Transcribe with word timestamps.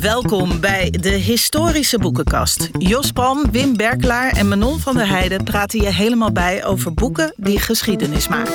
Welkom 0.00 0.60
bij 0.60 0.90
de 0.90 1.08
Historische 1.08 1.98
Boekenkast. 1.98 2.70
Jos 2.78 3.12
Palm, 3.12 3.50
Wim 3.50 3.76
Berklaar 3.76 4.32
en 4.32 4.48
Manon 4.48 4.78
van 4.78 4.96
der 4.96 5.08
Heijden 5.08 5.44
praten 5.44 5.80
je 5.80 5.92
helemaal 5.92 6.32
bij 6.32 6.64
over 6.64 6.94
boeken 6.94 7.32
die 7.36 7.58
geschiedenis 7.58 8.28
maken. 8.28 8.52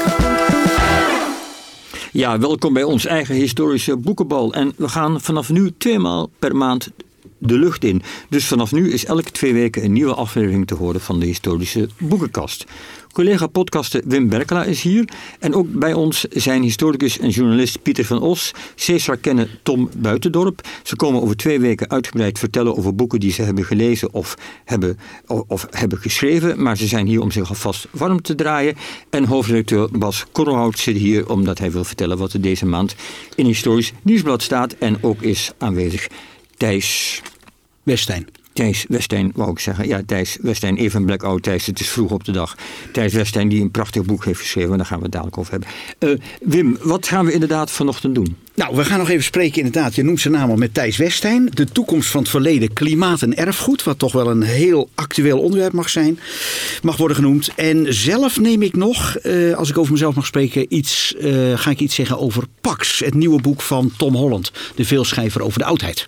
Ja, 2.11 2.39
welkom 2.39 2.73
bij 2.73 2.83
ons 2.83 3.05
eigen 3.05 3.35
historische 3.35 3.97
boekenbal. 3.97 4.53
En 4.53 4.73
we 4.77 4.89
gaan 4.89 5.21
vanaf 5.21 5.49
nu 5.49 5.73
tweemaal 5.77 6.29
per 6.39 6.55
maand 6.55 6.89
de 7.46 7.57
lucht 7.59 7.83
in. 7.83 8.01
Dus 8.29 8.46
vanaf 8.46 8.71
nu 8.71 8.91
is 8.91 9.05
elke 9.05 9.31
twee 9.31 9.53
weken 9.53 9.83
een 9.83 9.93
nieuwe 9.93 10.13
aflevering 10.13 10.67
te 10.67 10.75
horen 10.75 11.01
van 11.01 11.19
de 11.19 11.25
historische 11.25 11.89
boekenkast. 11.97 12.65
Collega 13.15 13.47
podcaster 13.47 14.01
Wim 14.05 14.29
Berkela 14.29 14.63
is 14.63 14.81
hier. 14.81 15.10
En 15.39 15.53
ook 15.53 15.71
bij 15.71 15.93
ons 15.93 16.21
zijn 16.21 16.61
historicus 16.61 17.20
en 17.20 17.29
journalist 17.29 17.81
Pieter 17.81 18.05
van 18.05 18.21
Os, 18.21 18.52
Cesar 18.75 19.17
kennen 19.17 19.49
Tom 19.63 19.89
Buitendorp. 19.97 20.61
Ze 20.84 20.95
komen 20.95 21.21
over 21.21 21.35
twee 21.35 21.59
weken 21.59 21.89
uitgebreid 21.89 22.39
vertellen 22.39 22.77
over 22.77 22.95
boeken 22.95 23.20
die 23.20 23.31
ze 23.31 23.41
hebben 23.41 23.65
gelezen 23.65 24.13
of 24.13 24.37
hebben, 24.65 24.99
of 25.48 25.67
hebben 25.70 25.98
geschreven. 25.98 26.63
Maar 26.63 26.77
ze 26.77 26.87
zijn 26.87 27.07
hier 27.07 27.21
om 27.21 27.31
zich 27.31 27.49
alvast 27.49 27.87
warm 27.91 28.21
te 28.21 28.35
draaien. 28.35 28.75
En 29.09 29.25
hoofdredacteur 29.25 29.89
Bas 29.91 30.25
Korrelhout 30.31 30.79
zit 30.79 30.98
hier 30.98 31.29
omdat 31.29 31.57
hij 31.57 31.71
wil 31.71 31.84
vertellen 31.84 32.17
wat 32.17 32.34
er 32.34 32.41
deze 32.41 32.65
maand 32.65 32.95
in 33.35 33.45
Historisch 33.45 33.91
Nieuwsblad 34.01 34.41
staat. 34.41 34.73
En 34.73 35.03
ook 35.03 35.21
is 35.21 35.51
aanwezig 35.57 36.07
Thijs 36.57 37.21
Westijn. 37.85 38.27
Thijs 38.53 38.85
Westijn, 38.88 39.31
wou 39.35 39.52
ik 39.52 39.59
zeggen. 39.59 39.88
Ja, 39.88 40.02
Thijs 40.05 40.38
Westijn, 40.41 40.77
even 40.77 41.05
blackout 41.05 41.43
Thijs, 41.43 41.66
het 41.66 41.80
is 41.80 41.89
vroeg 41.89 42.12
op 42.12 42.23
de 42.23 42.31
dag. 42.31 42.55
Thijs 42.91 43.13
Westijn 43.13 43.49
die 43.49 43.62
een 43.62 43.71
prachtig 43.71 44.05
boek 44.05 44.26
heeft 44.26 44.39
geschreven, 44.39 44.77
daar 44.77 44.85
gaan 44.85 44.98
we 44.98 45.03
het 45.03 45.12
dadelijk 45.12 45.38
over 45.38 45.52
hebben. 45.52 45.70
Uh, 45.99 46.20
Wim, 46.41 46.77
wat 46.81 47.07
gaan 47.07 47.26
we 47.26 47.31
inderdaad 47.31 47.71
vanochtend 47.71 48.16
doen? 48.16 48.35
Nou, 48.53 48.76
we 48.76 48.85
gaan 48.85 48.98
nog 48.98 49.09
even 49.09 49.23
spreken 49.23 49.57
inderdaad, 49.57 49.95
je 49.95 50.03
noemt 50.03 50.20
zijn 50.20 50.34
naam 50.34 50.49
al 50.49 50.55
met 50.55 50.73
Thijs 50.73 50.98
Westijn. 50.98 51.49
De 51.53 51.66
toekomst 51.66 52.09
van 52.09 52.21
het 52.21 52.29
verleden, 52.29 52.73
klimaat 52.73 53.21
en 53.21 53.38
erfgoed, 53.38 53.84
wat 53.84 53.99
toch 53.99 54.12
wel 54.12 54.29
een 54.29 54.43
heel 54.43 54.90
actueel 54.95 55.40
onderwerp 55.40 55.74
mag 55.74 55.90
zijn, 55.90 56.20
mag 56.81 56.98
worden 56.98 57.18
genoemd. 57.18 57.52
En 57.55 57.93
zelf 57.93 58.40
neem 58.40 58.62
ik 58.62 58.76
nog, 58.76 59.18
uh, 59.24 59.55
als 59.55 59.70
ik 59.70 59.77
over 59.77 59.91
mezelf 59.91 60.15
mag 60.15 60.26
spreken, 60.26 60.76
iets, 60.76 61.15
uh, 61.18 61.57
ga 61.59 61.70
ik 61.70 61.79
iets 61.79 61.96
zeggen 61.96 62.20
over 62.20 62.43
Pax, 62.62 62.99
het 62.99 63.13
nieuwe 63.13 63.41
boek 63.41 63.62
van 63.62 63.91
Tom 63.98 64.16
Holland, 64.16 64.52
de 64.76 64.86
veelschrijver 64.86 65.42
over 65.42 65.59
de 65.59 65.66
oudheid. 65.66 66.08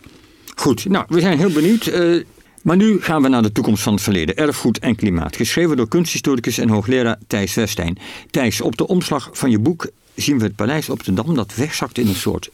Goed, 0.60 0.90
nou, 0.90 1.06
we 1.08 1.20
zijn 1.20 1.38
heel 1.38 1.52
benieuwd. 1.52 1.86
Uh, 1.86 2.24
maar 2.62 2.76
nu 2.76 3.02
gaan 3.02 3.22
we 3.22 3.28
naar 3.28 3.42
de 3.42 3.52
toekomst 3.52 3.84
van 3.84 3.94
het 3.94 4.02
verleden. 4.02 4.38
Erfgoed 4.38 4.80
en 4.80 4.96
klimaat. 4.96 5.36
Geschreven 5.36 5.78
door 5.78 5.88
kunsthistoricus 5.88 6.58
en 6.58 6.70
hoogleraar 6.70 7.18
Thijs 7.28 7.54
Westijn. 7.54 7.98
Thijs, 8.32 8.62
op 8.62 8.78
de 8.78 8.88
omslag 8.88 9.30
van 9.32 9.52
je 9.52 9.60
boek 9.60 9.90
zien 10.16 10.40
we 10.40 10.44
het 10.44 10.56
paleis 10.56 10.90
op 10.90 11.04
de 11.04 11.14
Dam 11.14 11.36
dat 11.36 11.56
wegzakt 11.56 11.98
in 11.98 12.08
een 12.08 12.16
soort 12.16 12.50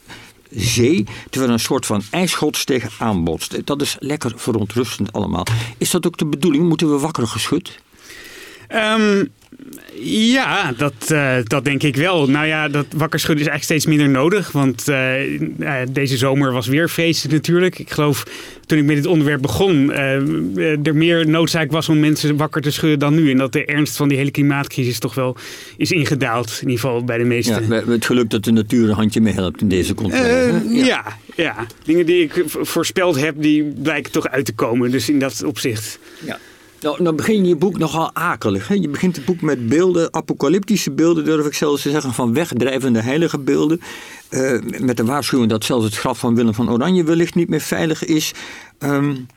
zee, 0.50 1.06
terwijl 1.30 1.54
een 1.54 1.60
soort 1.60 1.86
van 1.86 2.02
ijsgods 2.12 2.64
tegen 2.64 2.90
aanbotst. 3.00 3.66
Dat 3.66 3.82
is 3.82 3.96
lekker 4.00 4.34
verontrustend 4.36 5.14
allemaal. 5.14 5.46
Is 5.78 5.92
dat 5.92 6.08
ook 6.08 6.18
de 6.18 6.26
bedoeling? 6.26 6.68
Moeten 6.68 6.92
we 6.92 7.00
wakker 7.00 7.28
geschud? 7.28 7.80
Um, 8.70 9.30
ja, 10.04 10.72
dat, 10.78 10.94
uh, 11.12 11.36
dat 11.44 11.66
denk 11.66 11.84
ik 11.84 11.96
wel. 11.96 12.30
Nou 12.30 12.46
ja, 12.46 12.68
dat 12.68 12.86
wakker 12.96 13.20
schudden 13.20 13.46
is 13.46 13.50
eigenlijk 13.52 13.82
steeds 13.82 13.96
minder 13.98 14.22
nodig. 14.22 14.52
Want 14.52 14.90
uh, 14.90 15.76
deze 15.92 16.18
zomer 16.18 16.52
was 16.52 16.68
weer 16.68 16.90
vreselijk 16.90 17.34
natuurlijk. 17.34 17.80
Ik 17.80 17.92
geloof 17.92 18.24
toen 18.66 18.78
ik 18.78 18.84
met 18.84 18.96
dit 18.96 19.06
onderwerp 19.06 19.42
begon, 19.42 19.90
uh, 19.90 20.88
er 20.88 20.96
meer 20.96 21.28
noodzaak 21.28 21.72
was 21.72 21.90
om 21.90 22.00
mensen 22.00 22.38
wakker 22.38 22.62
te 22.62 22.72
schudden 22.72 23.00
dan 23.00 23.16
nu. 23.16 23.32
En 23.32 23.38
dat 23.38 23.52
de 23.52 23.66
ernst 23.66 23.96
van 23.96 24.08
die 24.08 24.18
hele 24.18 24.32
klimaatcrisis 24.32 25.00
toch 25.00 25.16
wel 25.16 25.38
is 25.78 25.92
ingedaald. 25.92 26.60
In 26.62 26.70
ieder 26.70 26.80
geval 26.80 27.04
bij 27.04 27.18
de 27.18 27.24
meeste. 27.24 27.62
Ja, 27.70 27.84
het 27.86 28.06
geluk 28.06 28.30
dat 28.30 28.44
de 28.44 28.52
natuur 28.52 28.90
een 28.90 28.96
handje 28.96 29.22
mee 29.22 29.34
helpt 29.34 29.62
in 29.62 29.70
deze 29.70 29.94
context. 29.94 30.26
Ja. 30.26 30.86
ja. 30.86 31.18
ja, 31.36 31.66
Dingen 31.84 32.06
die 32.06 32.24
ik 32.24 32.44
voorspeld 32.48 33.20
heb, 33.20 33.36
die 33.38 33.64
blijken 33.64 34.12
toch 34.12 34.28
uit 34.28 34.46
te 34.46 34.54
komen. 34.54 34.92
Dus 34.92 35.10
in 35.10 35.20
dat 35.20 35.44
opzicht. 35.44 36.00
Ja. 36.26 36.40
Nou, 36.84 37.04
dan 37.04 37.16
begin 37.16 37.46
je 37.46 37.56
boek 37.56 37.78
nogal 37.78 38.14
akelig. 38.14 38.68
Hè? 38.68 38.74
Je 38.74 38.90
begint 38.90 39.16
het 39.16 39.26
boek 39.26 39.42
met 39.42 39.68
beelden, 39.68 40.14
apocalyptische 40.14 40.92
beelden, 40.92 41.26
durf 41.26 41.46
ik 41.46 41.54
zelfs 41.54 41.82
te 41.82 41.90
zeggen, 41.90 42.14
van 42.14 42.34
wegdrijvende 42.34 43.02
heilige 43.02 43.38
beelden. 43.38 43.82
Uh, 44.30 44.62
met 44.80 44.98
de 44.98 45.06
waarschuwing 45.06 45.50
dat 45.50 45.66
zelfs 45.66 45.86
het 45.86 45.96
graf 45.96 46.20
van 46.20 46.36
Willem 46.36 46.54
van 46.54 46.70
Oranje 46.70 47.04
wellicht 47.04 47.36
niet 47.36 47.50
meer 47.50 47.62
veilig 47.62 48.06
is. 48.06 48.32
Um, 48.80 49.28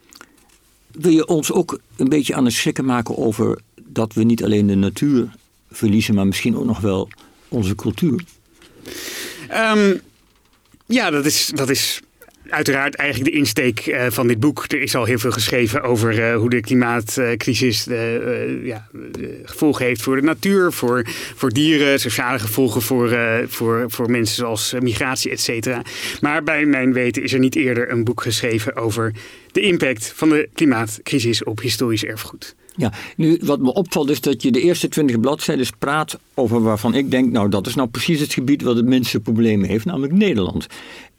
wil 0.93 1.13
je 1.13 1.27
ons 1.27 1.53
ook 1.53 1.79
een 1.97 2.09
beetje 2.09 2.35
aan 2.35 2.45
het 2.45 2.55
schrikken 2.55 2.85
maken 2.85 3.19
over 3.19 3.59
dat 3.83 4.13
we 4.13 4.23
niet 4.23 4.45
alleen 4.45 4.67
de 4.67 4.75
natuur 4.75 5.29
verliezen, 5.71 6.15
maar 6.15 6.27
misschien 6.27 6.57
ook 6.57 6.65
nog 6.65 6.81
wel 6.81 7.09
onze 7.49 7.75
cultuur? 7.75 8.25
Um, 9.75 10.01
ja, 10.87 11.11
dat 11.11 11.25
is, 11.25 11.51
dat 11.55 11.71
is 11.71 12.01
uiteraard 12.49 12.95
eigenlijk 12.95 13.31
de 13.31 13.39
insteek 13.39 13.87
uh, 13.87 14.07
van 14.09 14.27
dit 14.27 14.41
boek. 14.41 14.65
Er 14.69 14.83
is 14.83 14.95
al 14.95 15.05
heel 15.05 15.19
veel 15.19 15.31
geschreven 15.31 15.83
over 15.83 16.19
uh, 16.19 16.37
hoe 16.37 16.51
de 16.51 16.61
klimaatcrisis 16.61 17.85
de, 17.85 18.57
uh, 18.61 18.67
ja, 18.67 18.89
gevolgen 19.43 19.85
heeft 19.85 20.03
voor 20.03 20.17
de 20.17 20.23
natuur, 20.23 20.73
voor, 20.73 21.03
voor 21.35 21.51
dieren, 21.51 22.01
sociale 22.01 22.39
gevolgen 22.39 22.83
voor, 22.83 23.19
voor, 23.49 23.85
voor 23.89 24.11
mensen 24.11 24.37
zoals 24.37 24.75
migratie, 24.81 25.31
et 25.31 25.41
cetera. 25.41 25.83
Maar 26.21 26.43
bij 26.43 26.65
mijn 26.65 26.93
weten 26.93 27.23
is 27.23 27.33
er 27.33 27.39
niet 27.39 27.57
eerder 27.57 27.91
een 27.91 28.05
boek 28.05 28.23
geschreven 28.23 28.77
over 28.77 29.13
de 29.53 29.61
impact 29.61 30.13
van 30.17 30.29
de 30.29 30.49
klimaatcrisis 30.55 31.45
op 31.45 31.61
historisch 31.61 32.05
erfgoed. 32.05 32.55
Ja, 32.77 32.93
nu 33.17 33.41
wat 33.43 33.61
me 33.61 33.73
opvalt 33.73 34.11
is 34.11 34.21
dat 34.21 34.43
je 34.43 34.51
de 34.51 34.61
eerste 34.61 34.89
twintig 34.89 35.21
bladzijden 35.21 35.67
praat 35.79 36.19
over 36.35 36.63
waarvan 36.63 36.95
ik 36.95 37.11
denk, 37.11 37.33
nou 37.33 37.49
dat 37.49 37.67
is 37.67 37.75
nou 37.75 37.89
precies 37.89 38.21
het 38.21 38.33
gebied 38.33 38.63
wat 38.63 38.77
het 38.77 38.85
minste 38.85 39.21
problemen 39.21 39.69
heeft, 39.69 39.85
namelijk 39.85 40.13
Nederland. 40.13 40.67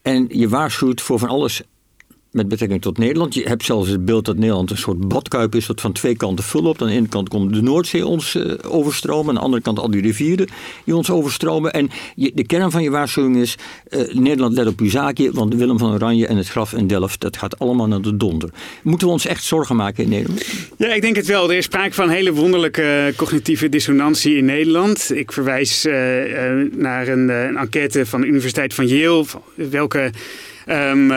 En 0.07 0.28
je 0.29 0.50
waarschuwt 0.50 1.01
voor 1.01 1.19
van 1.19 1.29
alles 1.29 1.62
met 2.38 2.48
betrekking 2.48 2.81
tot 2.81 2.98
Nederland. 2.98 3.34
Je 3.34 3.48
hebt 3.48 3.66
zelfs 3.66 3.90
het 3.90 4.06
beeld 4.06 4.25
dat 4.25 4.38
Nederland 4.38 4.72
een 4.72 4.78
soort 4.78 5.08
badkuip 5.08 5.56
is 5.56 5.66
dat 5.66 5.81
van 5.81 5.92
twee 5.92 6.16
kanten 6.16 6.46
vul 6.46 6.64
op. 6.66 6.81
Aan 6.81 6.88
de 6.88 6.94
ene 6.94 7.08
kant 7.08 7.30
komt 7.30 7.53
de 7.53 7.62
Noordzee 7.62 8.06
ons 8.06 8.36
uh, 8.36 8.53
overstromen. 8.68 9.30
Aan 9.30 9.36
de 9.36 9.42
andere 9.42 9.62
kant 9.62 9.80
al 9.80 9.92
die 9.92 10.02
rivieren 10.02 10.48
die 10.84 10.96
ons 10.96 11.09
overstromen. 11.09 11.74
En 11.74 11.90
de 12.16 12.46
kern 12.46 12.72
van 12.72 12.84
je 12.84 12.90
waarschuwing 12.90 13.38
is, 13.38 13.56
uh, 13.90 14.14
Nederland 14.14 14.53
let 14.53 14.68
op 14.68 14.80
uw 14.80 14.90
zaakje. 14.90 15.31
Want 15.31 15.56
Willem 15.56 15.78
van 15.78 15.94
Oranje 15.94 16.28
en 16.28 16.38
het 16.38 16.48
graf 16.48 16.74
in 16.74 16.88
Delft, 16.88 17.22
dat 17.22 17.38
gaat 17.38 17.59
allemaal 17.59 17.88
naar 17.88 18.02
de 18.02 18.18
donder. 18.18 18.50
Moeten 18.84 19.08
we 19.08 19.14
ons 19.14 19.25
echt 19.25 19.44
zorgen 19.44 19.75
maken 19.75 20.04
in 20.04 20.09
Nederland? 20.09 20.46
Ja, 20.78 20.94
ik 20.94 21.02
denk 21.02 21.16
het 21.16 21.25
wel. 21.25 21.52
Er 21.52 21.58
is 21.58 21.66
sprake 21.66 21.94
van 21.94 22.09
hele 22.09 22.34
wonderlijke 22.34 23.14
cognitieve 23.16 23.69
dissonantie 23.69 24.38
in 24.38 24.46
Nederland. 24.46 25.12
Ik 25.14 25.31
verwijs 25.31 25.84
naar 26.72 27.08
een, 27.08 27.30
een 27.30 27.58
enquête 27.58 28.06
van 28.06 28.22
de 28.22 28.28
Universiteit 28.28 28.74
van 28.74 28.88
Yale. 28.88 29.25
Welke 29.56 30.12
um, 30.69 31.07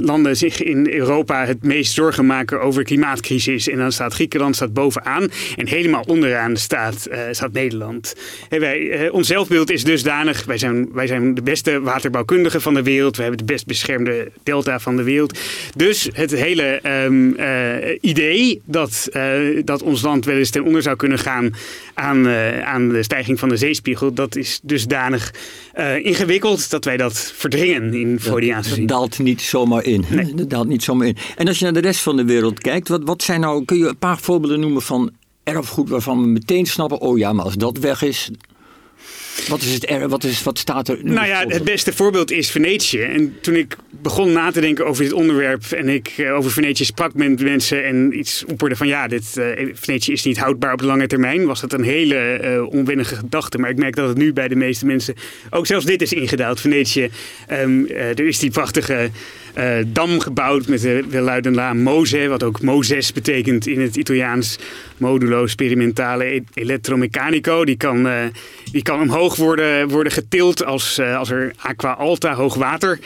landen 0.00 0.36
zich 0.36 0.62
in 0.62 0.92
Europa 0.92 1.46
het 1.46 1.64
meest 1.64 1.92
zorgen 1.92 2.26
maken 2.26 2.60
over 2.60 2.82
klimaatcrisis. 2.82 3.68
En 3.68 3.78
dan 3.78 3.92
staat 3.92 4.14
Griekenland 4.14 4.56
staat 4.56 4.72
bovenaan 4.72 5.30
en 5.56 5.66
helemaal 5.66 6.04
onderaan 6.06 6.56
staat, 6.56 7.08
uh, 7.10 7.18
staat 7.30 7.52
Nederland. 7.52 8.14
Wij, 8.48 9.08
ons 9.10 9.26
zelfbeeld 9.26 9.70
is 9.70 9.84
dusdanig, 9.84 10.44
wij 10.44 10.58
zijn, 10.58 10.88
wij 10.92 11.06
zijn 11.06 11.34
de 11.34 11.42
beste 11.42 11.80
waterbouwkundigen 11.80 12.60
van 12.60 12.74
de 12.74 12.82
wereld. 12.82 13.16
We 13.16 13.22
hebben 13.22 13.46
de 13.46 13.52
best 13.52 13.66
beschermde 13.66 14.30
delta 14.42 14.78
van 14.78 14.96
de 14.96 15.02
wereld. 15.02 15.38
Dus 15.76 16.08
het 16.12 16.30
hele 16.30 16.80
idee 18.00 18.62
dat, 18.64 19.08
dat 19.64 19.82
ons 19.82 20.02
land 20.02 20.24
wel 20.24 20.36
eens 20.36 20.50
ten 20.50 20.64
onder 20.64 20.82
zou 20.82 20.96
kunnen 20.96 21.18
gaan 21.18 21.54
aan, 21.94 22.28
aan 22.64 22.88
de 22.88 23.02
stijging 23.02 23.38
van 23.38 23.48
de 23.48 23.56
zeespiegel, 23.56 24.12
dat 24.12 24.36
is 24.36 24.60
dusdanig 24.62 25.34
ingewikkeld 26.02 26.70
dat 26.70 26.84
wij 26.84 26.96
dat 26.96 27.32
verdringen 27.36 27.77
in 27.82 28.20
Freudiaanse 28.20 28.74
zin. 28.74 28.86
Dat 28.86 28.98
daalt 28.98 29.18
niet 29.18 29.40
zomaar 29.40 29.84
in. 29.84 30.04
Nee. 30.08 30.34
Dat 30.34 30.50
daalt 30.50 30.68
niet 30.68 30.82
zomaar 30.82 31.06
in. 31.06 31.16
En 31.36 31.48
als 31.48 31.58
je 31.58 31.64
naar 31.64 31.72
de 31.72 31.80
rest 31.80 32.00
van 32.00 32.16
de 32.16 32.24
wereld 32.24 32.58
kijkt, 32.58 32.88
wat, 32.88 33.02
wat 33.04 33.22
zijn 33.22 33.40
nou, 33.40 33.64
kun 33.64 33.78
je 33.78 33.88
een 33.88 33.98
paar 33.98 34.18
voorbeelden 34.18 34.60
noemen 34.60 34.82
van 34.82 35.10
erfgoed 35.42 35.88
waarvan 35.88 36.20
we 36.20 36.26
meteen 36.26 36.66
snappen, 36.66 37.00
oh 37.00 37.18
ja, 37.18 37.32
maar 37.32 37.44
als 37.44 37.54
dat 37.54 37.78
weg 37.78 38.02
is, 38.02 38.30
wat, 39.48 39.60
is 39.60 39.72
het 39.72 39.90
er, 39.90 40.08
wat, 40.08 40.24
is, 40.24 40.42
wat 40.42 40.58
staat 40.58 40.88
er? 40.88 40.98
Nou 41.02 41.26
ja, 41.26 41.44
het 41.46 41.64
beste 41.64 41.92
voorbeeld 41.92 42.30
is 42.30 42.50
Venetië. 42.50 43.00
En 43.00 43.36
toen 43.40 43.54
ik 43.54 43.76
begon 43.90 44.32
na 44.32 44.50
te 44.50 44.60
denken 44.60 44.86
over 44.86 45.02
dit 45.02 45.12
onderwerp 45.12 45.64
en 45.70 45.88
ik 45.88 46.14
uh, 46.16 46.34
over 46.34 46.50
Venetië 46.50 46.84
sprak 46.84 47.14
met 47.14 47.40
mensen 47.40 47.84
en 47.84 48.18
iets 48.18 48.44
opperde 48.44 48.76
van 48.76 48.86
ja, 48.86 49.08
dit, 49.08 49.34
uh, 49.38 49.70
Venetië 49.74 50.12
is 50.12 50.24
niet 50.24 50.38
houdbaar 50.38 50.72
op 50.72 50.78
de 50.78 50.86
lange 50.86 51.06
termijn, 51.06 51.46
was 51.46 51.60
dat 51.60 51.72
een 51.72 51.84
hele 51.84 52.40
uh, 52.44 52.66
onwennige 52.66 53.16
gedachte. 53.16 53.58
Maar 53.58 53.70
ik 53.70 53.78
merk 53.78 53.96
dat 53.96 54.08
het 54.08 54.18
nu 54.18 54.32
bij 54.32 54.48
de 54.48 54.56
meeste 54.56 54.86
mensen 54.86 55.14
ook 55.50 55.66
zelfs 55.66 55.84
dit 55.84 56.02
is 56.02 56.12
ingedaald. 56.12 56.60
Venetië, 56.60 57.10
um, 57.50 57.88
er 57.88 58.26
is 58.26 58.38
die 58.38 58.50
prachtige 58.50 59.10
uh, 59.58 59.76
dam 59.86 60.20
gebouwd 60.20 60.66
met 60.66 60.80
de 60.80 61.04
welluidende 61.08 61.74
Mose, 61.74 62.28
wat 62.28 62.42
ook 62.42 62.62
Moses 62.62 63.12
betekent 63.12 63.66
in 63.66 63.80
het 63.80 63.96
Italiaans. 63.96 64.58
Modulo 64.96 65.46
sperimentale 65.46 66.34
e-, 66.34 66.42
elettromeccanico. 66.54 67.64
Die 67.64 67.76
kan, 67.76 68.06
uh, 68.06 68.22
die 68.72 68.82
kan 68.82 69.00
omhoog 69.00 69.36
worden, 69.36 69.88
worden 69.88 70.12
getild 70.12 70.64
als, 70.64 70.98
uh, 70.98 71.18
als 71.18 71.30
er 71.30 71.52
aqua 71.56 71.92
alta, 71.92 72.34
hoog 72.34 72.54
water, 72.54 72.98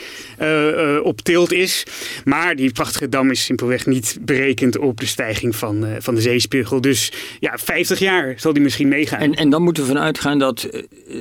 op 1.03 1.21
tilt 1.21 1.51
is. 1.51 1.85
Maar 2.25 2.55
die 2.55 2.71
prachtige 2.71 3.09
dam 3.09 3.31
is 3.31 3.43
simpelweg 3.43 3.85
niet 3.85 4.17
berekend 4.21 4.77
op 4.77 4.99
de 4.99 5.05
stijging 5.05 5.55
van, 5.55 5.85
van 5.99 6.15
de 6.15 6.21
zeespiegel. 6.21 6.81
Dus 6.81 7.11
ja, 7.39 7.57
50 7.57 7.99
jaar 7.99 8.33
zal 8.37 8.53
die 8.53 8.63
misschien 8.63 8.87
meegaan. 8.87 9.19
En, 9.19 9.33
en 9.33 9.49
dan 9.49 9.61
moeten 9.61 9.83
we 9.83 9.89
vanuit 9.89 10.19
gaan 10.19 10.39
dat 10.39 10.67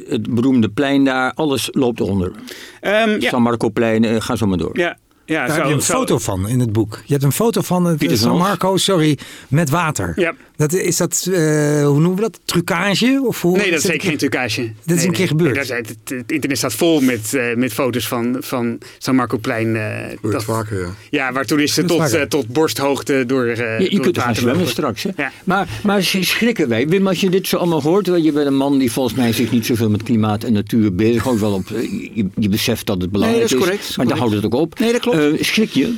het 0.08 0.34
beroemde 0.34 0.68
plein 0.68 1.04
daar, 1.04 1.32
alles 1.34 1.68
loopt 1.72 2.00
onder. 2.00 2.32
Um, 2.80 3.20
ja. 3.20 3.28
San 3.28 3.42
Marco 3.42 3.70
plein, 3.70 4.22
ga 4.22 4.36
zo 4.36 4.46
maar 4.46 4.58
door. 4.58 4.78
Ja, 4.78 4.98
Ja, 5.32 5.46
Daar 5.46 5.56
heb 5.56 5.66
je 5.66 5.72
een 5.72 5.82
foto 5.82 6.18
van 6.18 6.48
in 6.48 6.60
het 6.60 6.72
boek. 6.72 7.02
Je 7.04 7.12
hebt 7.12 7.24
een 7.24 7.32
foto 7.32 7.60
van 7.60 7.84
het 7.84 7.98
Pieter 7.98 8.18
San 8.18 8.32
Os. 8.32 8.38
Marco, 8.38 8.76
sorry, 8.76 9.18
met 9.48 9.70
water. 9.70 10.12
Ja. 10.16 10.34
Dat, 10.56 10.72
is 10.72 10.96
dat, 10.96 11.28
eh, 11.32 11.38
hoe 11.84 12.00
noemen 12.00 12.14
we 12.14 12.20
dat? 12.20 12.40
Trucage? 12.44 13.22
Of 13.26 13.40
hoe, 13.42 13.56
Nee, 13.56 13.70
dat 13.70 13.78
is 13.78 13.82
het- 13.82 13.92
zeker 13.92 14.08
geen 14.08 14.16
trucage. 14.18 14.72
Dit 14.84 14.96
is 14.98 15.04
een 15.04 15.12
keer 15.12 15.26
gebeurd. 15.26 15.68
Nee, 15.68 15.78
het, 15.78 15.94
het 16.04 16.30
internet 16.32 16.58
staat 16.58 16.72
vol 16.74 17.00
met, 17.00 17.34
eh, 17.34 17.54
met 17.56 17.72
foto's 17.72 18.08
van, 18.08 18.36
van 18.40 18.78
San 18.98 19.14
Marcoplein. 19.14 19.76
eh 19.76 19.82
Gebeurt 20.14 20.34
dat, 20.34 20.44
vaker, 20.44 20.80
ja. 20.80 20.88
ja, 21.10 21.32
waar 21.32 21.44
toeristen 21.44 21.86
Dat 21.86 22.00
is 22.00 22.10
tot, 22.10 22.20
eh, 22.20 22.26
tot 22.26 22.46
borsthoogte 22.48 23.24
door, 23.26 23.44
eh 23.46 23.56
Je, 23.56 23.84
je 23.84 23.90
door 23.90 24.00
kunt 24.00 24.16
het 24.16 24.24
gaan 24.24 24.34
zwemmen 24.34 24.68
straks. 24.68 25.02
Hè? 25.02 25.10
Ja. 25.16 25.32
Maar, 25.44 25.68
maar 25.82 26.02
sch- 26.02 26.16
schrikken 26.22 26.68
wij, 26.68 26.88
Wim, 26.88 27.06
als 27.06 27.20
je 27.20 27.30
dit 27.30 27.48
zo 27.48 27.56
allemaal 27.56 27.82
hoort. 27.82 28.06
Je 28.06 28.32
bent 28.32 28.46
een 28.46 28.56
man 28.56 28.78
die 28.78 28.92
volgens 28.92 29.14
mij 29.14 29.32
zich 29.32 29.50
niet 29.52 29.66
zoveel 29.66 29.90
met 29.90 30.02
klimaat 30.02 30.44
en 30.44 30.52
natuur 30.52 30.94
bezig 30.94 31.22
houdt. 31.22 31.40
Wel 31.40 31.52
op, 31.52 31.70
eh, 31.70 31.82
je, 32.14 32.26
je 32.38 32.48
beseft 32.48 32.86
dat 32.86 33.00
het 33.02 33.10
belangrijk 33.10 33.42
dat 33.42 33.52
is 33.52 33.58
correct, 33.58 33.80
dat 33.80 33.88
is 33.90 33.96
Maar 33.96 34.06
daar 34.06 34.16
correct. 34.18 34.32
houdt 34.42 34.52
het 34.54 34.60
ook 34.60 34.66
op. 34.72 34.78
Nee, 34.78 34.92
dat 34.92 35.00
klopt. 35.00 35.16
Eh, 35.30 35.42
schrik 35.44 35.70
je? 35.70 35.94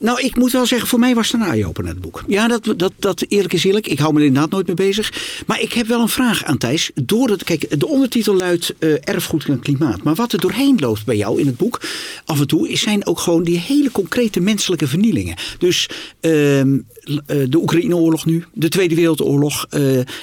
Nou, 0.00 0.20
ik 0.20 0.36
moet 0.36 0.52
wel 0.52 0.66
zeggen, 0.66 0.88
voor 0.88 0.98
mij 0.98 1.14
was 1.14 1.32
het 1.32 1.40
een 1.40 1.46
eye-opener, 1.46 1.90
het 1.90 2.00
boek. 2.00 2.24
Ja, 2.26 2.48
dat, 2.48 2.74
dat, 2.76 2.92
dat 2.98 3.24
eerlijk 3.28 3.52
is 3.52 3.64
eerlijk. 3.64 3.86
Ik 3.86 3.98
hou 3.98 4.12
me 4.12 4.20
er 4.20 4.26
inderdaad 4.26 4.50
nooit 4.50 4.66
mee 4.66 4.76
bezig. 4.76 5.12
Maar 5.46 5.60
ik 5.60 5.72
heb 5.72 5.86
wel 5.86 6.00
een 6.00 6.08
vraag 6.08 6.44
aan 6.44 6.58
Thijs. 6.58 6.90
Door 6.94 7.28
het, 7.28 7.44
kijk, 7.44 7.80
de 7.80 7.86
ondertitel 7.86 8.34
luidt 8.34 8.74
eh, 8.78 8.92
Erfgoed 9.04 9.44
en 9.44 9.60
Klimaat. 9.60 10.02
Maar 10.02 10.14
wat 10.14 10.32
er 10.32 10.40
doorheen 10.40 10.76
loopt 10.80 11.04
bij 11.04 11.16
jou 11.16 11.40
in 11.40 11.46
het 11.46 11.56
boek, 11.56 11.80
af 12.24 12.40
en 12.40 12.46
toe, 12.46 12.68
is- 12.68 12.80
zijn 12.80 13.06
ook 13.06 13.18
gewoon 13.20 13.42
die 13.42 13.58
hele 13.58 13.90
concrete 13.90 14.40
menselijke 14.40 14.86
vernielingen. 14.86 15.36
Dus 15.58 15.88
ehm, 16.20 16.78
eh, 17.04 17.36
de 17.48 17.58
Oekraïne-oorlog 17.58 18.26
nu, 18.26 18.44
de 18.52 18.68
Tweede 18.68 18.94
Wereldoorlog. 18.94 19.66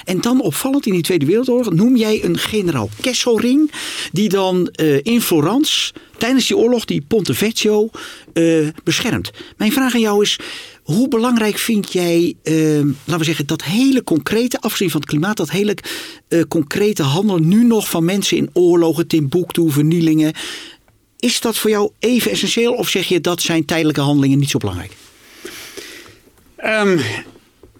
en 0.04 0.20
dan 0.20 0.40
opvallend 0.42 0.86
in 0.86 0.92
die 0.92 1.02
Tweede 1.02 1.26
Wereldoorlog 1.26 1.72
noem 1.74 1.96
jij 1.96 2.24
een 2.24 2.38
generaal 2.38 2.88
Kesselring. 3.00 3.70
Die 4.12 4.28
dan 4.28 4.66
in 5.02 5.20
Florence 5.22 5.92
tijdens 6.18 6.46
die 6.46 6.56
oorlog 6.56 6.84
die 6.84 7.04
Ponte 7.08 7.34
Vecchio 7.34 7.90
eh, 8.32 8.68
beschermt. 8.84 9.30
Mijn 9.56 9.72
vraag 9.72 9.94
aan 9.94 10.00
jou 10.00 10.22
is. 10.22 10.38
Hoe 10.82 11.08
belangrijk 11.08 11.58
vind 11.58 11.92
jij, 11.92 12.34
eh, 12.42 12.54
laten 13.04 13.18
we 13.18 13.24
zeggen, 13.24 13.46
dat 13.46 13.64
hele 13.64 14.04
concrete, 14.04 14.60
afgezien 14.60 14.90
van 14.90 15.00
het 15.00 15.08
klimaat, 15.08 15.36
dat 15.36 15.50
hele 15.50 15.76
eh, 16.28 16.42
concrete 16.48 17.02
handelen 17.02 17.48
nu 17.48 17.64
nog 17.64 17.90
van 17.90 18.04
mensen 18.04 18.36
in 18.36 18.50
oorlogen, 18.52 19.06
Timbuktu, 19.06 19.70
vernielingen. 19.70 20.32
Is 21.18 21.40
dat 21.40 21.58
voor 21.58 21.70
jou 21.70 21.90
even 21.98 22.30
essentieel 22.30 22.72
of 22.72 22.88
zeg 22.88 23.08
je 23.08 23.20
dat 23.20 23.42
zijn 23.42 23.64
tijdelijke 23.64 24.00
handelingen 24.00 24.38
niet 24.38 24.50
zo 24.50 24.58
belangrijk? 24.58 24.92
Ehm, 26.56 26.98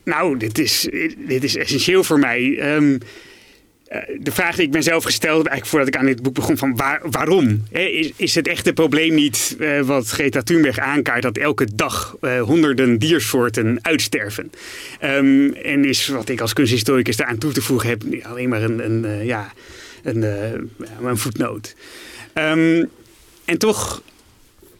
nou, 0.05 0.37
dit 0.37 0.59
is, 0.59 0.89
dit 1.27 1.45
is 1.45 1.57
essentieel 1.57 2.05
voor 2.05 2.19
mij. 2.19 2.59
Ehm, 2.59 2.93
eh, 2.93 2.99
de 4.19 4.33
vraag 4.33 4.57
die 4.57 4.67
ik 4.67 4.73
mezelf 4.73 5.05
gesteld 5.05 5.37
heb, 5.37 5.47
eigenlijk 5.47 5.67
voordat 5.67 5.89
ik 5.89 5.97
aan 5.97 6.07
dit 6.07 6.23
boek 6.23 6.35
begon, 6.35 6.57
van 6.57 6.77
waar, 6.77 7.01
waarom? 7.11 7.63
Is, 7.71 8.13
is 8.17 8.35
het 8.35 8.49
echte 8.49 8.73
probleem 8.73 9.15
niet 9.15 9.57
eh, 9.61 9.81
wat 9.81 10.09
Greta 10.09 10.43
Thunberg 10.43 10.79
aankaart, 10.79 11.23
dat 11.23 11.37
elke 11.37 11.69
dag 11.75 12.17
eh, 12.21 12.41
honderden 12.41 12.99
diersoorten 12.99 13.79
uitsterven? 13.83 14.51
Ehm, 15.01 15.53
en 15.53 15.85
is 15.85 16.07
wat 16.07 16.29
ik 16.29 16.41
als 16.41 16.53
kunsthistoricus 16.53 17.17
daaraan 17.17 17.39
toe 17.39 17.53
te 17.53 17.63
voegen 17.63 17.89
heb, 17.89 18.03
alleen 18.23 18.49
maar 18.49 18.63
een, 18.63 18.85
een, 18.85 19.05
eh, 19.05 19.25
ja, 19.25 19.53
een, 20.03 20.23
eh, 20.23 20.53
een 21.03 21.19
voetnoot. 21.19 21.75
Ehm, 22.33 22.85
en 23.45 23.59
toch 23.59 24.03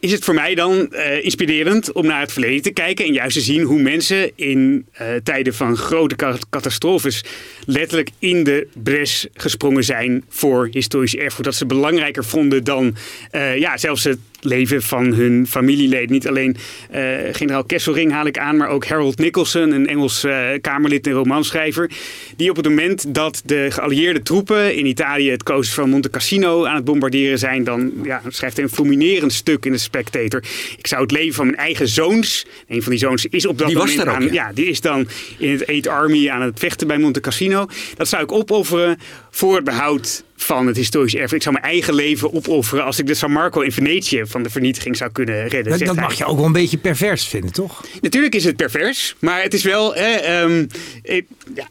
is 0.07 0.13
het 0.13 0.25
voor 0.25 0.35
mij 0.35 0.55
dan 0.55 0.93
eh, 0.93 1.25
inspirerend 1.25 1.93
om 1.93 2.07
naar 2.07 2.21
het 2.21 2.33
verleden 2.33 2.63
te 2.63 2.71
kijken 2.71 3.05
en 3.05 3.13
juist 3.13 3.37
te 3.37 3.43
zien 3.43 3.63
hoe 3.63 3.81
mensen 3.81 4.31
in 4.35 4.87
eh, 4.93 5.07
tijden 5.23 5.55
van 5.55 5.77
grote 5.77 6.17
catastrofes 6.51 7.25
letterlijk 7.65 8.11
in 8.19 8.45
de 8.45 8.69
bres 8.83 9.27
gesprongen 9.35 9.85
zijn 9.85 10.25
voor 10.29 10.69
historisch 10.71 11.17
erfgoed. 11.17 11.45
Dat 11.45 11.55
ze 11.55 11.67
belangrijker 11.67 12.25
vonden 12.25 12.65
dan 12.65 12.97
eh, 13.31 13.59
ja, 13.59 13.77
zelfs 13.77 14.05
het 14.05 14.19
leven 14.47 14.83
van 14.83 15.13
hun 15.13 15.47
familieleden. 15.47 16.13
Niet 16.13 16.29
alleen 16.29 16.57
eh, 16.91 17.03
generaal 17.33 17.65
Kesselring 17.65 18.13
haal 18.13 18.27
ik 18.27 18.39
aan, 18.39 18.57
maar 18.57 18.69
ook 18.69 18.87
Harold 18.87 19.19
Nicholson, 19.19 19.71
een 19.71 19.87
Engels 19.87 20.25
eh, 20.25 20.49
kamerlid 20.61 21.07
en 21.07 21.13
romanschrijver, 21.13 21.91
die 22.37 22.51
op 22.51 22.57
het 22.57 22.69
moment 22.69 23.15
dat 23.15 23.43
de 23.45 23.67
geallieerde 23.71 24.23
troepen 24.23 24.77
in 24.77 24.87
Italië 24.87 25.31
het 25.31 25.43
klooster 25.43 25.75
van 25.75 25.91
Monte 25.91 26.11
Cassino 26.11 26.65
aan 26.65 26.75
het 26.75 26.85
bombarderen 26.85 27.39
zijn, 27.39 27.65
dan 27.65 27.93
ja, 28.03 28.23
schrijft 28.29 28.57
hij 28.57 28.65
een 28.65 28.73
fulminerend 28.73 29.33
stuk 29.33 29.65
in 29.65 29.73
de 29.73 29.79
Spectator. 29.79 30.43
Ik 30.79 30.87
zou 30.87 31.03
het 31.03 31.11
leven 31.11 31.35
van 31.35 31.47
mijn 31.47 31.59
eigen 31.59 31.89
zoons, 31.89 32.47
een 32.69 32.83
van 32.83 32.91
die 32.91 33.01
zoons 33.01 33.27
is 33.27 33.47
op 33.47 33.59
dat 33.59 33.69
Die 33.69 33.77
moment 33.77 34.01
ook, 34.01 34.07
aan, 34.07 34.23
ja. 34.23 34.33
ja, 34.33 34.53
die 34.53 34.67
is 34.67 34.81
dan 34.81 35.09
in 35.39 35.51
het 35.51 35.65
Eighth 35.65 35.89
Army 35.89 36.29
aan 36.29 36.43
het 36.43 36.59
vechten 36.59 36.87
bij 36.87 36.99
Monte 36.99 37.21
Cassino. 37.21 37.67
Dat 37.97 38.09
zou 38.09 38.23
ik 38.23 38.33
opofferen 38.33 38.99
voor 39.31 39.55
het 39.55 39.65
behoud 39.65 40.25
van 40.37 40.67
het 40.67 40.77
historisch 40.77 41.15
erfgoed. 41.15 41.37
Ik 41.37 41.43
zou 41.43 41.55
mijn 41.55 41.73
eigen 41.73 41.95
leven 41.95 42.33
opofferen 42.33 42.85
als 42.85 42.99
ik 42.99 43.07
de 43.07 43.15
San 43.15 43.33
Marco 43.33 43.61
in 43.61 43.73
Venetië 43.73 44.23
van 44.27 44.43
de 44.43 44.51
vernietiging 44.51 44.97
zou 44.97 45.11
kunnen 45.11 45.49
redden. 45.49 45.79
Dat, 45.85 45.97
mag 45.97 46.15
je 46.15 46.25
ook 46.25 46.37
wel 46.37 46.47
een 46.47 46.53
beetje 46.53 46.79
pervers 46.79 47.25
vinden, 47.27 47.53
toch? 47.53 47.85
Natuurlijk 48.01 48.35
is 48.35 48.45
het 48.45 48.57
pervers, 48.57 49.15
maar 49.19 49.43
het 49.43 49.55
is 49.55 49.63
wel. 49.63 49.95
hè, 49.95 50.11
ehm, 50.11 50.67
ik, 51.03 51.27
ja, 51.55 51.67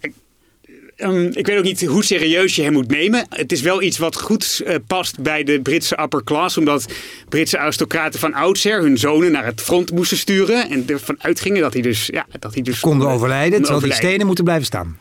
ehm, 0.95 1.29
ik 1.33 1.45
weet 1.47 1.57
ook 1.57 1.63
niet 1.63 1.85
hoe 1.85 2.03
serieus 2.03 2.55
je 2.55 2.61
hem 2.61 2.73
moet 2.73 2.87
nemen. 2.87 3.25
Het 3.29 3.51
is 3.51 3.61
wel 3.61 3.81
iets 3.81 3.97
wat 3.97 4.21
goed 4.21 4.61
eh, 4.65 4.75
past 4.87 5.19
bij 5.19 5.43
de 5.43 5.61
Britse 5.61 5.99
upper 6.01 6.23
class. 6.23 6.57
Omdat 6.57 6.85
Britse 7.29 7.57
aristocraten 7.57 8.19
van 8.19 8.33
oudsher 8.33 8.81
hun 8.81 8.97
zonen 8.97 9.31
naar 9.31 9.45
het 9.45 9.61
front 9.61 9.91
moesten 9.91 10.17
sturen. 10.17 10.69
En 10.69 10.83
ervan 10.87 11.15
uitgingen 11.19 11.61
dat 11.61 11.73
hij 11.73 11.81
dus. 11.81 12.05
Ja, 12.05 12.25
dat 12.39 12.53
hij 12.53 12.63
dus 12.63 12.79
Konden 12.79 13.07
overlijden, 13.07 13.51
konden 13.51 13.61
terwijl 13.61 13.65
die 13.65 13.75
overlijden. 13.75 14.07
stenen 14.09 14.25
moeten 14.25 14.43
blijven 14.43 14.65
staan. 14.65 14.99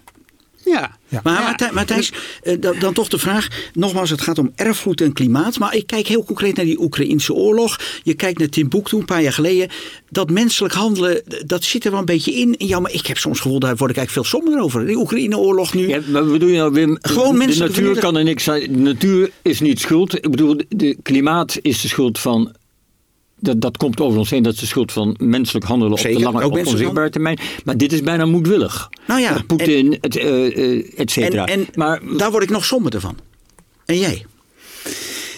Ja. 0.64 0.96
Ja. 1.08 1.20
Maar, 1.22 1.34
Ja. 1.34 1.40
maar, 1.42 1.56
Thij- 1.56 1.72
maar 1.72 1.86
Thijs, 1.86 2.12
eh, 2.42 2.56
dan, 2.60 2.78
dan 2.78 2.92
toch 2.92 3.08
de 3.08 3.18
vraag. 3.18 3.48
Nogmaals, 3.72 4.10
het 4.10 4.20
gaat 4.20 4.38
om 4.38 4.52
erfgoed 4.54 5.00
en 5.00 5.12
klimaat. 5.12 5.58
Maar 5.58 5.74
ik 5.74 5.86
kijk 5.86 6.06
heel 6.06 6.24
concreet 6.24 6.56
naar 6.56 6.64
die 6.64 6.80
Oekraïnse 6.80 7.32
oorlog. 7.34 7.80
Je 8.02 8.14
kijkt 8.14 8.38
naar 8.38 8.48
Timbuktu 8.48 8.96
een 8.96 9.04
paar 9.04 9.22
jaar 9.22 9.32
geleden. 9.32 9.68
Dat 10.10 10.30
menselijk 10.30 10.74
handelen, 10.74 11.22
dat 11.46 11.64
zit 11.64 11.84
er 11.84 11.90
wel 11.90 12.00
een 12.00 12.06
beetje 12.06 12.32
in. 12.34 12.54
Ja, 12.58 12.80
maar 12.80 12.92
ik 12.92 13.06
heb 13.06 13.18
soms 13.18 13.40
gevoel, 13.40 13.58
daar 13.58 13.76
word 13.76 13.90
ik 13.90 13.96
eigenlijk 13.96 14.28
veel 14.28 14.40
somber 14.40 14.62
over. 14.62 14.86
Die 14.86 14.96
Oekraïne-oorlog 14.96 15.74
nu. 15.74 15.88
Ja, 15.88 16.00
maar 16.06 16.22
wat 16.22 16.32
bedoel 16.32 16.48
je 16.48 16.56
nou, 16.56 16.72
Wim? 16.72 16.98
Gewoon 17.00 17.32
de 17.32 17.38
menselijke 17.38 17.80
natuur 17.80 17.98
kan 18.00 18.16
er 18.16 18.24
niks 18.24 18.44
zijn. 18.44 18.72
De 18.72 18.78
natuur 18.78 19.30
is 19.42 19.60
niet 19.60 19.80
schuld. 19.80 20.14
Ik 20.14 20.30
bedoel, 20.30 20.60
de 20.68 20.96
klimaat 21.02 21.58
is 21.62 21.80
de 21.80 21.88
schuld 21.88 22.18
van. 22.18 22.52
Dat, 23.44 23.60
dat 23.60 23.76
komt 23.76 24.00
over 24.00 24.18
ons 24.18 24.30
heen. 24.30 24.42
Dat 24.42 24.52
is 24.52 24.60
de 24.60 24.66
schuld 24.66 24.92
van 24.92 25.16
menselijk 25.18 25.64
handelen 25.64 25.92
op 25.92 25.98
de 25.98 26.20
lange, 26.20 26.42
ook 26.42 26.58
op 26.58 26.66
onzichtbare 26.66 27.10
termijn. 27.10 27.38
Maar 27.64 27.76
dit 27.76 27.92
is 27.92 28.02
bijna 28.02 28.24
moedwillig. 28.26 28.88
Nou 29.06 29.20
ja, 29.20 29.34
Uh, 29.34 29.40
Poetin, 29.46 29.98
et, 30.00 30.16
eh, 30.16 30.46
eh, 30.46 30.78
et 30.78 30.94
En, 30.96 31.08
cetera. 31.08 31.46
en 31.46 31.66
maar 31.74 32.00
daar 32.16 32.30
word 32.30 32.42
ik 32.42 32.50
nog 32.50 32.64
somberder 32.64 33.00
van. 33.00 33.16
En 33.86 33.98
jij? 33.98 34.26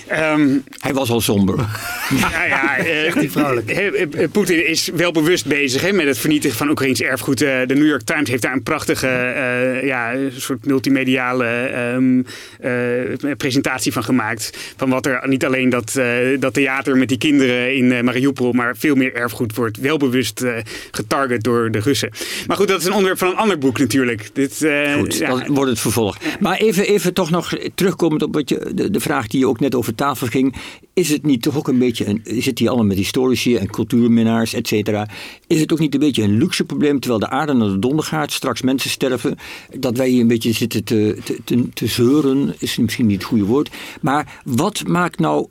Ehm, 0.06 0.48
hij 0.78 0.94
was 0.94 1.10
al 1.10 1.20
somber. 1.20 1.54
Ja, 2.14 2.44
ja, 2.44 2.76
eh, 2.76 3.06
eh, 3.06 4.22
eh, 4.22 4.30
Poetin 4.30 4.66
is 4.66 4.90
wel 4.94 5.12
bewust 5.12 5.46
bezig 5.46 5.82
hè, 5.82 5.92
met 5.92 6.06
het 6.06 6.18
vernietigen 6.18 6.56
van 6.56 6.70
Oekraïns 6.70 7.00
erfgoed. 7.00 7.42
Eh, 7.42 7.66
de 7.66 7.74
New 7.74 7.86
York 7.86 8.02
Times 8.02 8.28
heeft 8.28 8.42
daar 8.42 8.52
een 8.52 8.62
prachtige 8.62 9.06
eh, 9.06 9.86
ja, 9.86 10.14
een 10.14 10.32
soort 10.36 10.66
multimediale 10.66 11.46
ehm, 11.46 12.22
eh, 12.60 13.36
presentatie 13.36 13.92
van 13.92 14.04
gemaakt. 14.04 14.58
Van 14.76 14.90
wat 14.90 15.06
er 15.06 15.28
niet 15.28 15.44
alleen 15.44 15.68
dat, 15.68 15.96
eh, 15.96 16.06
dat 16.38 16.54
theater 16.54 16.96
met 16.96 17.08
die 17.08 17.18
kinderen 17.18 17.76
in 17.76 18.04
Mariupol, 18.04 18.52
maar 18.52 18.76
veel 18.76 18.94
meer 18.94 19.14
erfgoed 19.14 19.54
wordt 19.54 19.76
wel 19.76 19.96
bewust 19.96 20.42
eh, 20.42 20.54
getarget 20.90 21.42
door 21.42 21.70
de 21.70 21.78
Russen. 21.78 22.10
Maar 22.46 22.56
goed, 22.56 22.68
dat 22.68 22.80
is 22.80 22.86
een 22.86 22.92
onderwerp 22.92 23.18
van 23.18 23.28
een 23.28 23.36
ander 23.36 23.58
boek 23.58 23.78
natuurlijk. 23.78 24.28
Dit, 24.32 24.62
eh, 24.62 24.94
Goed, 24.94 25.16
ja, 25.16 25.28
dan 25.28 25.54
wordt 25.54 25.70
het 25.70 25.80
vervolg. 25.80 26.16
Maar 26.40 26.56
even, 26.56 26.86
even 26.86 27.14
toch 27.14 27.30
nog 27.30 27.52
terugkomend 27.74 28.22
op 28.22 28.34
wat 28.34 28.48
je, 28.48 28.70
de, 28.74 28.90
de 28.90 29.00
vraag 29.00 29.26
die 29.26 29.40
je 29.40 29.48
ook 29.48 29.60
net 29.60 29.74
over 29.74 29.94
tafel 29.94 30.26
ging. 30.26 30.54
Is 30.94 31.08
het 31.08 31.24
niet 31.26 31.42
toch 31.42 31.56
ook 31.56 31.68
een 31.68 31.78
beetje, 31.78 31.95
een, 32.04 32.22
zit 32.24 32.58
hier 32.58 32.68
allemaal 32.68 32.86
met 32.86 32.96
historici 32.96 33.56
en 33.56 33.70
cultuurminnaars, 33.70 34.54
et 34.54 34.66
cetera. 34.66 35.08
Is 35.46 35.60
het 35.60 35.72
ook 35.72 35.78
niet 35.78 35.94
een 35.94 36.00
beetje 36.00 36.22
een 36.22 36.38
luxe 36.38 36.64
probleem, 36.64 37.00
terwijl 37.00 37.20
de 37.20 37.28
aarde 37.28 37.52
naar 37.52 37.68
de 37.68 37.78
donder 37.78 38.04
gaat, 38.04 38.32
straks 38.32 38.62
mensen 38.62 38.90
sterven, 38.90 39.36
dat 39.78 39.96
wij 39.96 40.08
hier 40.08 40.20
een 40.20 40.28
beetje 40.28 40.52
zitten 40.52 40.84
te, 40.84 41.18
te, 41.44 41.68
te, 41.72 41.86
zeuren, 41.86 42.54
is 42.58 42.76
misschien 42.76 43.06
niet 43.06 43.18
het 43.18 43.26
goede 43.26 43.44
woord. 43.44 43.70
Maar 44.00 44.40
wat 44.44 44.86
maakt 44.86 45.18
nou, 45.18 45.46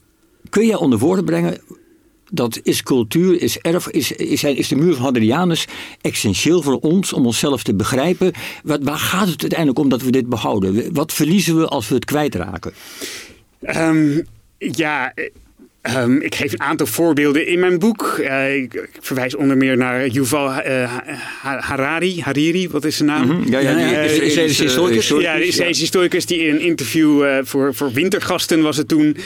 kun 0.49 0.65
je 0.65 0.77
onder 0.77 0.99
woorden 0.99 1.25
brengen, 1.25 1.57
dat 2.31 2.59
is 2.63 2.83
cultuur, 2.83 3.41
is 3.41 3.59
erf, 3.59 3.87
is, 3.87 4.11
is, 4.11 4.43
is 4.43 4.67
de 4.67 4.75
muur 4.75 4.93
van 4.93 5.03
Hadrianus 5.03 5.67
essentieel 6.01 6.61
voor 6.61 6.79
ons 6.79 7.13
om 7.13 7.25
onszelf 7.25 7.63
te 7.63 7.75
begrijpen. 7.75 8.31
Wat, 8.63 8.83
waar 8.83 8.97
gaat 8.97 9.27
het 9.27 9.41
uiteindelijk 9.41 9.79
om 9.79 9.89
dat 9.89 10.01
we 10.01 10.11
dit 10.11 10.29
behouden? 10.29 10.93
Wat 10.93 11.13
verliezen 11.13 11.57
we 11.57 11.67
als 11.67 11.87
we 11.87 11.95
het 11.95 12.05
kwijtraken? 12.05 12.73
Ehm, 13.61 14.21
ja, 14.57 15.13
eh, 15.86 15.96
ehm, 15.96 16.15
ik 16.18 16.36
geef 16.36 16.51
een 16.51 16.62
aantal 16.62 16.88
voorbeelden 16.88 17.48
in 17.48 17.60
mijn 17.60 17.80
boek. 17.80 18.18
Eh, 18.24 18.56
ik, 18.56 18.74
ik 18.74 18.89
verwijs 19.00 19.36
onder 19.36 19.58
meer 19.58 19.77
naar 19.77 20.08
Yuval 20.08 20.51
Ha- 20.51 21.60
Harari. 21.60 22.22
Hariri, 22.22 22.70
wat 22.70 22.86
is 22.86 22.96
zijn 22.98 23.10
naam? 23.10 23.27
Mhm. 23.27 23.51
Ja, 23.51 23.60
ja, 23.60 23.74
die 23.75 23.84
Eh, 23.84 24.06
is- 24.06 24.18
Israëlische 24.20 24.63
eh, 24.63 24.68
historicus. 24.70 25.08
Ja, 25.08 25.36
de 25.38 25.46
Israëlische 25.48 25.84
historicus 25.84 26.25
die 26.25 26.39
in 26.39 26.56
een 26.56 26.62
interview 26.62 27.25
voor, 27.44 27.74
voor 27.75 27.92
wintergasten 27.92 28.62
was 28.62 28.77
het 28.77 28.88
toen. 28.88 29.18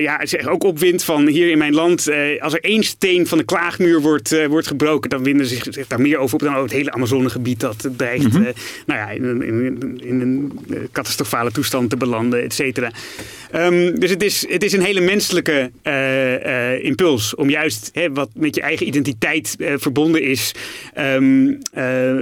ja, 0.00 0.26
zich 0.26 0.46
ook 0.46 0.64
opwindt 0.64 1.04
van 1.04 1.26
hier 1.26 1.50
in 1.50 1.58
mijn 1.58 1.74
land. 1.74 2.08
als 2.40 2.52
er 2.52 2.60
één 2.60 2.82
steen 2.82 3.26
van 3.26 3.38
de 3.38 3.44
klaagmuur 3.44 4.00
wordt, 4.00 4.46
wordt 4.48 4.66
gebroken, 4.66 5.10
dan 5.10 5.22
winden 5.22 5.46
zich, 5.46 5.66
zich 5.70 5.86
daar 5.86 6.00
meer 6.00 6.18
over 6.18 6.34
op 6.34 6.40
dan 6.40 6.56
oh, 6.56 6.62
het 6.62 6.72
hele 6.72 6.92
Amazonegebied 6.92 7.60
dat 7.60 7.88
dreigt 7.96 8.24
eh, 8.24 8.40
nou 8.86 8.98
ja, 9.00 9.08
in, 9.10 9.24
een- 9.24 9.42
in, 9.42 9.54
een- 9.80 10.00
in 10.04 10.20
een 10.20 10.52
catastrofale 10.92 11.50
toestand 11.50 11.90
te 11.90 11.96
belanden, 11.96 12.42
et 12.42 12.54
cetera. 12.54 12.90
Ehm, 13.50 13.94
dus 13.98 14.10
het 14.10 14.22
is, 14.22 14.46
het 14.48 14.62
is 14.64 14.72
een 14.72 14.82
hele 14.82 15.00
menselijke 15.00 15.70
impuls. 16.82 17.34
Om 17.34 17.50
juist 17.50 17.90
hè, 17.92 18.12
wat 18.12 18.30
met 18.34 18.54
je 18.54 18.60
eigen 18.60 18.86
identiteit 18.86 19.56
eh, 19.58 19.74
verbonden 19.76 20.22
is. 20.22 20.54
ehm, 20.94 21.54
eh, 21.72 22.16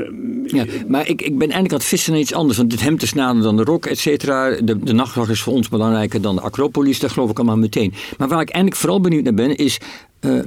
Ja, 0.44 0.64
maar 0.88 1.08
ik, 1.08 1.22
ik 1.22 1.38
ben 1.38 1.50
eigenlijk 1.50 1.72
aan 1.72 1.78
het 1.78 1.86
vissen 1.88 2.12
naar 2.12 2.20
iets 2.20 2.34
anders. 2.34 2.58
Want 2.58 2.72
het 2.72 2.80
hemd 2.80 3.02
is 3.02 3.12
nader 3.12 3.42
dan 3.42 3.56
de 3.56 3.64
rok, 3.64 3.86
et 3.86 3.98
cetera. 3.98 4.50
De, 4.50 4.78
de 4.78 5.04
is 5.28 5.40
voor 5.40 5.52
ons 5.52 5.68
belangrijker 5.68 6.20
dan 6.20 6.34
de 6.34 6.40
Acropolis. 6.40 6.98
Dat 6.98 7.10
geloof 7.10 7.30
ik 7.30 7.36
allemaal 7.36 7.56
meteen. 7.56 7.92
Maar 8.18 8.28
waar 8.28 8.40
ik 8.40 8.50
eigenlijk 8.50 8.76
vooral 8.76 9.00
benieuwd 9.00 9.24
naar 9.24 9.34
ben, 9.34 9.56
is... 9.56 9.78
eh, 10.20 10.38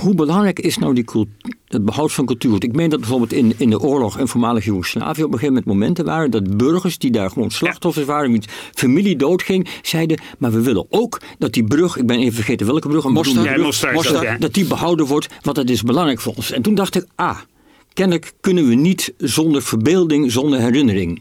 hoe 0.00 0.14
belangrijk 0.14 0.58
is 0.58 0.78
nou 0.78 0.94
die 0.94 1.04
het 1.66 1.84
behoud 1.84 2.12
van 2.12 2.26
cultuur? 2.26 2.50
Want 2.50 2.64
ik 2.64 2.72
meen 2.72 2.90
dat 2.90 3.00
bijvoorbeeld 3.00 3.32
in, 3.32 3.52
in 3.56 3.70
de 3.70 3.80
oorlog 3.80 4.18
in 4.18 4.28
voormalig 4.28 4.64
Joegoslavië 4.64 5.22
op 5.22 5.32
een 5.32 5.38
gegeven 5.38 5.54
moment 5.54 5.66
momenten 5.66 6.04
waren 6.04 6.30
dat 6.30 6.56
burgers 6.56 6.98
die 6.98 7.10
daar 7.10 7.30
gewoon 7.30 7.50
slachtoffers 7.50 8.06
waren, 8.06 8.30
wiens 8.30 8.46
familie 8.74 9.16
doodging, 9.16 9.68
zeiden: 9.82 10.20
maar 10.38 10.52
we 10.52 10.60
willen 10.60 10.86
ook 10.90 11.20
dat 11.38 11.52
die 11.52 11.64
brug, 11.64 11.96
ik 11.96 12.06
ben 12.06 12.18
even 12.18 12.34
vergeten 12.34 12.66
welke 12.66 12.88
brug, 12.88 13.04
een 13.04 13.12
Mostar. 13.12 14.36
dat 14.38 14.54
die 14.54 14.66
behouden 14.66 15.06
wordt, 15.06 15.28
want 15.42 15.56
dat 15.56 15.70
is 15.70 15.82
belangrijk 15.82 16.20
voor 16.20 16.32
ons. 16.36 16.52
En 16.52 16.62
toen 16.62 16.74
dacht 16.74 16.96
ik: 16.96 17.06
ah, 17.14 17.38
kennelijk 17.92 18.32
kunnen 18.40 18.68
we 18.68 18.74
niet 18.74 19.14
zonder 19.16 19.62
verbeelding, 19.62 20.32
zonder 20.32 20.60
herinnering. 20.60 21.20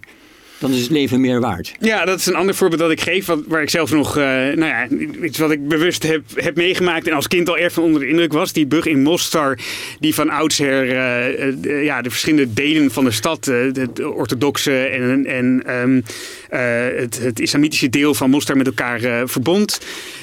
Dan 0.59 0.71
is 0.71 0.81
het 0.81 0.89
leven 0.89 1.21
meer 1.21 1.39
waard. 1.39 1.73
Ja, 1.79 2.05
dat 2.05 2.19
is 2.19 2.25
een 2.25 2.35
ander 2.35 2.55
voorbeeld 2.55 2.81
dat 2.81 2.91
ik 2.91 3.01
geef, 3.01 3.29
waar 3.47 3.61
ik 3.61 3.69
zelf 3.69 3.91
nog, 3.91 4.17
eh, 4.17 4.23
nou 4.23 4.65
ja, 4.65 4.87
iets 5.23 5.37
wat 5.37 5.51
ik 5.51 5.67
bewust 5.67 6.03
heb, 6.03 6.21
heb 6.35 6.55
meegemaakt 6.55 7.07
en 7.07 7.13
als 7.13 7.27
kind 7.27 7.49
al 7.49 7.57
erg 7.57 7.73
van 7.73 7.83
onder 7.83 8.01
de 8.01 8.07
indruk 8.07 8.33
was. 8.33 8.53
Die 8.53 8.67
brug 8.67 8.85
in 8.85 9.01
Mostar, 9.01 9.57
die 9.99 10.13
van 10.13 10.29
oudsher 10.29 10.89
eh, 10.89 11.47
eh, 11.47 11.83
ja, 11.83 12.01
de 12.01 12.09
verschillende 12.09 12.53
delen 12.53 12.91
van 12.91 13.03
de 13.03 13.11
stad, 13.11 13.43
de 13.43 13.89
orthodoxe 14.15 14.85
en, 14.85 15.25
en 15.25 15.63
ehm, 15.65 16.01
eh, 16.49 16.99
het, 16.99 17.19
het 17.19 17.39
islamitische 17.39 17.89
deel 17.89 18.13
van 18.13 18.29
Mostar 18.29 18.57
met 18.57 18.67
elkaar 18.67 19.27
verbond. 19.27 19.79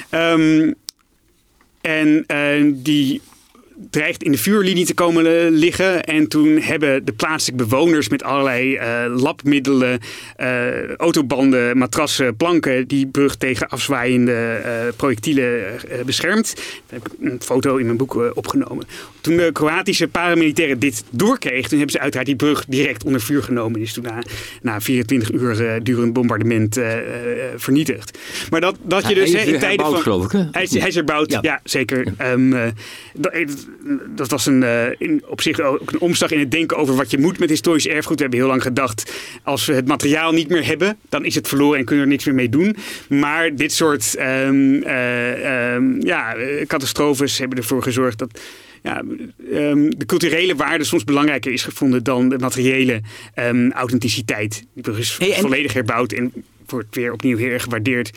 Ehm, 0.09 0.71
en 1.81 2.25
die 2.83 3.21
dreigt 3.89 4.23
in 4.23 4.31
de 4.31 4.37
vuurlinie 4.37 4.85
te 4.85 4.93
komen 4.93 5.25
eh, 5.25 5.49
liggen. 5.49 6.03
En 6.03 6.27
toen 6.27 6.57
hebben 6.57 7.05
de 7.05 7.11
plaatselijke 7.11 7.65
bewoners 7.65 8.09
met 8.09 8.23
allerlei 8.23 8.75
eh, 8.75 9.03
labmiddelen, 9.15 9.99
eh, 10.35 10.95
autobanden, 10.95 11.77
matrassen, 11.77 12.35
planken 12.35 12.87
die 12.87 13.07
brug 13.07 13.35
tegen 13.35 13.69
afzwaaiende 13.69 14.61
projectielen 14.95 15.61
beschermd. 16.05 16.55
Daar 16.55 16.99
heb 16.99 17.07
ik 17.07 17.31
een 17.31 17.41
foto 17.41 17.77
in 17.77 17.85
mijn 17.85 17.97
boek 17.97 18.31
opgenomen. 18.35 18.85
Toen 19.21 19.37
de 19.37 19.49
Kroatische 19.53 20.07
paramilitairen 20.07 20.79
dit 20.79 21.03
doorkregen, 21.09 21.69
toen 21.69 21.77
hebben 21.77 21.95
ze 21.95 21.99
uiteraard 21.99 22.27
die 22.27 22.35
brug 22.35 22.65
direct 22.67 23.03
onder 23.03 23.21
vuur 23.21 23.43
genomen. 23.43 23.73
Die 23.73 23.83
is 23.83 23.93
toen 23.93 24.03
na, 24.03 24.23
na 24.61 24.81
24 24.81 25.31
uur 25.31 25.83
durend 25.83 26.13
bombardement 26.13 26.79
vernietigd. 27.55 28.17
Maar 28.49 28.61
dat, 28.61 28.75
dat 28.81 29.07
je 29.07 29.15
dus 29.15 29.33
in 29.33 29.59
tijden 29.59 29.85
van... 29.85 30.01
geloof 30.01 30.25
ik, 30.25 30.31
hè? 30.31 30.43
Hij 30.51 30.63
is, 30.63 30.79
hij 30.79 30.87
is 30.87 31.01
Ja. 31.25 31.39
ja, 31.41 31.59
zeker. 31.63 32.13
Ehm, 32.17 32.53
eh, 32.53 32.67
dat, 33.13 33.33
dat 34.15 34.29
was 34.29 34.45
een, 34.45 34.63
eh, 34.63 34.85
in, 34.97 35.23
op 35.27 35.41
zich 35.41 35.59
ook 35.59 35.91
een 35.91 35.99
omslag 35.99 36.31
in 36.31 36.39
het 36.39 36.51
denken 36.51 36.77
over 36.77 36.95
wat 36.95 37.11
je 37.11 37.17
moet 37.17 37.39
met 37.39 37.49
historisch 37.49 37.87
erfgoed. 37.87 38.15
We 38.15 38.21
hebben 38.21 38.39
heel 38.39 38.49
lang 38.49 38.61
gedacht, 38.61 39.13
als 39.43 39.65
we 39.65 39.73
het 39.73 39.87
materiaal 39.87 40.31
niet 40.31 40.49
meer 40.49 40.65
hebben, 40.65 40.97
dan 41.09 41.25
is 41.25 41.35
het 41.35 41.47
verloren 41.47 41.79
en 41.79 41.85
kunnen 41.85 42.05
we 42.05 42.09
er 42.09 42.15
niks 42.15 42.25
meer 42.25 42.35
mee 42.35 42.49
doen. 42.49 42.75
Maar 43.09 43.55
dit 43.55 43.73
soort 43.73 44.15
ehm, 44.15 44.81
eh, 44.81 45.73
ehm, 45.73 46.05
ja, 46.05 46.35
eh, 46.35 46.65
catastrofes 46.65 47.37
hebben 47.37 47.57
ervoor 47.57 47.83
gezorgd 47.83 48.17
dat 48.17 48.39
ja, 48.81 49.01
ehm, 49.51 49.89
de 49.89 50.05
culturele 50.05 50.55
waarde 50.55 50.83
soms 50.83 51.03
belangrijker 51.03 51.51
is 51.51 51.63
gevonden 51.63 52.03
dan 52.03 52.29
de 52.29 52.37
materiële 52.37 53.01
authenticiteit. 53.71 54.65
Die 54.73 54.97
is 54.97 55.17
Hey, 55.17 55.37
volledig 55.39 55.73
herbouwd 55.73 56.11
en 56.11 56.33
wordt 56.67 56.95
weer 56.95 57.11
opnieuw 57.11 57.37
heel 57.37 57.49
erg 57.49 57.63
gewaardeerd. 57.63 58.11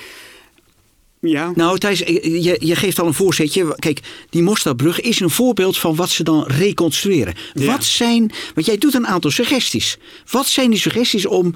Ja. 1.21 1.53
Nou, 1.55 1.79
Thijs, 1.79 1.99
je, 1.99 2.57
je 2.61 2.77
geeft 2.77 2.99
al 2.99 3.07
een 3.07 3.15
voorzetje. 3.15 3.75
Kijk, 3.79 4.01
die 4.31 4.43
Mostarbrug 4.43 5.01
is 5.01 5.21
een 5.21 5.31
voorbeeld 5.31 5.79
van 5.79 5.95
wat 5.97 6.11
ze 6.11 6.23
dan 6.23 6.45
reconstrueren. 6.47 7.35
Ja. 7.53 7.67
Wat 7.67 7.85
zijn, 7.85 8.33
want 8.55 8.67
jij 8.67 8.79
doet 8.79 8.95
een 8.95 9.07
aantal 9.07 9.31
suggesties. 9.31 9.99
Wat 10.31 10.47
zijn 10.47 10.71
die 10.71 10.81
suggesties 10.81 11.27
om 11.27 11.55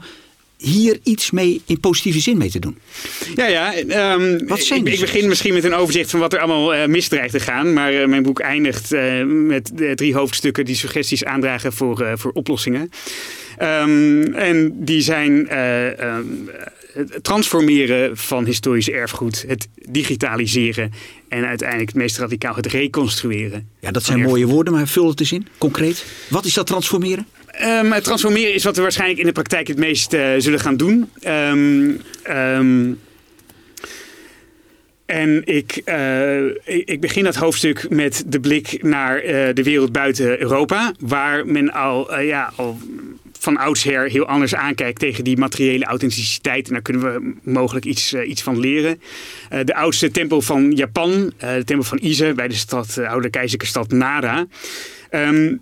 hier 0.60 0.98
iets 1.02 1.30
mee 1.30 1.60
in 1.66 1.80
positieve 1.80 2.20
zin 2.20 2.38
mee 2.38 2.50
te 2.50 2.58
doen? 2.58 2.78
Ja, 3.34 3.46
ja. 3.46 3.74
ehm, 3.74 4.46
Wat 4.46 4.60
zijn 4.60 4.86
ik, 4.86 4.92
ik 4.92 5.00
begin 5.00 5.28
misschien 5.28 5.54
met 5.54 5.64
een 5.64 5.74
overzicht 5.74 6.10
van 6.10 6.20
wat 6.20 6.32
er 6.32 6.38
allemaal 6.38 6.74
eh 6.74 6.86
mis 6.86 7.08
dreigt 7.08 7.32
te 7.32 7.40
gaan. 7.40 7.72
Maar 7.72 7.92
eh, 7.92 8.06
mijn 8.06 8.22
boek 8.22 8.40
eindigt 8.40 8.92
eh, 8.92 9.24
met 9.24 9.70
drie 9.94 10.14
hoofdstukken 10.14 10.64
die 10.64 10.76
suggesties 10.76 11.24
aandragen 11.24 11.72
voor, 11.72 12.00
eh, 12.00 12.12
voor 12.16 12.30
oplossingen. 12.32 12.90
Ehm, 13.60 14.22
en 14.34 14.84
die 14.84 15.00
zijn 15.00 15.48
eh, 15.48 16.00
ehm, 16.00 16.24
het 16.92 17.18
transformeren 17.22 18.16
van 18.16 18.44
historisch 18.44 18.90
erfgoed, 18.90 19.44
het 19.48 19.68
digitaliseren 19.88 20.92
en 21.28 21.46
uiteindelijk 21.46 21.88
het 21.88 21.98
meest 21.98 22.18
radicaal 22.18 22.54
het 22.54 22.66
reconstrueren. 22.66 23.68
Ja, 23.80 23.90
dat 23.90 24.02
zijn 24.02 24.20
mooie 24.20 24.46
woorden, 24.46 24.72
maar 24.72 24.86
vul 24.86 25.08
het 25.08 25.20
eens 25.20 25.32
in, 25.32 25.46
concreet. 25.58 26.04
Wat 26.28 26.44
is 26.44 26.54
dat 26.54 26.66
transformeren? 26.66 27.26
Ehm, 27.46 27.90
het 27.90 28.04
transformeren 28.04 28.54
is 28.54 28.64
wat 28.64 28.76
we 28.76 28.82
waarschijnlijk 28.82 29.20
in 29.20 29.26
de 29.26 29.32
praktijk 29.32 29.68
het 29.68 29.78
meest 29.78 30.12
eh, 30.12 30.30
zullen 30.38 30.60
gaan 30.60 30.76
doen. 30.76 31.10
En 35.06 35.42
ik, 35.44 35.80
eh, 35.84 36.46
ik 36.46 36.88
ik 36.88 37.00
begin 37.00 37.24
dat 37.24 37.34
hoofdstuk 37.34 37.86
met 37.88 38.24
de 38.26 38.40
blik 38.40 38.82
naar 38.82 39.22
de 39.54 39.62
wereld 39.62 39.92
buiten 39.92 40.40
Europa, 40.40 40.92
waar 41.00 41.46
men 41.46 41.72
al, 41.72 42.20
ja, 42.20 42.52
al 42.56 42.78
van 43.42 43.56
oudsher 43.56 44.10
heel 44.10 44.26
anders 44.26 44.54
aankijkt 44.54 44.98
tegen 44.98 45.24
die 45.24 45.36
materiële 45.36 45.84
authenticiteit. 45.84 46.66
En 46.66 46.72
daar 46.72 46.82
kunnen 46.82 47.02
we 47.02 47.34
mogelijk 47.42 47.84
iets, 47.84 48.12
eh, 48.12 48.28
iets 48.28 48.42
van 48.42 48.58
leren. 48.58 49.00
Eh, 49.48 49.60
de 49.64 49.74
oudste 49.74 50.10
tempel 50.10 50.40
van 50.40 50.72
Japan, 50.72 51.32
eh, 51.36 51.54
de 51.54 51.64
tempel 51.64 51.86
van 51.86 51.98
Ise 51.98 52.32
bij 52.36 52.48
de 52.48 52.54
stad, 52.54 52.98
oude 52.98 53.30
keizerlijke 53.30 53.66
stad 53.66 53.90
Nara. 53.90 54.46
Ehm, 55.10 55.54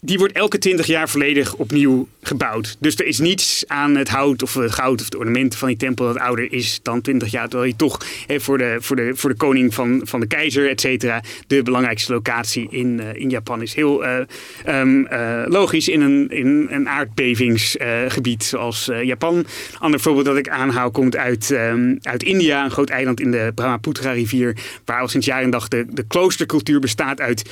die 0.00 0.18
wordt 0.18 0.32
elke 0.32 0.58
20 0.58 0.86
jaar 0.86 1.08
volledig 1.08 1.54
opnieuw 1.54 2.08
gebouwd. 2.22 2.76
Dus 2.78 2.96
er 2.96 3.06
is 3.06 3.18
niets 3.18 3.64
aan 3.66 3.96
het 3.96 4.08
hout 4.08 4.42
of 4.42 4.54
het 4.54 4.72
goud 4.72 5.00
of 5.00 5.08
de 5.08 5.18
ornamenten 5.18 5.58
van 5.58 5.68
die 5.68 5.76
tempel 5.76 6.06
dat 6.06 6.18
ouder 6.18 6.52
is 6.52 6.80
dan 6.82 7.00
20 7.00 7.30
jaar. 7.30 7.48
Terwijl 7.48 7.70
je 7.70 7.76
toch 7.76 8.06
voor, 8.26 8.58
de, 8.58 8.76
voor, 8.80 8.96
de, 8.96 9.10
voor 9.14 9.30
de 9.30 9.36
koning 9.36 9.74
van, 9.74 10.00
van 10.04 10.20
de 10.20 10.26
keizer, 10.26 10.68
et 10.68 10.80
cetera, 10.80 11.22
de 11.46 11.62
belangrijkste 11.62 12.12
locatie 12.12 12.66
in, 12.70 13.00
eh, 13.00 13.20
in 13.20 13.30
Japan 13.30 13.62
is. 13.62 13.74
Heel 13.74 14.04
eh, 14.04 14.20
ehm, 14.64 15.04
eh, 15.04 15.42
logisch 15.46 15.88
in 15.88 16.00
een, 16.00 16.28
in 16.28 16.66
een 16.70 16.88
aardbevingsgebied 16.88 18.44
zoals 18.44 18.88
eh, 18.88 19.02
Japan. 19.02 19.36
Een 19.36 19.46
ander 19.78 20.00
voorbeeld 20.00 20.26
dat 20.26 20.36
ik 20.36 20.48
aanhaal 20.48 20.90
komt 20.90 21.16
uit, 21.16 21.50
ehm, 21.50 21.96
uit 22.02 22.22
India, 22.22 22.64
een 22.64 22.70
groot 22.70 22.90
eiland 22.90 23.20
in 23.20 23.30
de 23.30 23.52
Brahmaputra-rivier, 23.54 24.56
waar 24.84 25.00
al 25.00 25.08
sinds 25.08 25.26
jaren 25.26 25.44
en 25.44 25.50
dag 25.50 25.68
de 25.68 26.04
kloostercultuur 26.08 26.80
bestaat 26.80 27.20
uit 27.20 27.44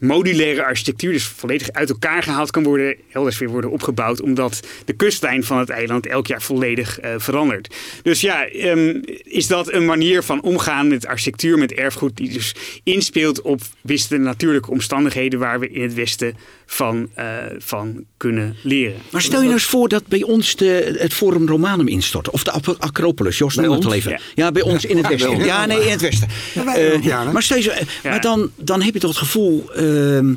modulaire 0.00 0.64
architectuur, 0.64 1.12
dus 1.12 1.24
volledig 1.24 1.72
uit 1.72 1.88
elkaar 1.88 2.22
gehaald 2.22 2.50
kan 2.50 2.62
worden, 2.62 2.96
elders 3.12 3.38
weer 3.38 3.48
worden 3.48 3.70
opgebouwd, 3.70 4.20
omdat 4.20 4.60
de 4.84 4.92
kustlijn 4.92 5.44
van 5.44 5.58
het 5.58 5.68
eiland 5.68 6.06
elk 6.06 6.26
jaar 6.26 6.42
volledig 6.42 6.98
eh, 6.98 7.14
verandert. 7.16 7.74
Dus 8.02 8.20
ja, 8.20 8.46
ehm, 8.46 9.00
is 9.22 9.46
dat 9.46 9.72
een 9.72 9.84
manier 9.84 10.22
van 10.22 10.42
omgaan 10.42 10.88
met 10.88 11.06
architectuur, 11.06 11.58
met 11.58 11.72
erfgoed, 11.72 12.16
die 12.16 12.32
dus 12.32 12.54
inspeelt 12.84 13.42
op 13.42 13.60
wisten 13.80 14.22
natuurlijke 14.22 14.70
omstandigheden 14.70 15.38
waar 15.38 15.60
we 15.60 15.70
in 15.70 15.82
het 15.82 15.94
Westen 15.94 16.36
van, 16.66 17.10
eh, 17.14 17.26
van 17.58 18.04
kunnen 18.20 18.56
leren. 18.62 19.00
Maar 19.10 19.22
stel 19.22 19.38
je 19.38 19.44
nou 19.44 19.52
eens 19.52 19.64
voor 19.64 19.88
dat 19.88 20.06
bij 20.06 20.22
ons 20.22 20.56
de, 20.56 20.96
het 20.98 21.14
Forum 21.14 21.48
Romanum 21.48 21.88
instort. 21.88 22.30
Of 22.30 22.44
de 22.44 22.52
Acropolis. 22.78 23.38
Jos, 23.38 23.54
noem 23.54 23.70
het 23.70 23.84
al 23.84 23.92
even. 23.92 24.10
Ja. 24.10 24.20
Ja, 24.34 24.52
bij 24.52 24.62
ons 24.62 24.84
in 24.84 24.96
het 24.96 25.08
Westen. 25.08 25.44
Ja, 25.44 25.66
nee, 25.66 25.84
in 25.84 25.90
het 25.90 26.00
Westen. 26.00 26.28
Eh, 26.54 27.02
ja, 27.02 27.24
hè? 27.24 27.32
maar 27.32 27.42
stel 27.42 27.56
je 27.56 27.86
Ja. 28.02 28.10
maar 28.10 28.20
dan, 28.20 28.50
dan 28.56 28.82
heb 28.82 28.94
je 28.94 29.00
toch 29.00 29.10
het 29.10 29.18
gevoel... 29.18 29.72
ehm, 29.72 30.34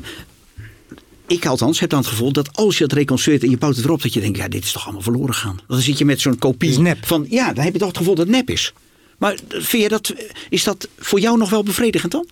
ik 1.26 1.46
althans 1.46 1.80
heb 1.80 1.90
dan 1.90 1.98
het 1.98 2.08
gevoel 2.08 2.32
dat 2.32 2.56
als 2.56 2.78
je 2.78 2.84
het 2.84 2.92
reconstrueert 2.92 3.42
en 3.42 3.50
je 3.50 3.58
bouwt 3.58 3.76
het 3.76 3.84
erop, 3.84 4.02
dat 4.02 4.12
je 4.14 4.20
denkt, 4.20 4.38
ja, 4.38 4.48
dit 4.48 4.64
is 4.64 4.72
toch 4.72 4.84
allemaal 4.84 5.02
verloren 5.02 5.34
gaan. 5.34 5.58
Dan 5.68 5.80
zit 5.80 5.98
je 5.98 6.04
met 6.04 6.20
zo'n 6.20 6.38
kopie 6.38 6.78
nep. 6.78 7.06
van, 7.06 7.26
ja, 7.28 7.52
dan 7.52 7.64
heb 7.64 7.72
je 7.72 7.78
toch 7.78 7.88
het 7.88 7.96
gevoel 7.96 8.14
dat 8.14 8.26
het 8.26 8.36
nep 8.36 8.50
is. 8.50 8.72
Maar 9.18 9.38
vind 9.48 9.82
je 9.82 9.88
dat, 9.88 10.14
is 10.48 10.64
dat 10.64 10.88
voor 10.98 11.20
jou 11.20 11.38
nog 11.38 11.50
wel 11.50 11.62
bevredigend 11.62 12.12
dan? 12.12 12.26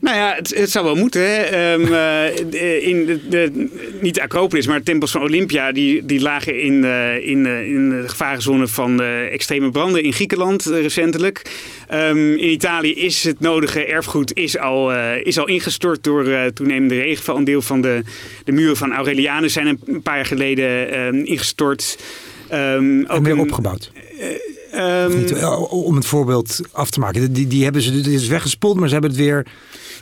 Nou 0.00 0.16
ja, 0.16 0.34
het, 0.34 0.54
het 0.54 0.70
zou 0.70 0.84
wel 0.84 0.94
moeten. 0.94 1.20
Hè. 1.22 1.42
Eh, 1.42 2.36
de- 2.50 2.82
in 2.82 3.06
de, 3.06 3.28
de, 3.28 3.68
niet 4.00 4.14
de 4.14 4.22
Acropolis, 4.22 4.66
maar 4.66 4.78
de 4.78 4.84
tempels 4.84 5.10
van 5.10 5.22
Olympia, 5.22 5.72
die, 5.72 6.06
die 6.06 6.20
lagen 6.20 6.60
in, 6.60 6.84
eh, 6.84 7.26
in, 7.28 7.46
eh, 7.46 7.66
in 7.66 7.90
de 7.90 8.08
gevarenzone 8.08 8.66
van 8.68 9.02
extreme 9.02 9.70
branden 9.70 10.02
in 10.02 10.12
Griekenland 10.12 10.64
recentelijk. 10.64 11.42
Ehm, 11.88 12.16
in 12.32 12.50
Italië 12.50 12.94
is 12.94 13.24
het 13.24 13.40
nodige 13.40 13.84
erfgoed 13.84 14.34
is 14.36 14.58
al, 14.58 14.92
is 15.22 15.38
al 15.38 15.48
ingestort 15.48 16.04
door 16.04 16.26
eh, 16.28 16.44
toenemende 16.46 16.94
regenval. 17.00 17.36
Een 17.36 17.44
deel 17.44 17.62
van 17.62 17.80
de, 17.80 18.02
de 18.44 18.52
muren 18.52 18.76
van 18.76 18.92
Aurelianus 18.92 19.52
zijn 19.52 19.66
een, 19.66 20.02
paar 20.02 20.16
jaar 20.16 20.26
geleden 20.26 20.92
ehm, 20.92 21.14
ingestort. 21.14 21.98
Ehm, 22.48 23.04
En 23.04 23.22
weer 23.22 23.38
opgebouwd. 23.38 23.90
Ehm, 24.76 25.18
Niet, 25.18 25.32
eh, 25.32 25.72
om 25.72 25.94
het 25.96 26.06
voorbeeld 26.06 26.60
af 26.72 26.90
te 26.90 27.00
maken. 27.00 27.32
Die, 27.32 27.46
die 27.46 27.64
hebben 27.64 27.82
ze, 27.82 27.92
is 27.92 28.28
weggespoeld, 28.28 28.76
maar 28.78 28.86
ze 28.88 28.92
hebben 28.92 29.10
het 29.10 29.20
weer 29.20 29.46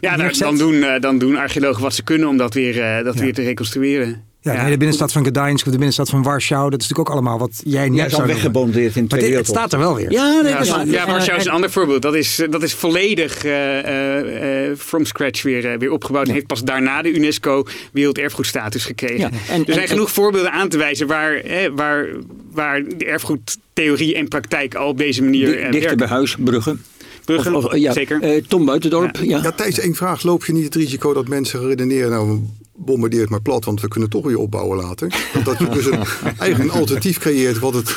ja, 0.01 0.17
dan 0.39 0.57
doen, 0.57 0.83
eh, 0.83 1.01
dan 1.01 1.19
doen 1.19 1.37
archeologen 1.37 1.83
wat 1.83 1.95
ze 1.95 2.03
kunnen 2.03 2.29
om 2.29 2.37
dat 2.37 2.55
weer, 2.55 2.81
eh, 2.83 3.05
dat 3.05 3.15
Ja. 3.15 3.21
weer 3.21 3.35
te 3.35 3.43
reconstrueren. 3.43 4.23
Ja, 4.53 4.65
de 4.69 4.77
binnenstad 4.77 5.13
van 5.13 5.25
Gdańsk 5.27 5.59
of 5.67 5.71
de 5.73 5.79
binnenstad 5.79 6.09
van 6.11 6.23
Warschau. 6.23 6.71
Dat 6.71 6.81
is 6.81 6.89
natuurlijk 6.89 7.09
ook 7.09 7.15
allemaal 7.15 7.39
wat 7.39 7.61
jij 7.65 7.89
niet 7.89 7.99
Ja, 7.99 8.09
zou 8.09 8.27
weggebombardeerd 8.27 8.97
in 8.97 9.07
de 9.07 9.15
Maar 9.17 9.25
dit- 9.25 9.35
het 9.37 9.47
staat 9.47 9.73
er 9.73 9.79
wel 9.79 9.95
weer. 9.95 10.11
Ja, 10.13 10.41
nee, 10.43 10.53
Ja, 10.53 10.61
is 10.61 10.69
Warschau 10.71 11.21
is 11.21 11.29
en- 11.31 11.39
een 11.49 11.49
ander 11.55 11.71
voorbeeld. 11.71 12.03
Dat 12.03 12.15
is, 12.15 12.43
dat 12.51 12.63
is 12.63 12.75
volledig 12.75 13.45
eh, 13.45 13.79
eh, 13.79 14.71
eh, 14.71 14.77
from 14.79 15.05
scratch 15.05 15.43
weer, 15.43 15.79
weer 15.79 15.91
opgebouwd. 15.91 16.27
En 16.29 16.33
heeft 16.33 16.47
pas 16.47 16.63
daarna 16.65 17.03
de 17.03 17.13
UNESCO 17.15 17.65
werelderfgoedstatus 17.93 18.85
gekregen. 18.85 19.19
Ja, 19.19 19.31
en- 19.49 19.59
er 19.67 19.73
zijn 19.73 19.79
en- 19.79 19.89
genoeg 19.89 20.11
voorbeelden 20.11 20.53
aan 20.53 20.69
te 20.69 20.77
wijzen 20.79 21.07
waar, 21.07 21.41
hè, 21.45 21.73
waar, 21.75 22.07
waar 22.53 22.83
de 22.97 23.05
erfgoedtheorie 23.05 24.15
en 24.15 24.29
praktijk 24.29 24.75
al 24.75 24.89
op 24.89 24.99
deze 24.99 25.23
manier 25.23 25.47
Di- 25.47 25.53
dichter 25.53 25.73
werken. 25.81 25.97
bij 25.97 26.07
huis, 26.09 26.37
Brugge. 26.39 26.77
Bruggen, 27.25 27.55
Of- 27.55 27.65
of, 27.65 27.77
ja, 27.77 27.93
zeker. 27.93 28.21
eh, 28.23 28.43
Tom 28.49 28.65
Buitendorp, 28.65 29.17
ja. 29.23 29.41
Ja, 29.43 29.51
Thijs, 29.53 29.79
één 29.79 29.95
vraag. 29.95 30.23
Loop 30.23 30.45
je 30.45 30.53
niet 30.53 30.65
het 30.65 30.75
risico 30.75 31.13
dat 31.13 31.29
mensen 31.29 31.67
redeneren... 31.67 32.11
nou, 32.11 32.41
bombardeer 32.77 33.21
het 33.21 33.31
maar 33.31 33.43
plat, 33.43 33.65
want 33.65 33.81
we 33.81 33.89
kunnen 33.89 34.11
het 34.11 34.19
toch 34.19 34.27
weer 34.31 34.39
opbouwen 34.39 34.77
later. 34.77 35.15
Dat, 35.33 35.45
dat 35.45 35.59
je 35.59 35.69
dus 35.69 35.87
een, 35.87 36.05
eigenlijk 36.39 36.59
een 36.59 36.79
alternatief 36.81 37.19
creëert... 37.19 37.59
wat 37.59 37.75
het 37.75 37.97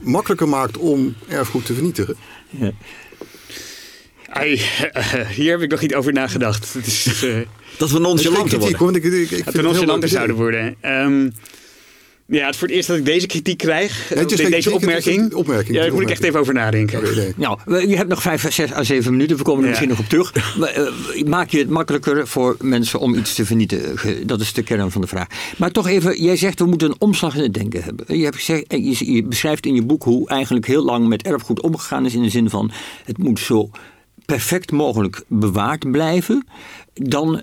makkelijker 0.00 0.48
maakt 0.48 0.76
om 0.76 1.14
erfgoed 1.28 1.66
te 1.66 1.74
vernietigen. 1.74 2.16
Ja. 2.50 2.72
Ai, 4.28 4.62
hier 5.36 5.50
heb 5.50 5.60
ik 5.60 5.70
nog 5.70 5.80
niet 5.80 5.94
over 5.94 6.12
nagedacht. 6.12 6.72
Het 6.74 6.86
is, 6.86 7.22
eh, 7.22 7.36
Dat 7.78 7.90
we 7.90 7.98
nonchalanter 7.98 8.58
kritiek, 8.58 8.78
worden. 8.78 8.78
hoor, 8.78 8.92
want 8.92 8.96
ik, 8.96 9.30
ik, 9.30 9.30
ik 9.30 9.30
dat 9.30 9.38
we 9.38 9.44
het 9.44 9.54
een 9.54 9.60
heel 9.60 9.62
nonchalanter 9.62 10.08
zouden 10.08 10.36
worden. 10.36 10.76
Ehm, 10.80 11.30
ja, 12.36 12.44
het 12.44 12.52
is 12.52 12.58
voor 12.58 12.68
het 12.68 12.76
eerst 12.76 12.88
dat 12.88 12.96
ik 12.96 13.04
deze 13.04 13.26
kritiek 13.26 13.58
krijg. 13.58 14.10
Nee, 14.10 14.18
het 14.22 14.30
is 14.30 14.36
De- 14.36 14.42
geen 14.42 14.52
deze 14.52 14.68
kritiek, 14.70 14.88
het 14.90 14.98
is 14.98 15.06
opmerking. 15.06 15.34
opmerking, 15.34 15.76
Ja, 15.76 15.82
daar 15.82 15.92
moet 15.92 16.02
ik 16.02 16.10
echt 16.10 16.22
even 16.22 16.40
over 16.40 16.54
nadenken. 16.54 17.02
Nee. 17.16 17.32
Nou, 17.36 17.58
je 17.88 17.96
hebt 17.96 18.08
nog 18.08 18.22
vijf, 18.22 18.52
zes 18.52 18.72
à 18.72 18.82
zeven 18.84 19.12
minuten. 19.12 19.36
We 19.36 19.42
komen 19.42 19.58
er 19.58 19.64
Ja. 19.64 19.68
misschien 19.68 19.88
nog 19.88 19.98
op 19.98 20.08
terug. 20.08 20.32
Maar, 20.58 20.68
eh, 20.68 21.24
maak 21.24 21.50
je 21.50 21.58
het 21.58 21.68
makkelijker 21.70 22.26
voor 22.28 22.56
mensen 22.60 22.98
om 23.00 23.14
iets 23.14 23.34
te 23.34 23.44
vernietigen? 23.46 24.26
Dat 24.26 24.40
is 24.40 24.52
de 24.52 24.62
kern 24.62 24.90
van 24.90 25.00
de 25.00 25.06
vraag. 25.06 25.26
Maar 25.56 25.70
toch 25.70 25.88
even, 25.88 26.22
jij 26.22 26.36
zegt 26.36 26.58
we 26.58 26.66
moeten 26.66 26.88
een 26.90 26.96
omslag 27.00 27.36
in 27.36 27.42
het 27.42 27.54
denken 27.54 27.82
hebben. 27.82 28.18
Je, 28.18 28.24
hebt 28.24 28.36
gezegd, 28.36 28.64
je, 28.68 29.12
je 29.12 29.22
beschrijft 29.24 29.66
in 29.66 29.74
je 29.74 29.82
boek 29.82 30.02
hoe 30.02 30.28
eigenlijk 30.28 30.66
heel 30.66 30.84
lang 30.84 31.08
met 31.08 31.22
erfgoed 31.22 31.62
omgegaan 31.62 32.06
is. 32.06 32.14
In 32.14 32.22
de 32.22 32.30
zin 32.30 32.50
van 32.50 32.70
het 33.04 33.18
moet 33.18 33.38
zo 33.38 33.70
perfect 34.24 34.70
mogelijk 34.72 35.22
bewaard 35.28 35.90
blijven. 35.90 36.46
Dan 36.94 37.42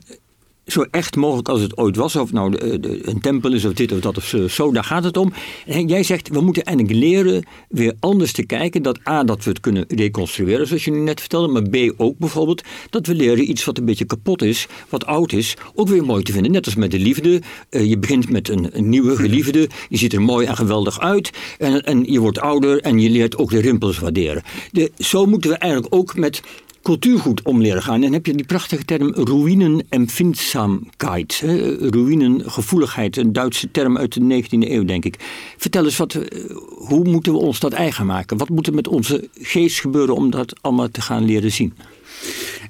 zo 0.66 0.86
echt 0.92 1.16
mogelijk 1.16 1.50
als 1.50 1.62
het 1.62 1.78
ooit 1.78 1.96
was. 1.96 2.16
Of 2.16 2.32
nou 2.32 2.58
een 3.02 3.22
tempel 3.22 3.54
is 3.54 3.66
of 3.66 3.74
dit 3.74 3.92
of 3.92 4.00
dat 4.00 4.18
of 4.18 4.36
zo, 4.50 4.72
daar 4.72 4.84
gaat 4.84 5.04
het 5.04 5.18
om. 5.18 5.34
En 5.66 5.88
jij 5.88 6.04
zegt, 6.04 6.30
we 6.30 6.42
moeten 6.42 6.64
eigenlijk 6.64 7.00
leren 7.00 7.44
weer 7.70 7.94
anders 8.00 8.32
te 8.32 8.46
kijken. 8.46 8.82
Dat 8.82 9.08
A, 9.08 9.24
dat 9.24 9.44
we 9.44 9.50
het 9.50 9.60
kunnen 9.60 9.86
reconstrueren, 9.88 10.68
zoals 10.68 10.86
je 10.86 10.92
nu 10.92 11.00
net 11.00 11.20
vertelde. 11.20 11.48
Maar 11.48 11.70
B, 11.70 11.94
ook 11.98 12.18
bijvoorbeeld, 12.18 12.64
dat 12.90 13.08
we 13.08 13.16
leren 13.16 13.50
iets 13.50 13.66
wat 13.66 13.78
een 13.78 13.86
beetje 13.86 14.06
kapot 14.06 14.42
is, 14.42 14.68
wat 14.90 15.06
oud 15.06 15.32
is, 15.32 15.56
ook 15.76 15.88
weer 15.88 16.06
mooi 16.06 16.24
te 16.24 16.32
vinden. 16.32 16.52
Net 16.52 16.66
als 16.66 16.76
met 16.76 16.92
de 16.92 17.00
liefde. 17.00 17.42
Eh, 17.70 17.90
je 17.90 17.98
begint 17.98 18.30
met 18.30 18.50
een, 18.50 18.72
nieuwe 18.76 19.16
geliefde. 19.16 19.70
Je 19.90 19.98
ziet 19.98 20.14
er 20.14 20.22
mooi 20.22 20.48
en 20.48 20.56
geweldig 20.56 21.00
uit. 21.00 21.32
En, 21.58 21.84
en 21.84 22.04
je 22.12 22.20
wordt 22.20 22.40
ouder 22.40 22.82
en 22.82 23.00
je 23.00 23.10
leert 23.10 23.38
ook 23.38 23.50
de 23.50 23.60
rimpels 23.60 24.00
waarderen. 24.00 24.44
De, 24.72 24.92
zo 24.98 25.26
moeten 25.26 25.50
we 25.50 25.58
eigenlijk 25.58 25.96
ook 25.96 26.16
met 26.16 26.42
cultuurgoed 26.86 27.42
om 27.42 27.62
leren 27.62 27.82
gaan. 27.82 28.04
En 28.04 28.14
heb 28.14 28.26
je 28.26 28.34
die 28.34 28.46
prachtige 28.46 28.86
term 28.86 29.14
ruïnenempfindsamkeit. 29.14 31.44
Ruïnengevoeligheid, 31.80 33.18
een 33.18 33.34
Duitse 33.34 33.72
term 33.72 33.98
uit 33.98 34.14
de 34.14 34.44
19e 34.44 34.72
eeuw, 34.72 34.84
denk 34.84 35.06
ik. 35.06 35.16
Vertel 35.58 35.84
eens, 35.84 35.98
wat, 35.98 36.14
eh, 36.14 36.22
hoe 36.70 37.04
moeten 37.04 37.34
we 37.34 37.40
ons 37.40 37.60
dat 37.60 37.74
eigen 37.74 38.06
maken? 38.06 38.38
Wat 38.38 38.50
moet 38.50 38.68
er 38.68 38.74
met 38.74 38.88
onze 38.88 39.30
geest 39.42 39.80
gebeuren 39.80 40.16
om 40.16 40.30
dat 40.30 40.54
allemaal 40.62 40.92
te 40.92 41.02
gaan 41.02 41.26
leren 41.26 41.52
zien? 41.52 41.74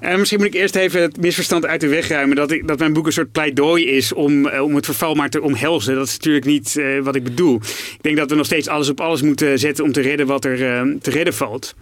Eh, 0.00 0.16
misschien 0.16 0.38
moet 0.38 0.46
ik 0.46 0.54
eerst 0.54 0.76
even 0.76 1.02
het 1.02 1.20
misverstand 1.20 1.66
uit 1.66 1.80
de 1.80 1.88
weg 1.88 2.08
ruimen. 2.08 2.36
Dat, 2.36 2.50
ik, 2.50 2.68
dat 2.68 2.78
mijn 2.78 2.92
boek 2.92 3.06
een 3.06 3.12
soort 3.12 3.32
pleidooi 3.32 3.84
is 3.84 4.12
om, 4.12 4.46
eh, 4.46 4.62
om 4.62 4.74
het 4.74 4.84
verval 4.84 5.14
maar 5.14 5.30
te 5.30 5.42
omhelzen. 5.42 5.94
Dat 5.94 6.06
is 6.06 6.16
natuurlijk 6.16 6.44
niet 6.44 6.80
wat 7.02 7.14
ik 7.14 7.24
bedoel. 7.24 7.56
Ik 7.56 7.98
denk 8.00 8.16
dat 8.16 8.30
we 8.30 8.36
nog 8.36 8.46
steeds 8.46 8.68
alles 8.68 8.88
op 8.88 9.00
alles 9.00 9.22
moeten 9.22 9.58
zetten 9.58 9.84
om 9.84 9.92
te 9.92 10.00
redden 10.00 10.26
wat 10.26 10.44
er 10.44 10.58
te 11.00 11.10
redden 11.10 11.34
valt. 11.34 11.74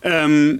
Ehm, 0.00 0.56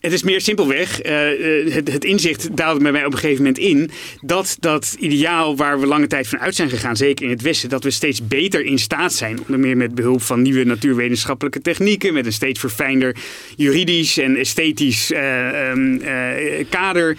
het 0.00 0.12
is 0.12 0.22
meer 0.22 0.40
simpelweg, 0.40 1.00
eh, 1.00 1.66
eh, 1.66 1.74
het, 1.74 2.04
inzicht 2.04 2.56
daalde 2.56 2.82
bij 2.82 2.92
mij 2.92 3.04
op 3.04 3.12
een 3.12 3.18
gegeven 3.18 3.44
moment 3.44 3.58
in, 3.58 3.90
dat 4.20 4.56
dat 4.60 4.96
ideaal 4.98 5.56
waar 5.56 5.80
we 5.80 5.86
lange 5.86 6.06
tijd 6.06 6.28
van 6.28 6.38
uit 6.38 6.54
zijn 6.54 6.70
gegaan, 6.70 6.96
zeker 6.96 7.24
in 7.24 7.30
het 7.30 7.42
Westen, 7.42 7.68
dat 7.68 7.84
we 7.84 7.90
steeds 7.90 8.26
beter 8.26 8.64
in 8.64 8.78
staat 8.78 9.12
zijn, 9.12 9.40
onder 9.40 9.58
meer 9.58 9.76
met 9.76 9.94
behulp 9.94 10.22
van 10.22 10.42
nieuwe 10.42 10.64
natuurwetenschappelijke 10.64 11.60
technieken, 11.60 12.14
met 12.14 12.26
een 12.26 12.32
steeds 12.32 12.60
verfijnder 12.60 13.16
juridisch 13.56 14.18
en 14.18 14.36
esthetisch 14.36 15.12
eh, 15.12 15.70
ehm, 15.70 16.00
eh, 16.00 16.64
kader, 16.68 17.16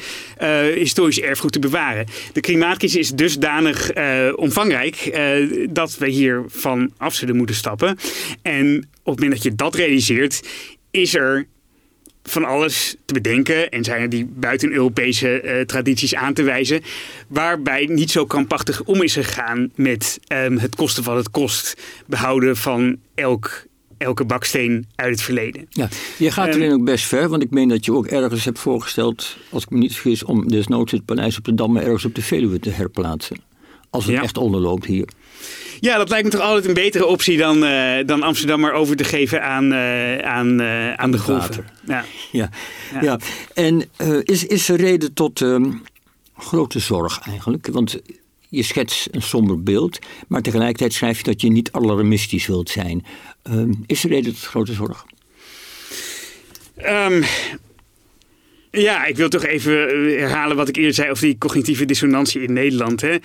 historisch 0.75 1.21
erfgoed 1.21 1.51
te 1.51 1.59
bewaren. 1.59 2.05
De 2.33 2.41
klimaatcrisis 2.41 2.99
is 2.99 3.09
dusdanig 3.09 3.91
omvangrijk 4.35 5.19
dat 5.69 5.97
we 5.97 6.07
hier 6.09 6.43
van 6.47 6.91
af 6.97 7.15
zullen 7.15 7.35
moeten 7.35 7.55
stappen. 7.55 7.97
En 8.41 8.89
op 9.03 9.15
het 9.15 9.23
moment 9.23 9.31
dat 9.31 9.43
je 9.43 9.55
dat 9.55 9.75
realiseert, 9.75 10.41
is 10.91 11.15
er 11.15 11.47
van 12.23 12.45
alles 12.45 12.95
te 13.05 13.13
bedenken 13.13 13.69
en 13.69 13.83
zijn 13.83 14.01
er 14.01 14.09
die 14.09 14.25
buiten-Europese 14.25 15.41
eh, 15.41 15.65
tradities 15.65 16.15
aan 16.15 16.33
te 16.33 16.43
wijzen, 16.43 16.81
waarbij 17.27 17.85
niet 17.85 18.11
zo 18.11 18.25
krampachtig 18.25 18.83
om 18.83 19.01
is 19.01 19.13
gegaan 19.13 19.71
met 19.75 20.19
ehm, 20.27 20.57
het 20.57 20.75
kosten 20.75 21.03
van 21.03 21.17
het 21.17 21.31
kost 21.31 21.81
behouden 22.05 22.57
van 22.57 22.97
elk, 23.15 23.65
elke 23.97 24.25
baksteen 24.25 24.87
uit 24.95 25.11
het 25.11 25.21
verleden. 25.21 25.65
Ja, 25.69 25.89
je 26.17 26.31
gaat 26.31 26.47
Ehm, 26.47 26.57
erin 26.57 26.73
ook 26.73 26.83
best 26.83 27.05
ver, 27.05 27.29
want 27.29 27.43
ik 27.43 27.49
meen 27.49 27.67
dat 27.67 27.85
je 27.85 27.93
ook 27.93 28.07
ergens 28.07 28.45
hebt 28.45 28.59
voorgesteld, 28.59 29.37
als 29.49 29.63
ik 29.63 29.69
me 29.69 29.77
niet 29.77 29.93
vergis, 29.93 30.23
om 30.23 30.47
desnoods 30.47 30.91
het 30.91 31.05
paleis 31.05 31.37
op 31.37 31.43
de 31.43 31.53
Dam 31.53 31.71
maar 31.71 31.83
ergens 31.83 32.05
op 32.05 32.15
de 32.15 32.21
Veluwe 32.21 32.59
te 32.59 32.69
herplaatsen. 32.69 33.48
Als 33.89 34.05
het 34.05 34.13
Ja. 34.15 34.21
echt 34.21 34.37
onderloopt 34.37 34.85
hier. 34.85 35.07
Ja, 35.79 35.97
dat 35.97 36.09
lijkt 36.09 36.25
me 36.25 36.31
toch 36.31 36.41
altijd 36.41 36.65
een 36.65 36.73
betere 36.73 37.05
optie 37.05 37.37
dan, 37.37 37.63
eh, 37.63 38.05
dan 38.05 38.23
Amsterdam 38.23 38.59
maar 38.59 38.73
over 38.73 38.95
te 38.95 39.03
geven 39.03 39.43
aan, 39.43 39.71
eh, 39.73 40.17
aan, 40.17 40.59
eh, 40.59 40.93
aan 40.93 41.11
de 41.11 41.17
golven. 41.17 41.65
Ja. 41.87 42.05
Ja, 42.31 42.49
ja. 42.93 43.01
Ja. 43.01 43.19
en 43.53 43.89
is, 44.23 44.45
is 44.45 44.69
er 44.69 44.75
reden 44.77 45.13
tot 45.13 45.41
ehm, 45.41 45.71
grote 46.37 46.79
zorg 46.79 47.19
eigenlijk? 47.27 47.67
Want 47.71 47.99
je 48.49 48.63
schetst 48.63 49.07
een 49.11 49.21
somber 49.21 49.63
beeld, 49.63 49.99
maar 50.27 50.41
tegelijkertijd 50.41 50.93
schrijf 50.93 51.17
je 51.17 51.23
dat 51.23 51.41
je 51.41 51.51
niet 51.51 51.71
alarmistisch 51.71 52.47
wilt 52.47 52.69
zijn. 52.69 53.05
Ehm, 53.43 53.73
is 53.85 54.03
er 54.03 54.09
reden 54.09 54.33
tot 54.33 54.43
grote 54.43 54.73
zorg? 54.73 55.05
Ehm, 56.75 57.23
ja, 58.71 59.05
ik 59.05 59.17
wil 59.17 59.29
toch 59.29 59.45
even 59.45 59.89
eh, 59.89 60.19
herhalen 60.19 60.57
wat 60.57 60.67
ik 60.67 60.75
eerder 60.75 60.93
zei 60.93 61.09
over 61.09 61.23
die 61.23 61.37
cognitieve 61.37 61.85
dissonantie 61.85 62.41
in 62.41 62.53
Nederland. 62.53 63.01
Hè. 63.01 63.15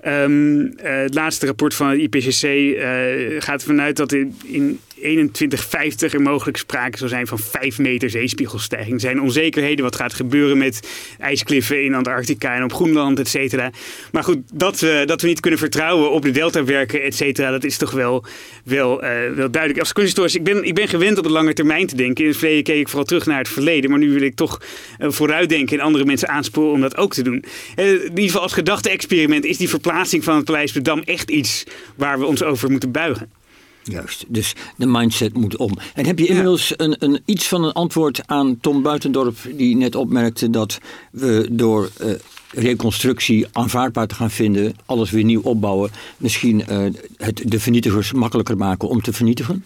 Ehm, 0.00 0.66
eh, 0.76 0.96
het 0.96 1.14
laatste 1.14 1.46
rapport 1.46 1.74
van 1.74 1.88
het 1.88 1.98
IPCC 1.98 2.42
eh, 2.42 3.40
gaat 3.42 3.60
ervan 3.60 3.80
uit 3.80 3.96
dat 3.96 4.12
in, 4.12 4.36
in 4.44 4.80
2150 5.00 6.12
er 6.12 6.22
mogelijk 6.22 6.56
sprake 6.56 6.98
zal 6.98 7.08
zijn 7.08 7.26
van 7.26 7.38
5 7.38 7.78
meter 7.78 8.10
zeespiegelstijging. 8.10 8.94
Er 8.94 9.00
zijn 9.00 9.20
onzekerheden 9.20 9.84
wat 9.84 9.96
gaat 9.96 10.14
gebeuren 10.14 10.58
met 10.58 10.88
ijskliffen 11.18 11.84
in 11.84 11.94
Antarctica 11.94 12.54
en 12.54 12.64
op 12.64 12.72
Groenland, 12.72 13.18
et 13.18 13.28
cetera. 13.28 13.70
Maar 14.12 14.24
goed, 14.24 14.38
dat 14.52 14.80
we, 14.80 15.02
dat 15.06 15.22
we 15.22 15.28
niet 15.28 15.40
kunnen 15.40 15.58
vertrouwen 15.58 16.10
op 16.10 16.22
de 16.22 16.30
deltawerken, 16.30 17.02
et 17.02 17.14
cetera, 17.14 17.50
dat 17.50 17.64
is 17.64 17.76
toch 17.76 17.90
wel, 17.90 18.24
wel, 18.64 19.02
eh, 19.02 19.30
wel 19.34 19.50
duidelijk. 19.50 19.80
Als 19.80 19.92
kunsthistoricus, 19.92 20.36
ik 20.36 20.44
ben, 20.44 20.64
ik 20.64 20.74
ben 20.74 20.88
gewend 20.88 21.18
op 21.18 21.24
de 21.24 21.30
lange 21.30 21.52
termijn 21.52 21.86
te 21.86 21.96
denken. 21.96 22.24
In 22.24 22.30
het 22.30 22.38
verleden 22.38 22.62
keek 22.62 22.80
ik 22.80 22.88
vooral 22.88 23.04
terug 23.04 23.26
naar 23.26 23.38
het 23.38 23.48
verleden, 23.48 23.90
maar 23.90 23.98
nu 23.98 24.12
wil 24.12 24.22
ik 24.22 24.34
toch 24.34 24.60
eh, 24.98 25.10
vooruitdenken 25.10 25.78
en 25.78 25.84
andere 25.84 26.04
mensen 26.04 26.28
aansporen 26.28 26.72
om 26.72 26.80
dat 26.80 26.96
ook 26.96 27.14
te 27.14 27.22
doen. 27.22 27.44
Eh, 27.74 27.92
in 27.92 28.08
ieder 28.08 28.24
geval 28.24 28.42
als 28.42 28.52
gedachte-experiment 28.52 29.44
is 29.44 29.56
die 29.56 29.68
verplaatsing 29.68 30.24
van 30.24 30.36
het 30.36 30.44
Paleis 30.44 30.68
op 30.68 30.74
de 30.74 30.82
Dam 30.82 31.02
echt 31.04 31.30
iets 31.30 31.64
waar 31.96 32.18
we 32.18 32.24
ons 32.24 32.42
over 32.42 32.70
moeten 32.70 32.90
buigen. 32.90 33.39
Juist, 33.82 34.24
dus 34.28 34.54
de 34.76 34.86
mindset 34.86 35.34
moet 35.34 35.56
om. 35.56 35.78
En 35.94 36.06
heb 36.06 36.18
je 36.18 36.26
inmiddels 36.26 36.72
een, 36.76 36.96
een, 36.98 37.20
iets 37.24 37.48
van 37.48 37.64
een 37.64 37.72
antwoord 37.72 38.20
aan 38.26 38.58
Tom 38.60 38.82
Buitendorp, 38.82 39.36
die 39.56 39.76
net 39.76 39.94
opmerkte 39.94 40.50
dat 40.50 40.78
we 41.10 41.48
door 41.50 41.90
eh, 41.98 42.10
reconstructie 42.52 43.46
aanvaardbaar 43.52 44.06
te 44.06 44.14
gaan 44.14 44.30
vinden, 44.30 44.76
alles 44.86 45.10
weer 45.10 45.24
nieuw 45.24 45.40
opbouwen, 45.42 45.90
misschien 46.16 46.66
eh, 46.66 46.86
het 47.16 47.42
de 47.44 47.60
vernietigers 47.60 48.12
makkelijker 48.12 48.56
maken 48.56 48.88
om 48.88 49.02
te 49.02 49.12
vernietigen? 49.12 49.64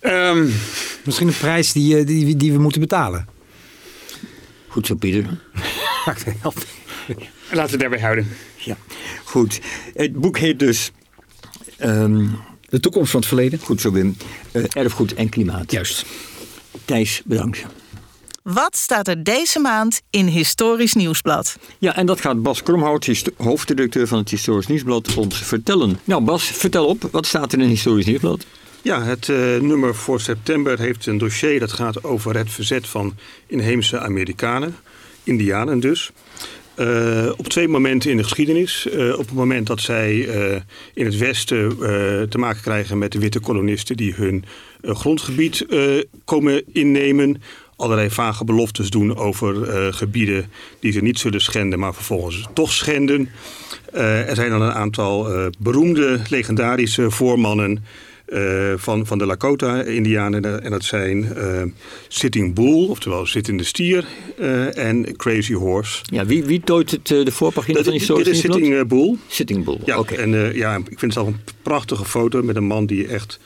Ehm, 0.00 0.48
Misschien 1.04 1.28
een 1.28 1.36
prijs 1.38 1.72
die, 1.72 1.96
eh, 1.98 2.06
die, 2.06 2.36
die 2.36 2.52
we 2.52 2.58
moeten 2.58 2.80
betalen. 2.80 3.26
Goed 4.68 4.86
zo, 4.86 4.94
Pieter. 4.94 5.24
laten 6.04 7.20
we 7.50 7.60
het 7.60 7.80
daarbij 7.80 8.00
houden. 8.00 8.28
Ja, 8.56 8.76
goed. 9.24 9.60
Het 9.94 10.12
boek 10.12 10.38
heet 10.38 10.58
dus. 10.58 10.90
ehm, 11.76 12.26
De 12.76 12.82
toekomst 12.82 13.10
van 13.10 13.20
het 13.20 13.28
verleden. 13.28 13.58
goed 13.58 13.80
zo, 13.80 13.92
Wim. 13.92 14.16
eh, 14.52 14.62
erfgoed 14.72 15.14
en 15.14 15.28
klimaat. 15.28 15.72
Juist. 15.72 16.04
Thijs, 16.84 17.22
bedankt. 17.24 17.64
Wat 18.42 18.76
staat 18.76 19.08
er 19.08 19.24
deze 19.24 19.58
maand 19.58 20.00
in 20.10 20.26
Historisch 20.26 20.94
Nieuwsblad? 20.94 21.56
Ja, 21.78 21.96
en 21.96 22.06
dat 22.06 22.20
gaat 22.20 22.42
Bas 22.42 22.62
Kromhout, 22.62 23.22
hoofdredacteur 23.36 24.06
van 24.06 24.18
het 24.18 24.30
Historisch 24.30 24.66
Nieuwsblad, 24.66 25.14
ons 25.14 25.42
vertellen. 25.42 25.98
Nou, 26.04 26.22
Bas, 26.24 26.44
vertel 26.44 26.86
op. 26.86 27.08
Wat 27.10 27.26
staat 27.26 27.52
er 27.52 27.58
in 27.58 27.64
het 27.64 27.72
Historisch 27.72 28.06
Nieuwsblad? 28.06 28.46
Ja, 28.82 29.02
het 29.02 29.28
eh, 29.28 29.36
nummer 29.60 29.94
voor 29.94 30.20
september 30.20 30.78
heeft 30.78 31.06
een 31.06 31.18
dossier 31.18 31.60
dat 31.60 31.72
gaat 31.72 32.04
over 32.04 32.36
het 32.36 32.50
verzet 32.50 32.88
van 32.88 33.14
inheemse 33.46 34.00
Amerikanen, 34.00 34.76
Indianen 35.22 35.80
dus. 35.80 36.10
Eh, 36.76 37.32
op 37.36 37.48
twee 37.48 37.68
momenten 37.68 38.10
in 38.10 38.16
de 38.16 38.22
geschiedenis. 38.22 38.88
Eh, 38.88 39.12
op 39.12 39.26
het 39.26 39.32
moment 39.32 39.66
dat 39.66 39.80
zij 39.80 40.28
eh, 40.28 40.60
in 40.94 41.04
het 41.04 41.16
westen 41.16 41.78
te 42.28 42.38
maken 42.38 42.62
krijgen 42.62 42.98
met 42.98 43.12
de 43.12 43.18
witte 43.18 43.40
kolonisten 43.40 43.96
die 43.96 44.14
hun 44.14 44.44
grondgebied 44.82 45.66
komen 46.24 46.62
innemen. 46.72 47.42
Allerlei 47.76 48.10
vage 48.10 48.44
beloftes 48.44 48.90
doen 48.90 49.16
over 49.16 49.54
gebieden 49.94 50.50
die 50.80 50.92
ze 50.92 51.00
niet 51.00 51.18
zullen 51.18 51.40
schenden, 51.40 51.78
maar 51.78 51.94
vervolgens 51.94 52.46
toch 52.54 52.72
schenden. 52.72 53.28
er 53.92 54.34
zijn 54.34 54.50
dan 54.50 54.62
een 54.62 54.72
aantal 54.72 55.28
beroemde, 55.58 56.20
legendarische 56.28 57.10
voormannen 57.10 57.84
uh, 58.28 58.72
van, 58.76 59.06
van 59.06 59.18
de 59.18 59.26
Lakota-Indianen. 59.26 60.62
En 60.62 60.70
dat 60.70 60.84
zijn 60.84 61.32
uh, 61.36 61.62
Sitting 62.08 62.54
Bull, 62.54 62.86
oftewel 62.88 63.26
zittende 63.26 63.64
stier, 63.64 64.04
uh, 64.40 64.78
en 64.78 65.16
Crazy 65.16 65.52
Horse. 65.52 66.02
Ja, 66.02 66.26
wie, 66.26 66.44
wie 66.44 66.60
tooit 66.60 66.90
het, 66.90 67.06
de 67.06 67.32
voorpagina 67.32 67.82
van 67.82 67.90
die 67.90 68.00
historisch 68.00 68.24
Dit 68.24 68.34
is 68.34 68.40
Sitting 68.40 68.86
Bull. 68.86 69.16
Sitting 69.26 69.64
Bull, 69.64 69.78
ja. 69.84 70.02
En 70.02 70.54
ja, 70.54 70.76
ik 70.76 70.84
vind 70.86 71.00
het 71.00 71.12
zelf 71.12 71.26
een 71.26 71.40
prachtige 71.62 72.04
foto 72.04 72.42
met 72.42 72.56
een 72.56 72.64
man 72.64 72.86
die 72.86 73.06
echt... 73.06 73.38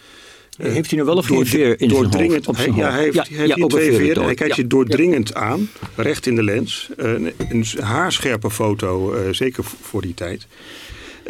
heeft 0.57 0.91
hij 0.91 0.99
nu 0.99 1.05
wel 1.05 1.17
of 1.17 1.27
geen 1.27 1.47
veer 1.47 1.81
in 1.81 1.89
doordringend, 1.89 2.45
zijn 2.45 2.57
hoofd, 2.57 2.79
Ja, 2.79 2.91
hij 2.91 3.03
heeft, 3.03 3.15
ja, 3.15 3.25
hij 3.29 3.47
heeft 3.47 3.57
ja, 3.57 3.67
twee 3.67 3.93
veren. 3.93 4.25
Hij 4.25 4.35
kijkt 4.35 4.57
je 4.57 4.67
doordringend 4.67 5.35
aan, 5.35 5.71
recht 5.97 6.27
in 6.27 6.35
de 6.35 6.43
lens. 6.43 6.89
een, 6.97 7.33
een 7.49 7.65
haarscherpe 7.81 8.51
foto, 8.51 9.15
zeker 9.33 9.65
voor 9.81 10.03
die 10.03 10.15
tijd. 10.15 10.47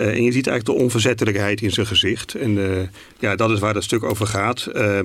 Uh, 0.00 0.06
en 0.06 0.22
je 0.22 0.32
ziet 0.32 0.46
eigenlijk 0.46 0.78
de 0.78 0.84
onverzettelijkheid 0.84 1.60
in 1.60 1.70
zijn 1.70 1.86
gezicht. 1.86 2.34
En 2.34 2.56
uh, 2.56 2.80
ja, 3.18 3.36
dat 3.36 3.50
is 3.50 3.58
waar 3.58 3.74
het 3.74 3.84
stuk 3.84 4.02
over 4.02 4.26
gaat. 4.26 4.68
Uh, 4.74 4.98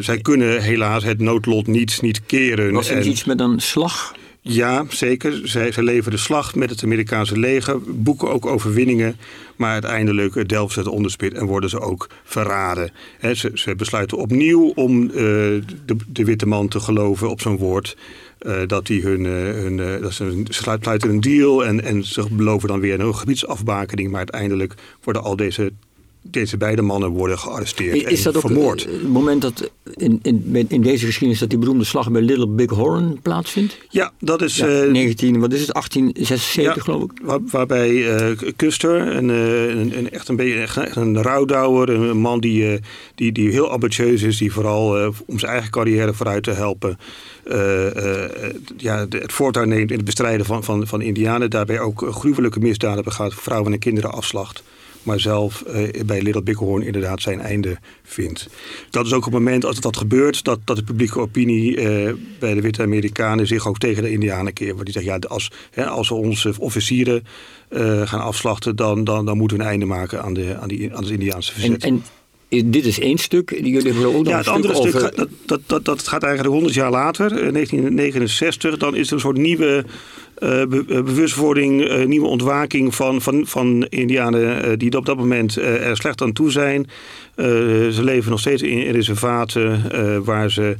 zij 0.00 0.18
kunnen 0.18 0.62
helaas 0.62 1.04
het 1.04 1.18
noodlot 1.18 1.66
niet, 1.66 2.02
niet 2.02 2.26
keren. 2.26 2.72
Was 2.72 2.90
er 2.90 2.96
en, 2.96 3.08
iets 3.08 3.24
met 3.24 3.40
een 3.40 3.60
slag? 3.60 4.14
Ja, 4.40 4.84
zeker. 4.88 5.40
Zij, 5.44 5.72
zij 5.72 5.82
leveren 5.82 6.10
de 6.10 6.16
slag 6.16 6.54
met 6.54 6.70
het 6.70 6.84
Amerikaanse 6.84 7.38
leger, 7.38 7.78
boeken 7.86 8.30
ook 8.30 8.46
overwinningen. 8.46 9.16
Maar 9.56 9.72
uiteindelijk 9.72 10.48
delven 10.48 10.74
ze 10.74 10.80
het 10.80 10.88
onderspit 10.88 11.34
en 11.34 11.46
worden 11.46 11.70
ze 11.70 11.80
ook 11.80 12.08
verraden. 12.24 12.92
He, 13.18 13.34
ze, 13.34 13.50
ze, 13.54 13.74
besluiten 13.74 14.18
opnieuw 14.18 14.72
om 14.74 15.08
de, 15.08 15.62
de 16.06 16.24
witte 16.24 16.46
man 16.46 16.68
te 16.68 16.80
geloven 16.80 17.30
op 17.30 17.40
zijn 17.40 17.56
woord. 17.56 17.96
Uh, 18.46 18.66
dat, 18.66 18.86
die 18.86 19.02
hun, 19.02 19.24
uh, 19.24 19.32
hun 19.32 19.78
uh, 19.78 20.00
dat 20.02 20.12
ze 20.12 20.42
sluiten 20.44 21.10
een 21.10 21.20
deal 21.20 21.64
en, 21.64 21.84
en 21.84 22.04
ze 22.04 22.26
beloven 22.30 22.68
dan 22.68 22.80
weer 22.80 23.00
een 23.00 23.14
gebiedsafbakening. 23.14 24.08
Maar 24.08 24.18
uiteindelijk 24.18 24.74
worden 25.02 25.22
al 25.22 25.36
deze 25.36 25.72
deze 26.22 26.56
beide 26.56 26.82
mannen 26.82 27.10
worden 27.10 27.38
gearresteerd 27.38 28.10
is 28.10 28.26
en 28.26 28.32
dat 28.32 28.40
vermoord. 28.40 28.86
Ook 28.88 28.92
het 28.92 29.08
moment 29.08 29.42
dat 29.42 29.70
in, 29.94 30.18
in, 30.22 30.66
in 30.68 30.82
deze 30.82 31.06
geschiedenis 31.06 31.38
dat 31.38 31.50
die 31.50 31.58
beroemde 31.58 31.84
slag 31.84 32.10
bij 32.10 32.22
Little 32.22 32.48
Big 32.48 32.70
Horn 32.70 33.18
plaatsvindt? 33.22 33.78
Ja, 33.88 34.12
dat 34.18 34.42
is... 34.42 34.56
Ja, 34.56 34.66
19, 34.66 35.40
wat 35.40 35.52
is 35.52 35.60
het, 35.60 35.72
1876 35.72 36.74
ja, 36.74 36.82
geloof 36.82 37.02
ik? 37.02 37.10
Waar, 37.22 37.38
waarbij 37.50 37.90
uh, 37.90 38.36
Custer, 38.56 39.16
een, 39.16 39.28
een, 39.28 39.98
een, 39.98 40.10
echt 40.10 40.28
een 40.28 40.36
beetje 40.36 40.58
echt 40.58 40.96
een 40.96 41.22
rouwdouwer, 41.22 41.88
een 41.88 42.18
man 42.18 42.40
die, 42.40 42.72
uh, 42.72 42.78
die, 43.14 43.32
die 43.32 43.50
heel 43.50 43.70
ambitieus 43.70 44.22
is, 44.22 44.36
die 44.36 44.52
vooral 44.52 45.12
om 45.26 45.38
zijn 45.38 45.52
eigen 45.52 45.70
carrière 45.70 46.14
vooruit 46.14 46.42
te 46.42 46.50
helpen, 46.50 46.98
ja, 48.76 49.06
het 49.08 49.32
voortouw 49.32 49.64
neemt 49.64 49.90
in 49.90 49.96
het 49.96 50.06
bestrijden 50.06 50.46
van, 50.46 50.64
van, 50.64 50.86
van 50.86 51.00
indianen. 51.00 51.50
Daarbij 51.50 51.80
ook 51.80 52.06
gruwelijke 52.10 52.60
misdaden 52.60 53.04
begaat, 53.04 53.34
vrouwen 53.34 53.72
en 53.72 53.78
kinderen 53.78 54.12
afslacht 54.12 54.62
maar 55.02 55.20
zelf 55.20 55.64
uh, 55.66 56.02
bij 56.06 56.22
Little 56.22 56.42
Bighorn 56.42 56.82
inderdaad 56.82 57.22
zijn 57.22 57.40
einde 57.40 57.78
vindt. 58.02 58.48
Dat 58.90 59.06
is 59.06 59.12
ook 59.12 59.24
het 59.24 59.32
moment 59.32 59.64
als 59.64 59.80
dat 59.80 59.96
gebeurt, 59.96 60.44
dat, 60.44 60.60
dat 60.64 60.76
de 60.76 60.82
publieke 60.82 61.20
opinie 61.20 61.76
uh, 61.76 62.12
bij 62.38 62.54
de 62.54 62.60
witte 62.60 62.82
Amerikanen 62.82 63.46
zich 63.46 63.66
ook 63.66 63.78
tegen 63.78 64.02
de 64.02 64.10
Indianen 64.10 64.52
keert. 64.52 64.72
Want 64.72 64.84
die 64.84 64.92
zeggen, 64.92 65.12
ja, 65.12 65.28
als, 65.28 65.50
hè, 65.70 65.86
als 65.86 66.08
we 66.08 66.14
onze 66.14 66.54
officieren 66.58 67.24
uh, 67.70 68.06
gaan 68.06 68.20
afslachten, 68.20 68.76
dan, 68.76 69.04
dan, 69.04 69.24
dan 69.24 69.36
moeten 69.36 69.56
we 69.56 69.62
een 69.62 69.68
einde 69.68 69.86
maken 69.86 70.22
aan, 70.22 70.34
de, 70.34 70.56
aan, 70.60 70.68
die, 70.68 70.94
aan 70.94 71.02
het 71.02 71.12
Indiaanse 71.12 71.52
verzet. 71.52 71.84
En, 71.84 71.90
en 71.90 72.02
dit 72.50 72.86
is 72.86 73.00
één 73.00 73.18
stuk. 73.18 73.50
Jullie 73.62 74.06
ook 74.06 74.12
nog 74.14 74.26
ja, 74.26 74.36
het 74.36 74.48
andere 74.48 74.74
stuk, 74.74 74.86
over... 74.86 75.00
gaat, 75.00 75.26
dat, 75.46 75.60
dat, 75.66 75.84
dat 75.84 76.08
gaat 76.08 76.22
eigenlijk 76.22 76.52
100 76.52 76.74
jaar 76.74 76.90
later, 76.90 77.28
1969. 77.28 78.76
Dan 78.76 78.94
is 78.94 79.06
er 79.06 79.12
een 79.12 79.20
soort 79.20 79.36
nieuwe 79.36 79.84
uh, 80.38 80.66
bewustwording, 80.86 81.82
uh, 81.82 82.04
nieuwe 82.06 82.26
ontwaking 82.26 82.94
van, 82.94 83.22
van, 83.22 83.46
van 83.46 83.86
Indianen 83.88 84.68
uh, 84.68 84.72
die 84.76 84.96
op 84.96 85.06
dat 85.06 85.16
moment 85.16 85.56
er 85.56 85.96
slecht 85.96 86.22
aan 86.22 86.32
toe 86.32 86.50
zijn. 86.50 86.86
ze 87.36 88.00
leven 88.00 88.30
nog 88.30 88.40
steeds 88.40 88.62
in, 88.62 88.84
in 88.84 88.92
reservaten 88.92 89.82
waar 90.24 90.50
ze 90.50 90.76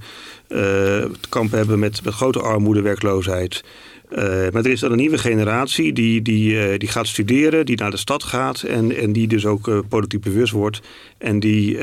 het 0.49 1.29
kamp 1.29 1.53
hebben 1.53 1.79
met, 1.79 2.05
met 2.05 2.15
grote 2.15 2.41
armoede, 2.41 2.83
werkloosheid. 2.83 3.63
Uh, 4.11 4.18
maar 4.53 4.64
er 4.64 4.70
is 4.70 4.81
dan 4.81 4.90
een 4.90 4.96
nieuwe 4.96 5.18
generatie 5.18 5.92
die, 5.92 6.23
die, 6.23 6.53
uh, 6.53 6.79
die 6.79 6.88
gaat 6.88 7.07
studeren, 7.07 7.66
die 7.66 7.77
naar 7.77 7.90
de 7.90 7.96
stad 7.96 8.23
gaat 8.23 8.62
en, 8.62 8.96
en 8.96 9.12
die 9.12 9.29
dus 9.29 9.46
ook 9.46 9.66
uh, 9.66 9.79
politiek 9.88 10.20
bewust 10.20 10.53
wordt. 10.53 10.81
En 11.18 11.40
die 11.40 11.79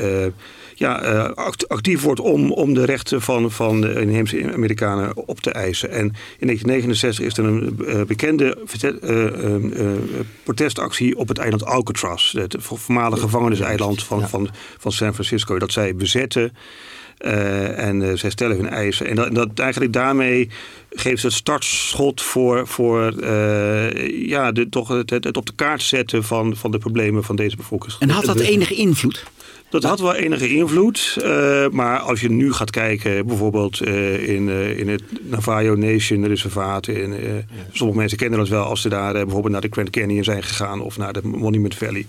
ja, 0.74 0.94
actief 1.66 2.02
wordt 2.02 2.20
om, 2.20 2.52
om 2.52 2.74
de 2.74 2.84
rechten 2.84 3.20
van, 3.20 3.50
van 3.50 3.80
de 3.80 4.00
inheemse 4.00 4.52
Amerikanen 4.52 5.16
op 5.16 5.40
te 5.40 5.50
eisen. 5.50 5.90
En 5.90 6.04
in 6.38 6.46
1969 6.46 7.24
is 7.24 7.36
er 7.36 7.44
een 7.44 8.06
bekende 8.06 8.58
protestactie 10.42 11.16
op 11.16 11.28
het 11.28 11.38
eiland 11.38 11.64
Alcatraz, 11.64 12.32
het 12.32 12.56
voormalige 12.58 13.22
gevangeniseiland 13.22 14.04
van, 14.04 14.28
van, 14.28 14.48
van 14.78 14.92
San 14.92 15.14
Francisco, 15.14 15.58
dat 15.58 15.72
zij 15.72 15.94
bezetten. 15.94 16.52
Uh, 17.20 17.78
en 17.78 18.00
uh, 18.00 18.12
zij 18.14 18.30
stellen 18.30 18.56
hun 18.56 18.68
eisen. 18.68 19.06
En 19.06 19.16
dat, 19.16 19.34
dat, 19.34 19.48
eigenlijk 19.58 19.92
daarmee 19.92 20.48
geeft 20.90 21.20
ze 21.20 21.26
het 21.26 21.36
startschot 21.36 22.22
voor, 22.22 22.66
voor 22.66 23.12
uh, 23.20 24.28
ja, 24.28 24.52
de, 24.52 24.68
toch 24.68 24.88
het, 24.88 25.10
het, 25.10 25.36
op 25.36 25.46
de 25.46 25.52
kaart 25.54 25.82
zetten 25.82 26.24
van, 26.24 26.56
van 26.56 26.70
de 26.70 26.78
problemen 26.78 27.24
van 27.24 27.36
deze 27.36 27.56
bevolking. 27.56 27.92
En 27.98 28.10
had 28.10 28.24
dat 28.24 28.40
enige 28.40 28.74
invloed? 28.74 29.24
Dat 29.70 29.82
had 29.82 30.00
wel 30.00 30.14
enige 30.14 30.48
invloed, 30.48 31.16
uh, 31.22 31.68
maar 31.68 31.98
als 31.98 32.20
je 32.20 32.30
nu 32.30 32.52
gaat 32.52 32.70
kijken, 32.70 33.26
bijvoorbeeld 33.26 33.86
uh, 33.86 34.28
in, 34.28 34.48
uh, 34.48 34.78
in 34.78 34.88
het 34.88 35.02
Navajo 35.20 35.74
Nation 35.74 36.26
reservaat. 36.26 36.88
In, 36.88 37.12
ja. 37.12 37.44
Sommige 37.72 37.98
mensen 37.98 38.18
kennen 38.18 38.38
dat 38.38 38.48
wel 38.48 38.64
als 38.64 38.80
ze 38.80 38.88
daar 38.88 39.12
bijvoorbeeld 39.12 39.52
naar 39.52 39.60
de 39.60 39.68
Grand 39.70 39.90
Canyon 39.90 40.24
zijn 40.24 40.42
gegaan 40.42 40.80
of 40.80 40.96
naar 40.96 41.12
de 41.12 41.20
Monument 41.22 41.74
Valley. 41.74 42.06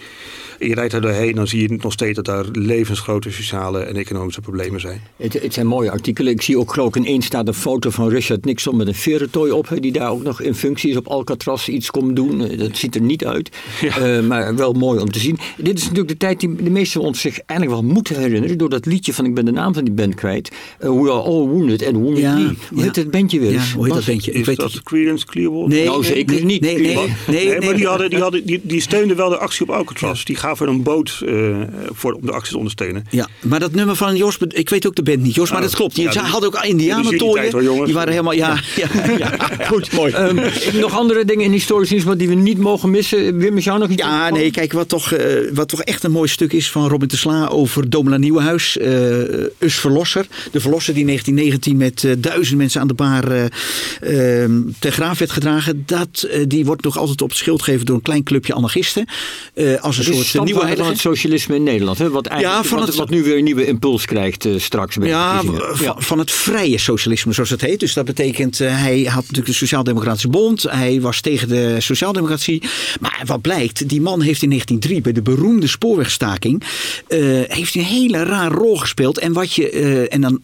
En 0.60 0.68
je 0.68 0.74
rijdt 0.74 0.94
er 0.94 1.02
doorheen, 1.02 1.36
dan 1.36 1.48
zie 1.48 1.62
je 1.62 1.78
nog 1.82 1.94
steeds 1.94 2.16
dat 2.16 2.26
daar 2.26 2.46
levensgrote 2.52 3.32
sociale 3.32 3.80
en 3.80 3.96
economische 3.96 4.42
problemen 4.42 4.80
zijn. 4.80 5.02
Het, 5.16 5.34
het 5.42 5.54
zijn 5.54 5.68
mooie 5.68 5.92
artikelen. 5.92 6.34
Ik 6.34 6.42
zie 6.42 6.58
ook 6.58 6.74
geloof 6.74 6.88
ik 6.88 6.96
in 6.96 7.06
één 7.06 7.22
staat 7.22 7.48
een 7.48 7.54
foto 7.54 7.90
van 7.90 8.10
Richard 8.10 8.46
Nixon 8.46 8.78
met 8.78 8.88
een 8.88 8.96
verentooi 8.96 9.52
op. 9.52 9.68
Die 9.80 9.92
daar 9.92 10.10
ook 10.10 10.24
nog 10.24 10.42
in 10.42 10.56
functie 10.56 10.90
is 10.90 10.98
op 10.98 11.08
Alcatraz 11.08 11.68
iets 11.68 11.92
komt 11.92 12.16
doen. 12.16 12.58
Dat 12.58 12.78
ziet 12.78 12.96
er 12.96 13.02
niet 13.02 13.26
uit. 13.26 13.50
Ja. 13.82 14.22
maar 14.22 14.56
wel 14.56 14.74
mooi 14.74 15.00
om 15.00 15.12
te 15.12 15.20
zien. 15.20 15.38
Dit 15.58 15.78
is 15.78 15.82
natuurlijk 15.82 16.08
de 16.10 16.18
tijd 16.18 16.40
die 16.40 16.56
de 16.56 16.70
meesten 16.70 17.02
ons 17.02 17.22
zich 17.22 17.40
eigenlijk 17.40 17.82
wel 17.82 17.92
moeten 17.92 18.20
herinneren. 18.20 18.58
Door 18.58 18.70
dat 18.70 18.86
liedje 18.86 19.14
van, 19.14 19.26
ik 19.26 19.34
ben 19.34 19.46
de 19.46 19.52
naam 19.52 19.74
van 19.74 19.84
die 19.84 19.94
band 19.94 20.16
kwijt. 20.16 20.52
Uh, 20.84 20.90
we 20.90 21.12
are 21.12 21.22
all 21.22 21.48
wounded 21.48 21.86
and 21.86 21.96
wounded 21.96 22.24
ja, 22.24 22.36
Hoe 22.36 22.56
ja. 22.76 22.84
heet 22.84 22.96
het 22.96 23.12
bandje 23.12 23.40
weer? 23.40 23.52
Ja, 23.52 23.64
hoe 23.76 23.86
heet 23.86 23.94
dat 23.94 24.06
bandje? 24.06 24.32
Is 24.32 24.56
dat 24.56 24.84
Creedence 24.84 25.26
Clearwater? 25.26 25.70
Nee, 25.70 25.86
nou, 25.86 26.04
zeker 26.04 26.36
nee, 26.36 26.46
niet. 26.46 26.62
Nee, 26.62 26.80
nee, 26.80 26.96
nee, 26.96 27.08
nee, 27.28 27.48
nee, 27.48 27.60
maar 27.60 27.76
die, 27.76 27.88
hadden, 27.88 28.10
die, 28.10 28.20
hadden, 28.20 28.46
die, 28.46 28.60
die 28.64 28.82
steunden 28.82 29.18
wel 29.18 29.30
de 29.30 29.38
actie 29.38 29.66
op 29.66 29.70
Alcatraz. 29.70 30.24
Die 30.24 30.36
gaven 30.50 30.68
een 30.68 30.84
boot 30.84 31.22
uh, 31.26 31.58
voor, 31.90 32.14
om 32.14 32.26
de 32.26 32.32
actie 32.32 32.52
te 32.52 32.58
ondersteunen. 32.58 33.06
Ja, 33.10 33.28
maar 33.42 33.60
dat 33.60 33.72
nummer 33.72 33.96
van 33.96 34.16
Jos, 34.16 34.38
ik 34.48 34.70
weet 34.70 34.88
ook 34.88 34.96
de 34.96 35.04
band 35.04 35.22
niet, 35.22 35.36
Jos, 35.36 35.52
maar 35.52 35.62
dat 35.62 35.76
klopt. 35.76 35.96
Ja, 35.96 36.24
had 36.24 36.46
ook 36.46 36.64
indianentooien. 36.64 37.86
Die 37.86 37.94
waren 37.94 38.12
helemaal, 38.12 38.34
ja. 38.34 38.60
ja, 38.76 38.88
ja, 39.18 39.38
goed, 39.72 39.92
mooi. 39.92 40.14
Um, 40.14 40.40
nog 40.74 40.98
andere 40.98 41.26
dingen 41.26 41.46
in 41.46 41.52
historisch 41.52 41.90
nieuws 41.90 42.18
die 42.18 42.28
we 42.28 42.34
niet 42.34 42.58
mogen 42.58 42.90
missen. 42.90 43.38
Wim, 43.38 43.58
is 43.58 43.64
jou 43.64 43.80
nog 43.80 43.90
iets? 43.90 44.02
Ja, 44.02 44.30
nee, 44.30 44.52
kijk, 44.52 44.74
wat 44.74 44.90
toch, 44.90 45.12
uh, 45.12 45.20
wat 45.54 45.68
toch 45.68 45.82
echt 45.82 46.04
een 46.04 46.12
mooi 46.12 46.30
stuk 46.30 46.54
is 46.54 46.72
van 46.72 46.88
Robin 46.88 47.08
de 47.08 47.18
Sla 47.18 47.48
over 47.48 47.90
Domela 47.90 48.18
Nieuwenhuis. 48.18 48.78
Uh, 48.78 48.88
Us 49.58 49.76
Verlosser. 49.76 50.28
De 50.52 50.60
verlosser 50.60 50.94
die 50.94 51.02
in 51.02 51.08
1919 51.08 51.78
met 51.78 52.04
uh, 52.04 52.14
duizend 52.18 52.58
mensen 52.58 52.82
aan 52.82 52.88
de 52.88 52.94
baar 52.94 53.32
uh, 53.32 53.46
ter 54.80 54.92
graaf 54.92 55.20
werd 55.20 55.32
gedragen. 55.32 55.84
Dat, 55.86 56.28
die 56.48 56.66
wordt 56.66 56.84
nog 56.84 56.98
altijd 56.98 57.22
op 57.22 57.30
het 57.30 57.38
schild 57.38 57.62
gegeven 57.62 57.86
door 57.86 57.96
een 57.96 58.02
klein 58.02 58.24
clubje 58.24 58.54
anarchisten. 58.54 59.06
als 59.80 59.98
een 59.98 60.04
soort 60.04 60.26
nieuwe 60.44 60.60
heilige. 60.60 60.84
van 60.84 60.92
het 60.92 61.02
socialisme 61.02 61.56
in 61.56 61.64
Nederland. 61.64 61.98
Hè? 61.98 62.10
Wat, 62.10 62.26
eigenlijk, 62.26 62.64
ja, 62.64 62.70
van 62.70 62.80
wat, 62.80 62.88
het, 62.88 62.98
wat 62.98 63.10
nu 63.10 63.24
weer 63.24 63.38
een 63.38 63.44
nieuwe 63.44 63.66
impuls 63.66 64.06
krijgt 64.06 64.48
straks. 64.58 64.98
Ja, 65.02 65.42
van, 65.44 65.96
van, 65.98 66.20
het 66.20 66.32
vrije 66.32 66.78
socialisme 66.78 67.34
zoals 67.34 67.50
het 67.50 67.62
heet. 67.62 67.80
Dus 67.80 67.94
dat 67.94 68.06
betekent, 68.06 68.58
hij 68.58 69.00
had 69.00 69.22
natuurlijk 69.22 69.48
de 69.48 69.54
Sociaal-Democratische 69.54 70.28
Bond. 70.28 70.64
Hij 70.64 71.02
was 71.02 71.22
tegen 71.22 71.48
de 71.48 71.76
Sociaaldemocratie. 71.80 72.64
Maar 73.00 73.22
wat 73.26 73.42
blijkt, 73.42 73.90
die 73.90 74.02
man 74.02 74.22
heeft 74.22 74.42
in 74.42 74.50
1903 74.50 75.02
bij 75.02 75.12
de 75.12 75.22
beroemde 75.22 75.68
spoorwegstaking... 75.68 76.64
heeft 77.48 77.76
een 77.76 77.84
hele 77.84 78.24
raar 78.24 78.52
rol 78.52 78.78
gespeeld. 78.78 79.20
En 79.20 79.34
wat 79.34 79.54
je, 79.54 79.72
uh, 79.72 80.14
en 80.14 80.22
dan 80.22 80.42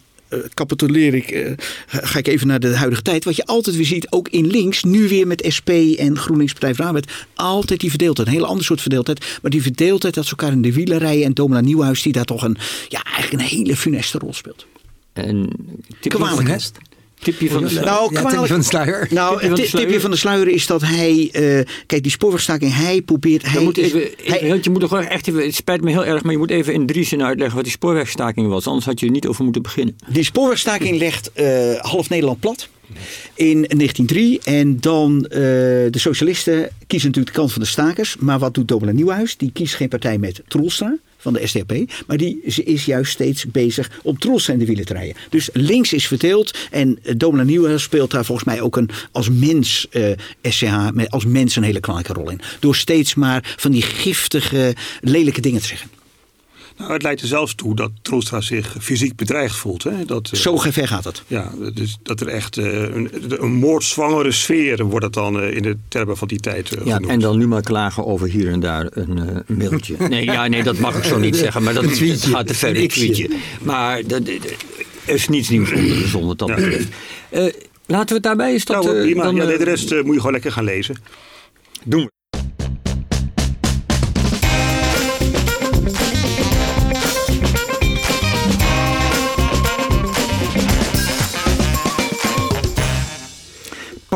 capituleer 0.54 1.14
ik, 1.14 1.30
uh, 1.30 1.52
ga 1.86 2.18
ik 2.18 2.26
even 2.26 2.46
naar 2.46 2.60
de 2.60 2.76
huidige 2.76 3.02
tijd. 3.02 3.24
Wat 3.24 3.36
je 3.36 3.46
altijd 3.46 3.76
weer 3.76 3.86
ziet, 3.86 4.10
ook 4.10 4.28
in 4.28 4.46
links, 4.46 4.82
nu 4.82 5.08
weer 5.08 5.26
met 5.26 5.46
SP 5.56 5.70
en 5.98 6.18
GroenLinks 6.18 6.52
Partij 6.52 6.74
van 6.74 6.86
Arbeid, 6.86 7.12
altijd 7.34 7.80
die 7.80 7.90
verdeeldheid. 7.90 8.28
Een 8.28 8.34
hele 8.34 8.46
ander 8.46 8.64
soort 8.64 8.80
verdeeldheid. 8.80 9.38
Maar 9.42 9.50
die 9.50 9.62
verdeeldheid 9.62 10.14
dat 10.14 10.24
ze 10.24 10.30
elkaar 10.30 10.52
in 10.52 10.62
de 10.62 10.72
wielen 10.72 10.98
rijden 10.98 11.24
en 11.24 11.32
Domela 11.32 11.60
Nieuwhuis, 11.60 12.02
die 12.02 12.12
daar 12.12 12.24
toch 12.24 12.42
een, 12.42 12.56
ja, 12.88 13.02
eigenlijk 13.02 13.42
een 13.42 13.48
hele 13.58 13.76
funeste 13.76 14.18
rol 14.18 14.34
speelt. 14.34 14.66
En 15.12 15.50
Kwalijk. 16.00 16.70
Tipje 17.22 17.50
van 17.50 17.62
de 17.62 17.68
sluier. 17.68 17.90
Nou, 17.90 18.02
Ja, 18.14 18.20
kwalijk- 18.20 18.30
tipje 18.30 18.46
van 18.48 18.58
de 18.58 18.64
sluier. 18.66 19.06
Nou, 19.10 19.30
Tipje 19.32 19.40
van 19.48 19.50
het 19.50 19.60
de 19.60 19.66
sluier. 19.68 19.86
tipje 19.86 20.00
van 20.00 20.10
de 20.10 20.16
sluier 20.16 20.48
is 20.48 20.66
dat 20.66 20.82
hij... 20.82 21.28
eh, 21.32 21.66
kijk, 21.86 22.02
die 22.02 22.10
spoorwegstaking, 22.12 22.74
hij 22.74 23.00
probeert... 23.02 23.42
Hij 23.42 23.52
Je 23.60 23.64
moet, 23.64 23.78
is- 23.78 23.92
even, 23.92 24.10
hij- 24.24 24.58
je 24.62 24.70
moet 24.70 24.82
er 24.82 24.88
gewoon 24.88 25.04
echt 25.04 25.28
even, 25.28 25.42
het 25.44 25.54
spijt 25.54 25.80
me 25.82 25.90
heel 25.90 26.04
erg, 26.04 26.22
maar 26.22 26.32
je 26.32 26.38
moet 26.38 26.50
even 26.50 26.72
in 26.74 26.86
drie 26.86 27.04
zinnen 27.04 27.26
uitleggen 27.26 27.54
wat 27.56 27.64
die 27.64 27.72
spoorwegstaking 27.74 28.48
was. 28.48 28.66
Anders 28.66 28.86
had 28.86 29.00
je 29.00 29.06
er 29.06 29.12
niet 29.12 29.26
over 29.26 29.44
moeten 29.44 29.62
beginnen. 29.62 29.96
Die 30.08 30.24
spoorwegstaking 30.24 30.98
legt 30.98 31.32
eh, 31.32 31.74
half 31.78 32.08
Nederland 32.08 32.40
plat 32.40 32.68
in 33.34 33.52
1903. 33.68 34.40
En 34.44 34.80
dan 34.80 35.24
eh, 35.26 35.38
de 35.40 35.88
socialisten 35.98 36.68
kiezen 36.86 37.08
natuurlijk 37.08 37.34
de 37.36 37.40
kant 37.40 37.52
van 37.52 37.62
de 37.62 37.68
stakers. 37.68 38.16
Maar 38.18 38.38
wat 38.38 38.54
doet 38.54 38.68
Dobela 38.68 38.92
Nieuwhuis? 38.92 39.36
Die 39.36 39.50
kiest 39.52 39.74
geen 39.74 39.88
partij 39.88 40.18
met 40.18 40.42
Troelstra 40.48 40.96
van 41.26 41.32
de 41.40 41.46
SDAP. 41.46 41.72
Maar 42.06 42.16
die 42.16 42.38
is- 42.42 42.58
is 42.58 42.84
juist 42.84 43.12
steeds 43.12 43.44
bezig 43.46 43.90
om 44.02 44.18
Troelstra 44.18 44.52
in 44.52 44.58
de 44.58 44.66
wielen 44.66 44.84
te 44.84 44.92
rijden. 44.92 45.14
Dus 45.30 45.48
links 45.52 45.92
is 45.92 46.06
verdeeld. 46.06 46.58
En 46.70 46.98
eh, 47.02 47.14
Dobela 47.16 47.42
Nieuwhuis 47.42 47.82
speelt 47.82 48.10
daar 48.10 48.24
volgens 48.24 48.46
mij 48.46 48.60
ook 48.60 48.76
een, 48.76 48.90
als 49.12 49.28
mens 49.30 49.86
eh, 49.90 50.10
SCH, 50.42 50.74
als 51.08 51.24
mens 51.24 51.56
een 51.56 51.62
hele 51.62 51.80
belangrijke 51.80 52.20
rol 52.20 52.30
in. 52.30 52.40
Door 52.60 52.76
steeds 52.76 53.14
maar 53.14 53.54
van 53.56 53.70
die 53.70 53.82
giftige, 53.82 54.74
lelijke 55.00 55.40
dingen 55.40 55.60
te 55.60 55.66
zeggen. 55.66 55.90
Nou, 56.78 56.92
het 56.92 57.02
leidt 57.02 57.20
er 57.20 57.26
zelfs 57.26 57.54
toe 57.54 57.74
dat 57.76 57.90
Troelstra 58.02 58.40
zich 58.40 58.76
fysiek 58.80 59.16
bedreigd 59.16 59.56
voelt. 59.56 59.82
Hè? 59.82 60.04
Dat, 60.04 60.30
eh, 60.32 60.38
Zo 60.40 60.56
ver 60.56 60.88
gaat 60.88 61.04
het. 61.04 61.22
Ja, 61.26 61.52
dus 61.74 61.98
dat 62.02 62.20
er 62.20 62.28
echt 62.28 62.56
eh, 62.56 62.82
een, 62.82 63.10
een 63.28 63.52
moordzwangere 63.52 64.32
sfeer 64.32 64.84
wordt 64.84 65.04
het 65.04 65.14
dan 65.14 65.40
eh, 65.40 65.54
in 65.56 65.62
de 65.62 65.76
termen 65.88 66.16
van 66.16 66.28
die 66.28 66.40
tijd 66.40 66.68
Ja, 66.68 66.76
genoemd. 66.94 67.06
en 67.06 67.20
dan 67.20 67.38
nu 67.38 67.46
maar 67.46 67.62
klagen 67.62 68.06
over 68.06 68.28
hier 68.28 68.48
en 68.50 68.60
daar 68.60 68.86
een 68.90 69.18
eh, 69.18 69.56
mailtje. 69.56 69.94
Nee, 70.08 70.24
ja, 70.24 70.46
nee, 70.46 70.62
dat 70.62 70.78
mag 70.78 70.96
ik 70.96 71.04
zo 71.04 71.18
niet 71.18 71.36
zeggen, 71.46 71.62
maar 71.62 71.74
dat 71.74 71.94
tweetje. 71.94 72.30
gaat 72.30 72.46
te 72.46 72.54
ver. 72.54 72.76
Een 72.76 72.88
tweetje. 72.88 73.30
Maar 73.62 74.02
dat, 74.06 74.26
dat- 74.26 74.34
er 75.06 75.14
is 75.14 75.28
niets 75.28 75.48
nieuws 75.48 75.70
onder 75.72 75.96
de 75.98 76.06
zon 76.06 76.26
wat 76.26 76.38
dat 76.38 76.48
Ja. 76.48 76.54
betreft. 76.54 76.88
Laten 77.86 78.08
we 78.08 78.14
het 78.14 78.22
daarbij 78.22 78.54
is 78.54 78.64
dat... 78.64 78.84
Nou, 78.84 79.14
dan, 79.14 79.34
ja, 79.36 79.44
de 79.46 79.64
rest 79.64 79.90
moet 79.90 80.04
je 80.06 80.16
gewoon 80.16 80.32
lekker 80.32 80.52
gaan 80.52 80.64
lezen. 80.64 80.96
doen 81.84 82.02
we. 82.04 82.10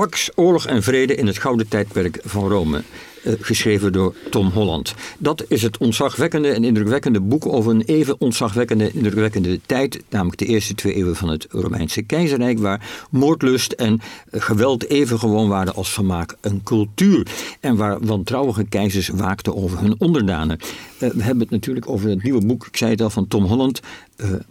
Pax, 0.01 0.31
Oorlog 0.35 0.67
en 0.67 0.83
Vrede 0.83 1.15
in 1.15 1.27
het 1.27 1.39
Gouden 1.39 1.69
Tijdperk 1.69 2.19
van 2.25 2.49
Rome. 2.49 2.83
Eh, 3.23 3.33
geschreven 3.41 3.93
door 3.93 4.15
Tom 4.31 4.49
Holland. 4.49 4.95
Dat 5.19 5.45
is 5.49 5.63
het 5.63 5.79
ontzagwekkende 5.79 6.49
en 6.49 6.65
indrukwekkende 6.65 7.21
boek 7.21 7.47
over 7.47 7.73
een 7.73 7.83
even 7.83 8.21
ontzagwekkende 8.21 8.85
en 8.85 8.95
indrukwekkende 8.95 9.61
tijd. 9.67 10.03
Namelijk 10.09 10.39
de 10.39 10.47
eerste 10.47 10.75
twee 10.75 10.95
eeuwen 10.95 11.17
van 11.17 11.29
het 11.29 11.47
Romeinse 11.51 12.03
keizerrijk. 12.03 12.59
Waar 12.59 13.07
moordlust 13.11 13.73
en 13.73 14.01
eh, 14.31 14.41
geweld 14.41 14.89
even 14.89 15.19
gewoon 15.19 15.49
waren 15.49 15.75
als 15.75 15.93
vermaak 15.93 16.37
een 16.41 16.63
cultuur. 16.63 17.27
En 17.61 17.77
waar 17.77 18.01
wantrouwige 18.01 18.65
keizers 18.65 19.09
waakten 19.09 19.57
over 19.57 19.81
hun 19.81 19.95
onderdanen. 19.99 20.59
Eh, 20.99 21.11
we 21.11 21.23
hebben 21.23 21.43
het 21.43 21.51
natuurlijk 21.51 21.89
over 21.89 22.09
het 22.09 22.23
nieuwe 22.23 22.47
boek, 22.47 22.67
ik 22.67 22.77
zei 22.77 22.91
het 22.91 23.01
al, 23.01 23.11
van 23.11 23.29
Tom 23.29 23.45
Holland. 23.45 23.81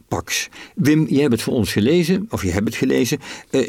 Pax. 0.08 0.50
Wim, 0.76 1.06
jij 1.10 1.22
hebt 1.22 1.32
het 1.32 1.42
voor 1.42 1.54
ons 1.54 1.72
gelezen, 1.72 2.28
of 2.30 2.44
je 2.44 2.52
hebt 2.52 2.66
het 2.66 2.76
gelezen. 2.76 3.20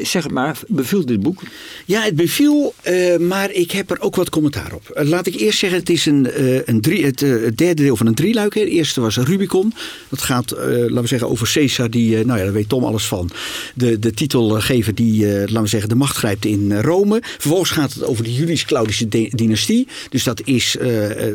Zeg 0.01 0.23
het 0.23 0.31
maar, 0.31 0.59
beviel 0.67 1.05
dit 1.05 1.19
boek? 1.19 1.41
Ja, 1.85 2.01
het 2.01 2.15
beviel, 2.15 2.73
maar 3.19 3.51
ik 3.51 3.71
heb 3.71 3.91
er 3.91 4.01
ook 4.01 4.15
wat 4.15 4.29
commentaar 4.29 4.73
op. 4.73 4.90
Eh, 4.93 5.07
laat 5.07 5.27
ik 5.27 5.35
eerst 5.35 5.59
zeggen, 5.59 5.79
het 5.79 5.89
is 5.89 6.05
een, 6.05 6.31
eh, 6.31 6.67
een 6.67 6.81
drie, 6.81 7.05
het, 7.05 7.21
eh, 7.21 7.29
het 7.29 7.57
derde 7.57 7.83
deel 7.83 7.95
van 7.95 8.07
een 8.07 8.15
drieluik. 8.15 8.53
Het 8.53 8.67
eerste 8.67 9.01
was 9.01 9.17
Rubicon. 9.17 9.73
Dat 10.09 10.21
gaat, 10.21 10.51
laten 10.57 11.01
we 11.01 11.07
zeggen, 11.07 11.29
over 11.29 11.51
Caesar, 11.53 11.89
die, 11.89 12.25
nou 12.25 12.37
ja, 12.39 12.43
daar 12.43 12.53
weet 12.53 12.69
Tom 12.69 12.83
alles 12.83 13.05
van. 13.05 13.29
De, 13.75 13.99
de 13.99 14.11
titelgever 14.11 14.95
die, 14.95 15.25
laten 15.27 15.61
we 15.61 15.67
zeggen, 15.67 15.89
de 15.89 15.95
macht 15.95 16.15
grijpt 16.17 16.45
in 16.45 16.79
Rome. 16.79 17.19
Vervolgens 17.23 17.69
gaat 17.71 17.93
het 17.93 18.03
over 18.03 18.23
de 18.23 18.33
Julius-Claudische 18.33 19.07
di- 19.07 19.29
dynastie. 19.35 19.87
Dus 20.09 20.23
dat 20.23 20.41
is 20.45 20.75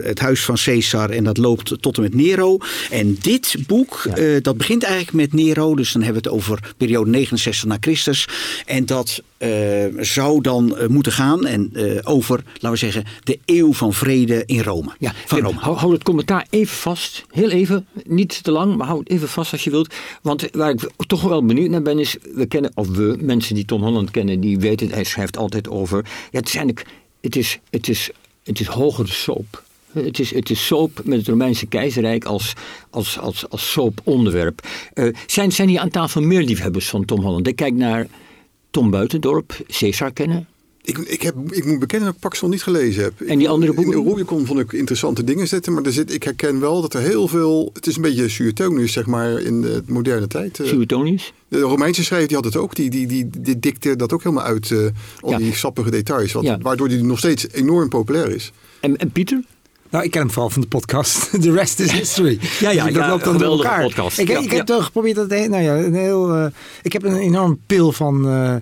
het 0.03 0.19
huis 0.19 0.40
van 0.40 0.57
Caesar 0.64 1.11
en 1.11 1.25
dat 1.25 1.37
loopt 1.37 1.73
tot 1.83 1.97
en 1.97 2.03
met 2.03 2.14
Nero. 2.14 2.59
En 2.90 3.16
dit 3.21 3.55
boek, 3.66 4.07
Ja. 4.16 4.40
dat 4.40 4.57
begint 4.57 4.83
eigenlijk 4.83 5.12
met 5.16 5.33
Nero. 5.33 5.75
Dus 5.77 5.92
dan 5.92 6.03
hebben 6.03 6.23
we 6.23 6.29
het 6.29 6.38
over 6.38 6.75
periode 6.77 7.11
69 7.11 7.64
na 7.69 7.77
Christus. 7.81 8.29
En 8.66 8.87
dat 8.87 9.23
eh, 9.38 9.85
zou 9.99 10.40
dan 10.40 10.77
eh, 10.77 10.87
moeten 10.87 11.12
gaan 11.12 11.46
en, 11.46 11.70
eh, 11.75 11.99
over, 12.03 12.42
laten 12.53 12.70
we 12.70 12.77
zeggen, 12.77 13.05
de 13.22 13.38
eeuw 13.44 13.72
van 13.72 13.92
vrede 13.92 14.42
in 14.46 14.61
Rome. 14.62 14.90
Ja, 14.99 15.12
van 15.27 15.40
Rome. 15.40 15.59
hou, 15.59 15.77
hou 15.77 15.92
het 15.92 16.03
commentaar 16.03 16.46
even 16.51 16.77
vast. 16.77 17.25
Heel 17.31 17.51
even, 17.51 17.87
niet 18.05 18.42
te 18.42 18.51
lang, 18.51 18.77
maar 18.77 18.87
hou 18.87 18.99
het 18.99 19.09
even 19.09 19.29
vast 19.29 19.53
als 19.53 19.64
je 19.64 19.70
wilt. 19.70 19.94
Want 20.22 20.49
waar 20.53 20.70
ik 20.70 20.90
toch 20.96 21.22
wel 21.22 21.44
benieuwd 21.44 21.70
naar 21.70 21.83
ben 21.83 21.99
is, 21.99 22.16
we 22.35 22.46
kennen, 22.46 22.70
of 22.75 22.88
we, 22.88 23.16
mensen 23.20 23.55
die 23.55 23.64
Tom 23.64 23.83
Holland 23.83 24.11
kennen, 24.11 24.40
die 24.40 24.59
weten, 24.59 24.90
hij 24.90 25.05
schrijft 25.05 25.37
altijd 25.37 25.68
over. 25.68 26.05
Ja, 26.31 26.38
het 26.38 26.49
is 26.49 26.55
eigenlijk, 26.55 26.87
het 27.20 27.37
is, 27.37 27.59
het 27.70 27.88
is, 27.88 28.11
het 28.44 28.61
is 28.61 28.66
hogere 28.66 29.09
soap. 29.09 29.62
Het 29.92 30.18
is, 30.18 30.35
het 30.35 30.51
is 30.51 30.66
soap 30.66 31.01
met 31.05 31.18
het 31.18 31.29
Romeinse 31.29 31.66
keizerrijk 31.66 32.25
als, 32.25 32.53
als, 32.90 33.18
als, 33.18 33.51
als 33.51 33.70
soap-onderwerp. 33.70 34.66
Zijn, 35.27 35.53
zijn 35.53 35.68
hier 35.68 35.81
aan 35.81 35.90
tafel 35.90 36.20
meer 36.20 36.42
liefhebbers 36.42 36.88
van 36.88 37.05
Tom 37.05 37.20
Holland? 37.20 37.46
Ik 37.46 37.57
kijk 37.57 37.75
naar 37.75 38.07
Tom 38.77 38.91
Buitendorp, 38.91 39.57
Caesar 39.67 40.12
kennen. 40.12 40.47
Ik, 40.83 40.99
ik, 40.99 41.23
heb, 41.23 41.35
ik 41.51 41.65
moet 41.65 41.79
bekennen 41.79 42.07
dat 42.07 42.17
ik 42.17 42.23
Pax 42.23 42.41
nog 42.41 42.51
niet 42.51 42.62
gelezen 42.62 43.03
heb. 43.03 43.21
En 43.21 43.39
die 43.39 43.49
andere 43.49 43.73
boeken? 43.75 43.93
In 43.99 44.05
de 44.05 44.09
Rubicon 44.11 44.47
vond 44.47 44.61
ik 44.61 44.73
interessante 44.73 45.25
dingen 45.25 45.49
zitten. 45.49 45.73
Maar 45.73 45.83
er 45.83 45.93
zit, 45.93 46.12
ik 46.15 46.23
herken 46.23 46.61
wel 46.61 46.81
dat 46.81 46.95
er 46.95 47.01
heel 47.01 47.29
veel... 47.29 47.71
Het 47.73 47.87
is 47.87 47.97
een 47.97 48.03
beetje 48.03 48.29
Suetonius, 48.29 48.93
zeg 48.93 49.07
maar, 49.07 49.41
in 49.41 49.61
de 49.61 49.83
moderne 49.87 50.27
tijd. 50.27 50.61
Eh, 50.61 50.67
Suetonius. 50.67 51.33
De 51.49 51.61
Romeinse 51.61 52.05
schrijver 52.05 52.29
die 52.29 52.37
had 52.37 52.45
het 52.45 52.57
ook. 52.57 52.75
Die, 52.75 52.91
die, 52.91 53.07
die, 53.07 53.29
die 53.41 53.59
dikte 53.61 53.97
dat 53.97 54.12
ook 54.12 54.23
helemaal 54.23 54.45
uit. 54.45 54.71
eh, 54.71 54.79
al 55.21 55.31
Ja. 55.31 55.37
die 55.39 55.55
sappige 55.55 55.91
details. 55.91 56.33
Wat, 56.33 56.43
Ja. 56.45 56.59
Waardoor 56.59 56.89
die 56.89 57.03
nog 57.05 57.19
steeds 57.19 57.47
enorm 57.53 57.89
populair 57.89 58.29
is. 58.35 58.53
En, 58.81 58.97
en 58.97 59.11
Pieter? 59.11 59.45
Nou, 59.90 60.05
ik 60.05 60.11
ken 60.11 60.20
hem 60.20 60.31
vooral 60.31 60.51
van 60.51 60.61
de 60.62 60.68
podcast. 60.68 61.31
The 61.42 61.53
rest 61.53 61.81
is 61.81 61.92
history. 61.92 62.38
Ja, 62.61 62.70
ja, 62.70 62.85
Dus 62.85 62.94
dat 62.94 63.03
ja, 63.03 63.09
loopt 63.09 63.25
dan 63.25 63.38
door 63.38 63.57
elkaar. 63.59 63.83
podcast. 63.83 64.18
Ik, 64.18 64.29
Ja, 64.29 64.38
ik 64.38 64.51
ja. 64.51 64.57
heb 64.57 64.66
toch 64.66 64.85
geprobeerd 64.85 65.16
dat. 65.16 65.29
Nou 65.29 65.62
ja, 65.62 65.77
een 65.77 65.94
heel. 65.94 66.35
eh, 66.35 66.46
ik 66.83 66.92
heb 66.92 67.03
een 67.05 67.16
enorm 67.16 67.59
pil 67.66 67.92
van 67.92 68.29
eh, 68.29 68.55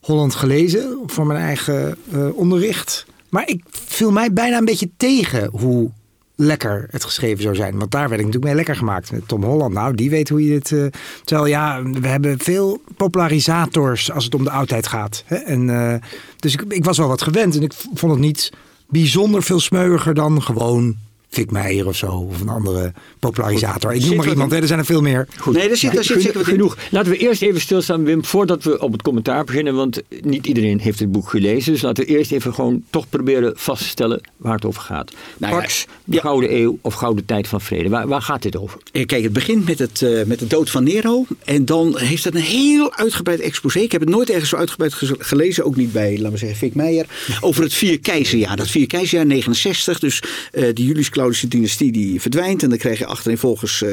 Holland 0.00 0.34
gelezen 0.34 0.98
voor 1.06 1.26
mijn 1.26 1.40
eigen 1.40 1.96
eh, 2.12 2.36
onderricht. 2.36 3.06
Maar 3.28 3.48
ik 3.48 3.64
viel 3.70 4.10
mij 4.12 4.32
bijna 4.32 4.56
een 4.58 4.64
beetje 4.64 4.90
tegen 4.96 5.48
hoe 5.52 5.90
lekker 6.36 6.88
het 6.90 7.04
geschreven 7.04 7.42
zou 7.42 7.54
zijn. 7.54 7.78
Want 7.78 7.90
daar 7.90 8.08
werd 8.08 8.20
ik 8.20 8.26
natuurlijk 8.26 8.44
mee 8.44 8.54
lekker 8.54 8.76
gemaakt. 8.76 9.12
Met 9.12 9.28
Tom 9.28 9.44
Holland, 9.44 9.74
nou, 9.74 9.94
die 9.94 10.10
weet 10.10 10.28
hoe 10.28 10.44
je 10.44 10.48
dit... 10.60 10.92
terwijl 11.24 11.46
ja, 11.48 11.82
we 11.82 12.08
hebben 12.08 12.38
veel 12.38 12.80
popularisators 12.96 14.12
als 14.12 14.24
het 14.24 14.34
om 14.34 14.44
de 14.44 14.50
oudheid 14.50 14.86
gaat. 14.86 15.22
Hè? 15.26 15.36
En, 15.36 16.00
dus 16.36 16.52
ik, 16.52 16.64
ik 16.68 16.84
was 16.84 16.98
wel 16.98 17.08
wat 17.08 17.22
gewend. 17.22 17.56
En 17.56 17.62
ik 17.62 17.72
vond 17.94 18.12
het 18.12 18.20
niet 18.20 18.50
bijzonder 18.88 19.42
veel 19.42 19.60
smeuiger 19.60 20.14
dan 20.14 20.42
gewoon 20.42 20.96
Fik 21.30 21.50
Meijer 21.50 21.86
of 21.86 21.96
zo. 21.96 22.06
Of 22.06 22.40
een 22.40 22.48
andere 22.48 22.92
popularisator. 23.18 23.94
Ik 23.94 24.04
noem 24.04 24.16
maar 24.16 24.28
iemand, 24.28 24.50
hè, 24.50 24.56
er 24.60 24.66
zijn 24.66 24.78
er 24.78 24.84
veel 24.84 25.00
meer. 25.00 25.28
Goed. 25.36 25.54
Nee, 25.54 25.68
daar 25.68 25.76
zit- 25.76 25.92
daar 25.92 26.04
zit 26.04 26.22
zeker 26.22 26.44
genoeg. 26.44 26.76
Laten 26.90 27.10
we 27.12 27.18
eerst 27.18 27.42
even 27.42 27.60
stilstaan, 27.60 28.04
Wim, 28.04 28.24
voordat 28.24 28.62
we 28.64 28.78
op 28.80 28.92
het 28.92 29.02
commentaar 29.02 29.44
beginnen. 29.44 29.74
Want 29.74 30.02
niet 30.22 30.46
iedereen 30.46 30.80
heeft 30.80 30.98
het 30.98 31.12
boek 31.12 31.28
gelezen. 31.30 31.72
Dus 31.72 31.82
laten 31.82 32.04
we 32.04 32.10
eerst 32.10 32.32
even 32.32 32.54
gewoon 32.54 32.82
toch 32.90 33.08
proberen 33.08 33.52
vast 33.56 33.82
te 33.82 33.88
stellen 33.88 34.20
waar 34.36 34.54
het 34.54 34.64
over 34.64 34.82
gaat. 34.82 35.12
Nou 35.38 35.54
ja, 35.62 35.68
de 36.04 36.14
ja. 36.14 36.20
Gouden 36.20 36.54
Eeuw 36.56 36.78
of 36.80 36.94
Gouden 36.94 37.24
Tijd 37.24 37.48
van 37.48 37.60
Vrede. 37.60 37.88
Waar, 37.88 38.06
waar 38.08 38.22
gaat 38.22 38.42
dit 38.42 38.56
over? 38.56 38.80
Eh, 38.92 39.06
Kijk, 39.06 39.22
het 39.22 39.32
begint 39.32 39.64
met, 39.66 39.78
het, 39.78 40.02
eh, 40.02 40.24
met 40.24 40.38
de 40.38 40.46
dood 40.46 40.70
van 40.70 40.84
Nero. 40.84 41.26
En 41.44 41.64
dan 41.64 41.98
heeft 41.98 42.24
het 42.24 42.34
een 42.34 42.40
heel 42.40 42.94
uitgebreid 42.94 43.40
exposé. 43.40 43.78
Ik 43.78 43.92
heb 43.92 44.00
het 44.00 44.10
nooit 44.10 44.30
ergens 44.30 44.50
zo 44.50 44.56
uitgebreid 44.56 44.94
gelezen. 45.18 45.64
Ook 45.64 45.76
niet 45.76 45.92
bij, 45.92 46.12
laten 46.16 46.32
we 46.32 46.38
zeggen, 46.38 46.58
Fik 46.58 46.74
Meijer. 46.74 47.06
Over 47.40 47.62
het 47.62 47.74
vier 47.74 48.00
keizerjaar. 48.00 48.56
Dat 48.56 48.68
vier 48.68 48.86
keizerjaar 48.86 49.26
69. 49.26 49.98
Dus 49.98 50.22
eh 50.52 50.62
de 50.74 50.82
Julius-Claudische 51.18 51.48
dynastie 51.48 51.92
die 51.92 52.20
verdwijnt. 52.20 52.62
En 52.62 52.68
dan 52.68 52.78
krijg 52.78 52.98
je 52.98 53.06
achterin 53.06 53.38
volgens 53.38 53.82
eh, 53.82 53.90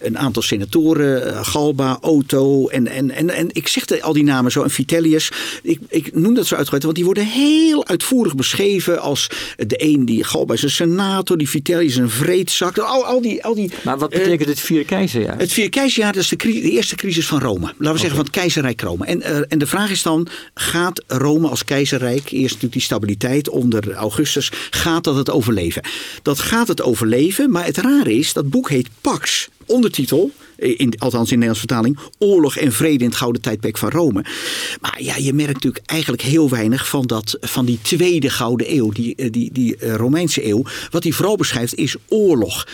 een 0.00 0.18
aantal 0.18 0.42
senatoren. 0.42 1.34
eh, 1.34 1.44
Galba, 1.44 1.98
Otto. 2.00 2.68
En, 2.68 2.86
en, 2.88 3.10
en, 3.10 3.30
en 3.30 3.48
ik 3.52 3.68
zeg 3.68 3.84
de- 3.84 4.02
al 4.02 4.12
die 4.12 4.24
namen 4.24 4.52
zo. 4.52 4.62
En 4.62 4.70
Vitellius. 4.70 5.30
Ik, 5.62 5.80
ik 5.88 6.14
noem 6.14 6.34
dat 6.34 6.46
zo 6.46 6.54
uitgebreid. 6.54 6.82
Want 6.82 6.96
die 6.96 7.04
worden 7.04 7.26
heel 7.26 7.86
uitvoerig 7.86 8.34
beschreven. 8.34 9.00
Als 9.00 9.28
de 9.56 9.84
een 9.84 10.04
die 10.04 10.24
Galba 10.24 10.54
is 10.54 10.62
een 10.62 10.70
senator. 10.70 11.38
Die 11.38 11.48
Vitellius 11.48 11.96
een 11.96 12.10
vreedzak. 12.10 12.78
Al, 12.78 13.04
al 13.06 13.20
die... 13.22 13.44
Al 13.44 13.54
die 13.54 13.70
Maar 13.84 13.98
wat 13.98 14.12
eh, 14.12 14.18
betekent 14.22 14.48
het 14.48 14.60
vier 14.60 14.84
keizerjaar? 14.84 15.38
het 15.38 15.52
vier 15.52 15.68
keizerjaar, 15.68 16.12
dat 16.12 16.22
is 16.22 16.28
de, 16.28 16.70
eerste 16.70 16.94
crisis 16.94 17.26
van 17.26 17.40
Rome. 17.40 17.66
Laten 17.66 17.92
we 17.92 17.98
zeggen 17.98 18.16
van 18.16 18.24
het 18.24 18.30
keizerrijk 18.30 18.80
Rome. 18.80 19.06
En, 19.06 19.48
en 19.48 19.58
de 19.58 19.66
vraag 19.66 19.90
is 19.90 20.02
dan, 20.02 20.28
gaat 20.54 21.02
Rome 21.06 21.48
als 21.48 21.64
keizerrijk, 21.64 22.30
eerst 22.30 22.44
natuurlijk 22.44 22.72
die 22.72 22.82
stabiliteit 22.82 23.48
onder 23.48 23.92
Augustus, 23.92 24.50
gaat 24.70 25.04
dat 25.04 25.16
het 25.16 25.30
overleven? 25.30 25.82
Dat 26.22 26.38
gaat 26.38 26.65
het 26.68 26.82
overleven, 26.82 27.50
maar 27.50 27.64
het 27.64 27.76
rare 27.76 28.14
is, 28.14 28.32
dat 28.32 28.50
boek 28.50 28.68
heet 28.68 28.88
Pax. 29.00 29.48
Ondertitel, 29.66 30.30
in, 30.56 30.94
althans 30.98 31.30
in 31.32 31.40
de 31.40 31.46
Nederlandse 31.46 31.66
vertaling, 31.66 31.98
oorlog 32.18 32.56
en 32.56 32.72
vrede 32.72 33.04
in 33.04 33.10
het 33.10 33.18
gouden 33.18 33.42
tijdperk 33.42 33.78
van 33.78 33.90
Rome. 33.90 34.24
Maar 34.80 34.96
ja, 34.98 35.16
je 35.16 35.32
merkt 35.32 35.52
natuurlijk 35.52 35.84
eigenlijk 35.86 36.22
heel 36.22 36.50
weinig 36.50 36.88
van, 36.88 37.06
dat, 37.06 37.36
van 37.40 37.64
die 37.64 37.78
tweede 37.82 38.30
gouden 38.30 38.74
eeuw, 38.74 38.90
die, 38.90 39.30
die, 39.30 39.52
die 39.52 39.94
Romeinse 39.96 40.46
eeuw. 40.46 40.62
Wat 40.90 41.02
hij 41.02 41.12
vooral 41.12 41.36
beschrijft 41.36 41.74
is 41.74 41.96
oorlog. 42.08 42.66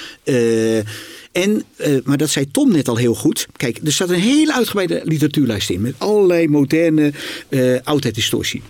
En, 1.32 1.64
maar 2.04 2.16
dat 2.16 2.30
zei 2.30 2.50
Tom 2.50 2.72
net 2.72 2.88
al 2.88 2.96
heel 2.96 3.14
goed. 3.14 3.46
Kijk, 3.56 3.78
er 3.84 3.92
staat 3.92 4.10
een 4.10 4.20
hele 4.20 4.54
uitgebreide 4.54 5.00
literatuurlijst 5.04 5.70
in. 5.70 5.80
Met 5.80 5.94
allerlei 5.98 6.48
moderne 6.48 7.12
uh, 7.48 7.78
oudheidhistorici. 7.84 8.62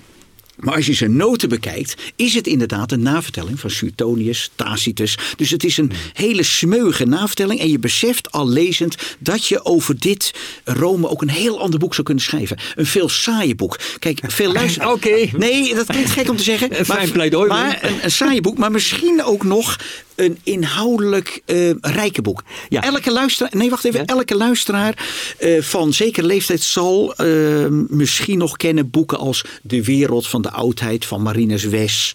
Maar 0.62 0.75
als 0.75 0.87
je 0.87 0.92
zijn 0.92 1.16
noten 1.16 1.48
bekijkt, 1.48 1.94
is 2.16 2.35
het 2.35 2.46
inderdaad 2.46 2.92
een 2.92 3.03
navertelling 3.03 3.61
van 3.61 3.70
Suetonius, 3.70 4.51
Tacitus. 4.55 5.18
Dus 5.37 5.51
het 5.51 5.64
is 5.64 5.77
een 5.77 5.92
hele 6.12 6.42
smeuige 6.42 7.07
navertelling. 7.07 7.61
En 7.61 7.70
je 7.70 7.79
beseft 7.79 8.33
al 8.33 8.48
lezend 8.48 8.96
dat 9.18 9.46
je 9.46 9.64
over 9.64 9.98
dit 9.98 10.35
Rome 10.64 11.09
ook 11.09 11.22
een 11.22 11.31
heel 11.31 11.61
ander 11.61 11.79
boek 11.79 11.94
zou 11.94 12.07
kunnen 12.07 12.25
schrijven. 12.25 12.59
Een 12.75 12.87
veel 12.87 13.09
saaie 13.09 13.55
boek. 13.55 13.79
Kijk, 13.98 14.20
veel 14.27 14.53
luisteren. 14.62 14.92
Oké. 14.92 15.29
Nee, 15.37 15.75
dat 15.75 15.87
klinkt 15.87 16.11
gek 16.11 16.31
om 16.31 16.37
te 16.37 16.42
zeggen. 16.42 16.79
Een 16.79 16.85
fijn 16.85 17.11
pleidooi. 17.11 17.48
Maar 17.48 17.79
een, 17.83 18.05
een 18.05 18.11
saaie 18.11 18.40
boek, 18.40 18.59
maar 18.59 18.70
misschien 18.70 19.25
ook 19.25 19.44
nog 19.44 19.79
een 20.14 20.38
inhoudelijk 20.42 21.42
uh, 21.46 21.70
rijke 21.81 22.22
boek. 22.22 22.42
Ja. 22.68 22.83
Elke 22.83 23.12
luisteraar, 23.12 23.53
nee 23.57 23.70
wacht 23.70 23.85
even, 23.85 24.01
ja. 24.01 24.07
elke 24.07 24.37
luisteraar 24.37 25.07
uh, 25.40 25.62
van 25.62 25.92
zekere 25.92 26.27
leeftijd 26.27 26.61
zal 26.61 27.14
uh, 27.20 27.66
misschien 27.88 28.38
nog 28.38 28.57
kennen 28.57 28.90
boeken 28.90 29.18
als 29.18 29.44
De 29.62 29.85
Wereld 29.85 30.27
van 30.27 30.42
de 30.42 30.51
Oudheid 30.51 31.05
van 31.05 31.22
Marinus 31.22 31.64
Wes, 31.64 32.12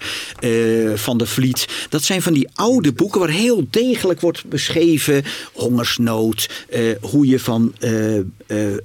van 0.96 1.18
de 1.18 1.26
Vliet. 1.26 1.68
Dat 1.90 2.04
zijn 2.04 2.22
van 2.22 2.34
die 2.34 2.50
oude 2.54 2.94
boeken 2.94 3.20
waar 3.20 3.30
heel 3.30 3.68
degelijk 3.70 4.22
wordt 4.22 4.46
beschreven 4.46 5.24
hongersnood, 5.54 6.50
hoe 7.02 7.28
je 7.28 7.40
van, 7.40 7.74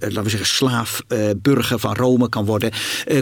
laten 0.01 0.22
we 0.22 0.29
zeggen, 0.29 0.46
slaaf, 0.46 1.03
burger 1.37 1.79
van 1.79 1.94
Rome 1.94 2.29
kan 2.29 2.44
worden. 2.44 2.70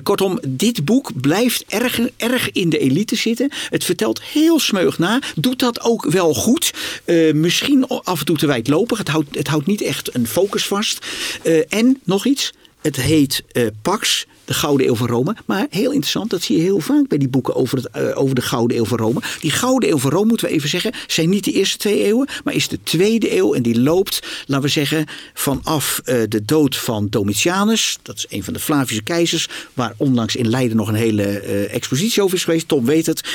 kortom, 0.03 0.39
dit 0.49 0.85
boek 0.85 1.21
blijft 1.21 1.65
erg, 1.69 2.01
erg 2.17 2.51
in 2.51 2.69
de 2.69 2.79
elite 2.79 3.17
zitten. 3.17 3.53
Het 3.69 3.85
vertelt 3.85 4.23
heel 4.23 4.61
smeug 4.61 4.99
na, 4.99 5.21
doet 5.35 5.59
dat 5.59 5.80
ook 5.83 6.11
wel 6.11 6.35
goed. 6.35 6.73
Uh, 7.05 7.35
misschien 7.35 7.87
af 7.87 8.19
en 8.19 8.25
toe 8.25 8.37
te 8.37 8.47
wijdlopig. 8.47 8.99
Het 8.99 9.09
houdt, 9.09 9.37
het 9.37 9.49
houdt 9.49 9.67
niet 9.67 9.83
echt 9.83 10.15
een 10.15 10.27
focus 10.27 10.67
vast. 10.67 11.07
Uh, 11.45 11.63
en 11.69 12.01
nog 12.05 12.27
iets. 12.27 12.53
Het 12.81 12.97
heet 12.97 13.43
uh, 13.53 13.67
Pax 13.83 14.27
de 14.51 14.57
Gouden 14.57 14.87
Eeuw 14.87 14.95
van 14.95 15.07
Rome. 15.07 15.37
Maar 15.47 15.67
heel 15.71 15.91
interessant, 15.91 16.31
dat 16.31 16.43
zie 16.43 16.57
je 16.57 16.63
heel 16.63 16.81
vaak 16.81 17.09
bij 17.09 17.19
die 17.19 17.29
boeken 17.29 17.55
over, 17.55 17.79
het, 17.79 17.89
uh, 17.97 18.21
over 18.21 18.35
de 18.35 18.41
Gouden 18.41 18.77
Eeuw 18.77 18.85
van 18.85 18.99
Rome. 18.99 19.21
Die 19.41 19.51
Gouden 19.51 19.89
Eeuw 19.89 19.99
van 19.99 20.11
Rome, 20.11 20.27
moeten 20.27 20.49
we 20.49 20.53
even 20.53 20.69
zeggen, 20.69 20.93
zijn 21.07 21.29
niet 21.29 21.45
de 21.45 21.53
eerste 21.53 21.79
twee 21.79 22.05
eeuwen, 22.05 22.29
maar 22.45 22.55
is 22.55 22.69
de 22.69 22.79
tweede 22.83 23.37
eeuw. 23.37 23.55
En 23.55 23.63
die 23.63 23.81
loopt, 23.81 24.45
laten 24.47 24.65
we 24.65 24.71
zeggen, 24.71 25.07
vanaf 25.35 26.01
uh, 26.05 26.23
de 26.29 26.45
dood 26.45 26.77
van 26.77 27.07
Domitianus. 27.11 27.99
Dat 28.03 28.17
is 28.17 28.27
een 28.29 28.45
van 28.45 28.53
de 28.53 28.59
Flavische 28.59 29.03
keizers, 29.03 29.49
waar 29.75 29.95
onlangs 29.97 30.37
in 30.37 30.49
Leiden 30.49 30.77
nog 30.77 30.89
een 30.89 30.95
hele 30.95 31.43
uh, 31.45 31.75
expositie 31.75 32.23
over 32.23 32.37
is 32.37 32.45
geweest. 32.45 32.69
Tom 32.69 32.85
weet 32.85 33.07
het. 33.07 33.29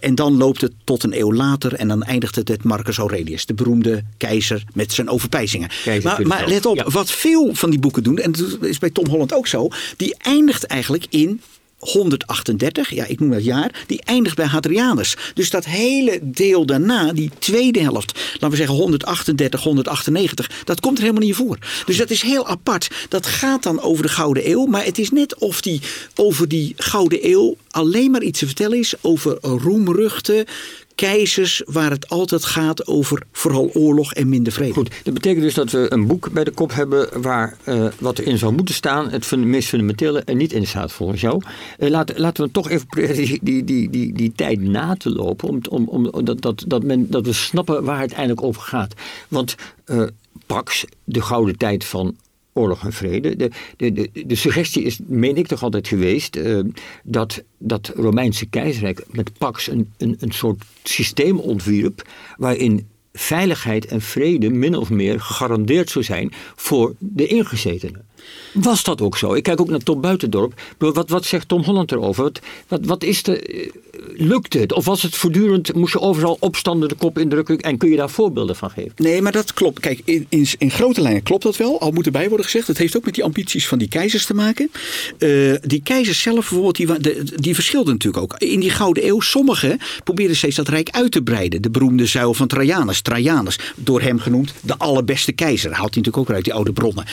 en 0.00 0.14
dan 0.14 0.36
loopt 0.36 0.60
het 0.60 0.72
tot 0.84 1.02
een 1.02 1.18
eeuw 1.18 1.32
later 1.32 1.74
en 1.74 1.88
dan 1.88 2.02
eindigt 2.02 2.34
het 2.34 2.48
met 2.48 2.64
Marcus 2.64 2.98
Aurelius, 2.98 3.46
de 3.46 3.54
beroemde 3.54 4.04
keizer 4.16 4.64
met 4.74 4.92
zijn 4.92 5.08
overpijzingen. 5.08 5.68
Maar, 6.02 6.26
maar, 6.26 6.48
let 6.48 6.66
op, 6.66 6.76
ja. 6.76 6.90
wat 6.90 7.10
veel 7.10 7.54
van 7.54 7.70
die 7.70 7.78
boeken 7.78 8.02
doen, 8.02 8.18
en 8.18 8.32
dat 8.32 8.58
is 8.60 8.78
bij 8.78 8.90
Tom 8.90 9.06
Holland 9.06 9.34
ook 9.34 9.46
zo, 9.46 9.68
die 9.96 10.14
eindigt 10.50 10.66
eigenlijk 10.66 11.06
in 11.10 11.40
138, 11.78 12.90
ja, 12.90 13.04
ik 13.04 13.20
noem 13.20 13.30
dat 13.30 13.44
jaar, 13.44 13.84
die 13.86 14.02
eindigt 14.04 14.36
bij 14.36 14.46
Hadrianus. 14.46 15.16
Dus 15.34 15.50
dat 15.50 15.64
hele 15.64 16.18
deel 16.22 16.66
daarna, 16.66 17.12
die 17.12 17.30
tweede 17.38 17.80
helft, 17.80 18.20
laten 18.32 18.50
we 18.50 18.56
zeggen 18.56 18.76
138, 18.76 19.62
198, 19.62 20.50
dat 20.64 20.80
komt 20.80 20.96
er 20.96 21.02
helemaal 21.02 21.26
niet 21.26 21.34
voor. 21.34 21.58
Dus 21.86 21.96
dat 21.96 22.10
is 22.10 22.22
heel 22.22 22.46
apart. 22.46 22.90
Dat 23.08 23.26
gaat 23.26 23.62
dan 23.62 23.80
over 23.80 24.02
de 24.02 24.08
Gouden 24.08 24.50
Eeuw, 24.50 24.66
maar 24.66 24.84
het 24.84 24.98
is 24.98 25.10
net 25.10 25.34
of 25.38 25.60
die 25.60 25.80
over 26.14 26.48
die 26.48 26.74
Gouden 26.76 27.28
Eeuw 27.30 27.56
alleen 27.70 28.10
maar 28.10 28.22
iets 28.22 28.38
te 28.38 28.46
vertellen 28.46 28.78
is 28.78 28.94
over 29.00 29.38
roemruchten, 29.40 30.44
keizers 31.00 31.62
waar 31.64 31.90
het 31.90 32.08
altijd 32.08 32.44
gaat 32.44 32.86
over 32.86 33.22
vooral 33.32 33.70
oorlog 33.72 34.14
en 34.14 34.28
minder 34.28 34.52
vrede. 34.52 34.72
Goed, 34.72 34.90
dat 35.04 35.14
betekent 35.14 35.42
dus 35.42 35.54
dat 35.54 35.70
we 35.70 35.86
een 35.88 36.06
boek 36.06 36.32
bij 36.32 36.44
de 36.44 36.50
kop 36.50 36.72
hebben 36.72 37.22
waar 37.22 37.56
uh, 37.68 37.86
wat 37.98 38.18
erin 38.18 38.38
zou 38.38 38.52
moeten 38.52 38.74
staan, 38.74 39.10
het 39.10 39.36
meest 39.36 39.68
fundamentele, 39.68 40.22
er 40.24 40.34
niet 40.34 40.52
in 40.52 40.66
staat 40.66 40.92
volgens 40.92 41.20
jou. 41.20 41.42
Uh, 41.78 41.90
laat, 41.90 42.18
laten 42.18 42.44
we 42.44 42.50
toch 42.50 42.70
even 42.70 42.86
die, 43.14 43.38
die, 43.42 43.64
die, 43.64 43.90
die, 43.90 44.12
die 44.12 44.32
tijd 44.36 44.60
na 44.60 44.94
te 44.96 45.10
lopen, 45.10 45.48
om, 45.48 45.60
om, 45.68 45.86
om, 45.86 46.24
dat, 46.24 46.40
dat, 46.40 46.64
dat, 46.66 46.82
men, 46.82 47.10
dat 47.10 47.26
we 47.26 47.32
snappen 47.32 47.84
waar 47.84 48.00
het 48.00 48.12
eigenlijk 48.12 48.42
over 48.42 48.62
gaat. 48.62 48.94
Want 49.28 49.54
uh, 49.86 50.02
Pax, 50.46 50.84
de 51.04 51.20
gouden 51.20 51.56
tijd 51.56 51.84
van 51.84 52.16
oorlog 52.52 52.84
en 52.84 52.92
vrede. 52.92 53.36
De, 53.36 53.50
de, 53.76 53.92
de, 53.92 54.10
de, 54.26 54.34
suggestie 54.34 54.82
is, 54.82 54.98
meen 55.06 55.36
ik 55.36 55.46
toch 55.46 55.62
altijd 55.62 55.88
geweest, 55.88 56.36
uh, 56.36 56.60
dat 57.04 57.42
dat 57.58 57.92
Romeinse 57.94 58.46
keizerrijk 58.46 59.04
met 59.10 59.38
Pax 59.38 59.68
een, 59.68 59.92
een, 59.98 60.16
een 60.18 60.32
soort 60.32 60.62
systeem 60.82 61.38
ontwierp 61.38 62.08
waarin 62.36 62.88
veiligheid 63.12 63.86
en 63.86 64.00
vrede 64.00 64.50
min 64.50 64.74
of 64.74 64.90
meer 64.90 65.20
gegarandeerd 65.20 65.90
zou 65.90 66.04
zijn 66.04 66.32
voor 66.54 66.94
de 66.98 67.26
ingezetenen. 67.26 68.08
Was 68.52 68.82
dat 68.82 69.00
ook 69.00 69.16
zo? 69.16 69.34
Ik 69.34 69.42
kijk 69.42 69.60
ook 69.60 69.68
naar 69.68 69.78
Tom 69.78 70.00
Buitendorp. 70.00 70.60
Wat, 70.78 71.08
wat 71.08 71.24
zegt 71.24 71.48
Tom 71.48 71.62
Holland 71.62 71.92
erover? 71.92 72.32
Wat, 72.68 72.80
wat, 72.84 73.02
is 73.02 73.22
de, 73.22 73.70
lukte 74.16 74.58
het? 74.58 74.72
Of 74.72 74.84
was 74.84 75.02
het 75.02 75.16
voortdurend, 75.16 75.74
moest 75.74 75.92
je 75.92 76.00
overal 76.00 76.36
opstanden 76.40 76.88
de 76.88 76.94
kop 76.94 77.18
indrukken 77.18 77.58
en 77.58 77.78
kun 77.78 77.90
je 77.90 77.96
daar 77.96 78.10
voorbeelden 78.10 78.56
van 78.56 78.70
geven? 78.70 78.92
Nee, 78.96 79.22
maar 79.22 79.32
dat 79.32 79.54
klopt. 79.54 79.80
Kijk, 79.80 80.00
in, 80.04 80.26
in, 80.28 80.46
in 80.58 80.70
grote 80.70 81.00
lijnen 81.00 81.22
klopt 81.22 81.42
dat 81.42 81.56
wel. 81.56 81.80
Al 81.80 81.90
moet 81.90 82.06
erbij 82.06 82.28
worden 82.28 82.44
gezegd, 82.44 82.66
het 82.66 82.78
heeft 82.78 82.96
ook 82.96 83.04
met 83.04 83.14
die 83.14 83.24
ambities 83.24 83.68
van 83.68 83.78
die 83.78 83.88
keizers 83.88 84.26
te 84.26 84.34
maken. 84.34 84.70
Uh, 85.18 85.54
die 85.62 85.82
keizers 85.82 86.20
zelf 86.20 86.34
bijvoorbeeld, 86.34 86.76
die, 86.76 87.24
die 87.34 87.54
verschilden 87.54 87.92
natuurlijk 87.92 88.22
ook. 88.22 88.34
In 88.38 88.60
die 88.60 88.70
Gouden 88.70 89.06
Eeuw, 89.06 89.20
sommigen 89.20 89.78
probeerden 90.04 90.36
steeds 90.36 90.56
dat 90.56 90.68
rijk 90.68 90.90
uit 90.90 91.12
te 91.12 91.22
breiden. 91.22 91.62
De 91.62 91.70
beroemde 91.70 92.06
zuil 92.06 92.34
van 92.34 92.46
Trajanus, 92.46 93.00
Trajanus, 93.00 93.58
door 93.76 94.00
hem 94.00 94.18
genoemd 94.18 94.52
de 94.60 94.76
allerbeste 94.78 95.32
keizer. 95.32 95.70
Haalt 95.70 95.94
hij 95.94 96.02
natuurlijk 96.02 96.28
ook 96.28 96.36
uit 96.36 96.44
die 96.44 96.54
oude 96.54 96.72
bronnen. 96.72 97.04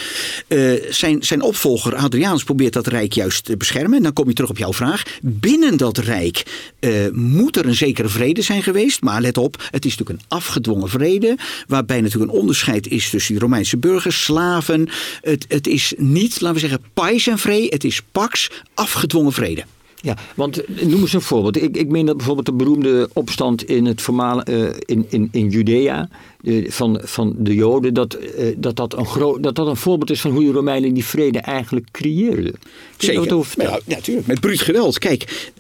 Uh, 0.47 0.91
zijn, 0.97 1.23
zijn 1.23 1.41
opvolger 1.41 1.95
Adrianus 1.95 2.43
probeert 2.43 2.73
dat 2.73 2.87
rijk 2.87 3.13
juist 3.13 3.43
te 3.43 3.57
beschermen. 3.57 3.97
En 3.97 4.03
dan 4.03 4.13
kom 4.13 4.27
je 4.27 4.33
terug 4.33 4.49
op 4.49 4.57
jouw 4.57 4.73
vraag. 4.73 5.03
Binnen 5.21 5.77
dat 5.77 5.97
rijk 5.97 6.43
uh, 6.79 7.07
moet 7.11 7.57
er 7.57 7.65
een 7.65 7.75
zekere 7.75 8.07
vrede 8.07 8.41
zijn 8.41 8.63
geweest. 8.63 9.01
Maar 9.01 9.21
let 9.21 9.37
op, 9.37 9.67
het 9.71 9.85
is 9.85 9.97
natuurlijk 9.97 10.19
een 10.19 10.37
afgedwongen 10.37 10.89
vrede. 10.89 11.37
Waarbij 11.67 12.01
natuurlijk 12.01 12.31
een 12.31 12.39
onderscheid 12.39 12.87
is 12.87 13.09
tussen 13.09 13.33
die 13.33 13.41
Romeinse 13.41 13.77
burgers, 13.77 14.23
slaven. 14.23 14.89
Het, 15.21 15.45
het 15.47 15.67
is 15.67 15.93
niet, 15.97 16.41
laten 16.41 16.61
we 16.61 16.67
zeggen, 16.67 16.81
pais 16.93 17.27
en 17.27 17.37
vrede. 17.37 17.67
Het 17.69 17.83
is 17.83 18.01
pax, 18.11 18.49
afgedwongen 18.73 19.33
vrede. 19.33 19.63
Ja, 20.01 20.17
want 20.35 20.61
noem 20.67 21.01
eens 21.01 21.13
een 21.13 21.21
voorbeeld. 21.21 21.61
Ik, 21.61 21.77
ik 21.77 21.87
meen 21.87 22.05
dat 22.05 22.17
bijvoorbeeld 22.17 22.45
de 22.45 22.53
beroemde 22.53 23.09
opstand 23.13 23.63
in, 23.63 23.85
het 23.85 24.01
formale, 24.01 24.45
uh, 24.49 24.69
in, 24.85 25.05
in, 25.09 25.29
in 25.31 25.49
Judea 25.49 26.09
uh, 26.41 26.71
van, 26.71 27.01
van 27.03 27.35
de 27.37 27.53
Joden, 27.53 27.93
dat, 27.93 28.17
uh, 28.37 28.55
dat, 28.57 28.75
dat, 28.75 28.97
een 28.97 29.05
groot, 29.05 29.43
dat 29.43 29.55
dat 29.55 29.67
een 29.67 29.75
voorbeeld 29.75 30.09
is 30.09 30.21
van 30.21 30.31
hoe 30.31 30.43
de 30.43 30.51
Romeinen 30.51 30.93
die 30.93 31.05
vrede 31.05 31.39
eigenlijk 31.39 31.87
creëerden. 31.91 32.53
Zeker. 32.97 33.45
Ja, 33.57 33.79
natuurlijk, 33.85 34.27
met 34.27 34.39
bruut 34.39 34.61
geweld. 34.61 34.99
Kijk, 34.99 35.51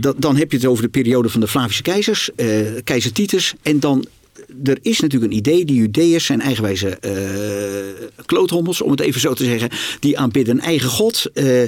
dat, 0.00 0.14
dan 0.18 0.36
heb 0.36 0.50
je 0.50 0.56
het 0.56 0.66
over 0.66 0.82
de 0.82 0.88
periode 0.88 1.28
van 1.28 1.40
de 1.40 1.48
Flavische 1.48 1.82
keizers, 1.82 2.30
keizer 2.84 3.12
Titus, 3.12 3.54
en 3.62 3.80
dan 3.80 4.04
er 4.64 4.78
is 4.82 5.00
natuurlijk 5.00 5.32
een 5.32 5.38
idee, 5.38 5.64
die 5.64 5.76
Judeërs 5.76 6.24
zijn 6.24 6.40
eigenwijze 6.40 6.98
uh, 7.04 8.22
kloothommels, 8.26 8.80
om 8.80 8.90
het 8.90 9.00
even 9.00 9.20
zo 9.20 9.34
te 9.34 9.44
zeggen. 9.44 9.70
Die 10.00 10.18
aanbidden 10.18 10.56
een 10.56 10.62
eigen 10.62 10.88
god. 10.88 11.30
Uh, 11.34 11.62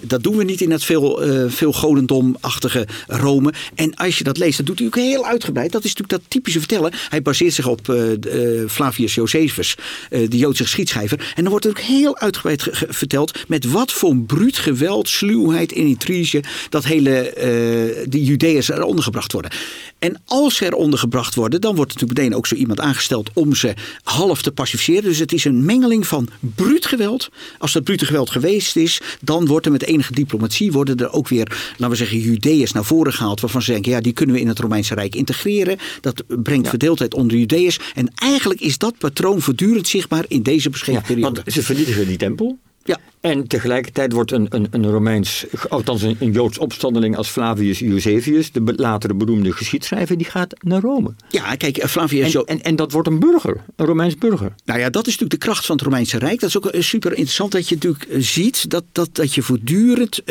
dat 0.00 0.22
doen 0.22 0.36
we 0.36 0.44
niet 0.44 0.60
in 0.60 0.68
dat 0.68 0.84
veel, 0.84 1.28
uh, 1.28 1.50
veel 1.50 1.72
godendomachtige 1.72 2.86
Rome. 3.06 3.52
En 3.74 3.94
als 3.94 4.18
je 4.18 4.24
dat 4.24 4.38
leest, 4.38 4.56
dat 4.56 4.66
doet 4.66 4.78
hij 4.78 4.86
ook 4.86 4.96
heel 4.96 5.26
uitgebreid. 5.26 5.72
Dat 5.72 5.84
is 5.84 5.94
natuurlijk 5.94 6.22
dat 6.22 6.30
typische 6.30 6.58
vertellen. 6.58 6.92
Hij 7.08 7.22
baseert 7.22 7.54
zich 7.54 7.66
op 7.66 7.88
uh, 7.88 8.10
uh, 8.10 8.68
Flavius 8.68 9.14
Josephus, 9.14 9.76
de 10.08 10.36
Joodse 10.36 10.62
geschiedschrijver. 10.62 11.32
En 11.34 11.42
dan 11.42 11.50
wordt 11.50 11.64
het 11.64 11.78
ook 11.78 11.84
heel 11.84 12.18
uitgebreid 12.18 12.68
verteld 12.88 13.38
met 13.48 13.64
wat 13.64 13.92
voor 13.92 14.16
bruut 14.16 14.58
geweld, 14.58 15.08
sluwheid 15.08 15.72
en 15.72 15.86
intrige 15.86 16.42
dat 16.68 16.84
hele, 16.84 18.06
die 18.08 18.24
Judeërs 18.24 18.68
eronder 18.68 19.04
gebracht 19.04 19.32
worden. 19.32 19.50
En 19.98 20.20
als 20.24 20.56
ze 20.56 20.64
eronder 20.64 20.98
gebracht 20.98 21.34
worden, 21.34 21.60
dan 21.60 21.74
wordt 21.74 21.92
natuurlijk 21.92 22.18
meteen 22.18 22.36
ook 22.36 22.46
zo 22.46 22.54
iemand 22.54 22.80
aangesteld 22.80 23.30
om 23.32 23.54
ze 23.54 23.74
half 24.02 24.42
te 24.42 24.52
pacificeren. 24.52 25.02
Dus 25.02 25.18
het 25.18 25.32
is 25.32 25.44
een 25.44 25.64
mengeling 25.64 26.06
van 26.06 26.28
bruut 26.40 26.86
geweld. 26.86 27.28
Als 27.58 27.72
dat 27.72 27.84
brute 27.84 28.04
geweld 28.04 28.30
geweest 28.30 28.76
is, 28.76 29.00
dan 29.20 29.46
wordt 29.46 29.66
er 29.66 29.72
met 29.72 29.82
enige 29.88 30.12
diplomatie 30.12 30.72
worden 30.72 30.96
er 30.96 31.12
ook 31.12 31.28
weer, 31.28 31.70
laten 31.70 31.90
we 31.90 31.96
zeggen, 31.96 32.18
Judeërs 32.18 32.72
naar 32.72 32.84
voren 32.84 33.12
gehaald. 33.12 33.40
Waarvan 33.40 33.62
ze 33.62 33.72
denken, 33.72 33.92
ja, 33.92 34.00
die 34.00 34.12
kunnen 34.12 34.34
we 34.34 34.40
in 34.40 34.48
het 34.48 34.58
Romeinse 34.58 34.94
Rijk 34.94 35.14
integreren. 35.14 35.78
Dat 36.00 36.24
brengt 36.42 36.64
ja. 36.64 36.70
verdeeldheid 36.70 37.14
onder 37.14 37.36
Judeërs. 37.36 37.78
En 37.94 38.10
eigenlijk 38.14 38.60
is 38.60 38.78
dat 38.78 38.98
patroon 38.98 39.40
voortdurend 39.40 39.88
zichtbaar 39.88 40.24
in 40.28 40.42
deze 40.42 40.70
beschreven 40.70 41.02
ja, 41.02 41.06
periode. 41.06 41.40
Want 41.42 41.52
ze 41.52 41.62
vernietigen 41.62 42.06
die 42.06 42.16
tempel. 42.16 42.58
Ja. 42.88 42.98
En 43.20 43.46
tegelijkertijd 43.46 44.12
wordt 44.12 44.32
een, 44.32 44.46
een, 44.50 44.66
een 44.70 44.90
Romeins, 44.90 45.46
althans 45.68 46.02
een, 46.02 46.16
een 46.20 46.32
Joods 46.32 46.58
opstandeling 46.58 47.16
als 47.16 47.28
Flavius 47.28 47.78
Josevius, 47.78 48.52
de 48.52 48.60
be- 48.60 48.72
latere 48.76 49.14
beroemde 49.14 49.52
geschiedschrijver, 49.52 50.16
die 50.16 50.26
gaat 50.26 50.54
naar 50.62 50.80
Rome. 50.80 51.14
Ja, 51.28 51.54
kijk, 51.54 51.76
eh, 51.76 51.88
Flavius... 51.88 52.34
En, 52.34 52.44
en, 52.46 52.62
en 52.62 52.76
dat 52.76 52.92
wordt 52.92 53.08
een 53.08 53.18
burger, 53.18 53.64
een 53.76 53.86
Romeins 53.86 54.16
burger. 54.16 54.54
Nou 54.64 54.80
ja, 54.80 54.90
dat 54.90 55.06
is 55.06 55.12
natuurlijk 55.12 55.40
de 55.40 55.46
kracht 55.46 55.66
van 55.66 55.76
het 55.76 55.84
Romeinse 55.84 56.18
Rijk. 56.18 56.40
Dat 56.40 56.48
is 56.48 56.56
ook 56.56 56.66
eh, 56.66 56.80
super 56.80 57.10
interessant 57.10 57.52
dat 57.52 57.68
je 57.68 57.74
natuurlijk 57.74 58.04
eh, 58.04 58.20
ziet 58.20 58.70
dat, 58.70 58.84
dat, 58.92 59.08
dat 59.12 59.34
je 59.34 59.42
voortdurend 59.42 60.22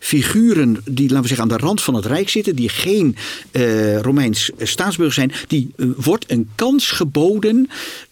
figuren 0.00 0.76
die, 0.84 1.08
laten 1.08 1.22
we 1.22 1.28
zeggen, 1.28 1.50
aan 1.50 1.58
de 1.58 1.64
rand 1.64 1.82
van 1.82 1.94
het 1.94 2.06
Rijk 2.06 2.28
zitten, 2.28 2.56
die 2.56 2.68
geen 2.68 3.16
Romeins 4.00 4.50
staatsburger 4.58 5.14
zijn, 5.14 5.32
die 5.46 5.70
wordt 5.96 6.30
een 6.30 6.48
kans 6.54 6.90
geboden 6.90 7.68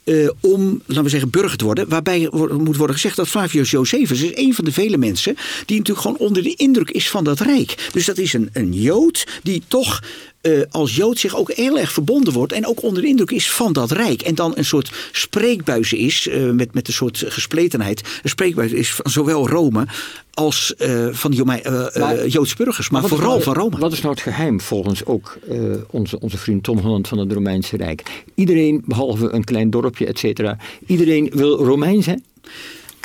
eh, 0.06 0.28
om, 0.40 0.82
laten 0.86 1.04
we 1.04 1.10
zeggen, 1.10 1.30
burger 1.30 1.58
te 1.58 1.64
worden. 1.64 1.88
Waarbij 1.88 2.28
moet 2.58 2.76
worden 2.76 2.96
gezegd 2.96 3.16
dat 3.16 3.28
Flavius 3.28 3.70
Josephus 3.70 4.22
is 4.22 4.36
een 4.36 4.54
van 4.54 4.64
de 4.64 4.72
vele 4.72 4.96
mensen 4.96 5.36
die 5.66 5.78
natuurlijk 5.78 6.06
gewoon 6.06 6.28
onder 6.28 6.42
de 6.42 6.54
indruk 6.54 6.90
is 6.90 7.10
van 7.10 7.24
dat 7.24 7.40
Rijk. 7.40 7.88
Dus 7.92 8.04
dat 8.04 8.18
is 8.18 8.32
een, 8.32 8.50
een 8.52 8.72
Jood 8.72 9.26
die 9.42 9.62
toch 9.68 10.02
eh, 10.46 10.62
als 10.70 10.96
Jood 10.96 11.18
zich 11.18 11.36
ook 11.36 11.52
heel 11.52 11.78
erg 11.78 11.92
verbonden 11.92 12.32
wordt 12.32 12.52
en 12.52 12.66
ook 12.66 12.82
onder 12.82 13.02
de 13.02 13.08
indruk 13.08 13.30
is 13.30 13.50
van 13.50 13.72
dat 13.72 13.90
Rijk. 13.90 14.22
En 14.22 14.34
dan 14.34 14.52
een 14.56 14.64
soort 14.64 14.92
spreekbuis 15.12 15.92
is, 15.92 16.28
eh, 16.28 16.50
met, 16.50 16.74
met 16.74 16.88
een 16.88 16.94
soort 16.94 17.24
gespletenheid, 17.26 18.02
een 18.22 18.30
spreekbuis 18.30 18.72
is 18.72 18.94
van 18.94 19.10
zowel 19.10 19.48
Rome 19.48 19.86
als 20.34 20.74
eh, 20.76 21.06
van 21.10 21.32
eh, 21.32 21.96
Maar- 22.00 22.26
Joodse 22.26 22.56
burgers, 22.56 22.90
maar, 22.90 23.02
vooral 23.04 23.30
nou- 23.30 23.42
van 23.42 23.54
Rome. 23.54 23.78
Wat 23.78 23.92
is 23.92 24.00
nou 24.00 24.14
het 24.14 24.22
geheim 24.22 24.60
volgens 24.60 25.04
ook 25.04 25.38
onze, 25.90 26.20
onze 26.20 26.38
vriend 26.38 26.62
Tom 26.62 26.78
Holland 26.78 27.08
van 27.08 27.18
het 27.18 27.32
Romeinse 27.32 27.76
Rijk? 27.76 28.24
Iedereen, 28.34 28.82
behalve 28.84 29.32
een 29.32 29.44
klein 29.44 29.70
dorpje, 29.70 30.06
et 30.06 30.18
cetera, 30.18 30.56
iedereen 30.86 31.30
wil 31.34 31.56
Romein 31.64 32.02
zijn. 32.02 32.24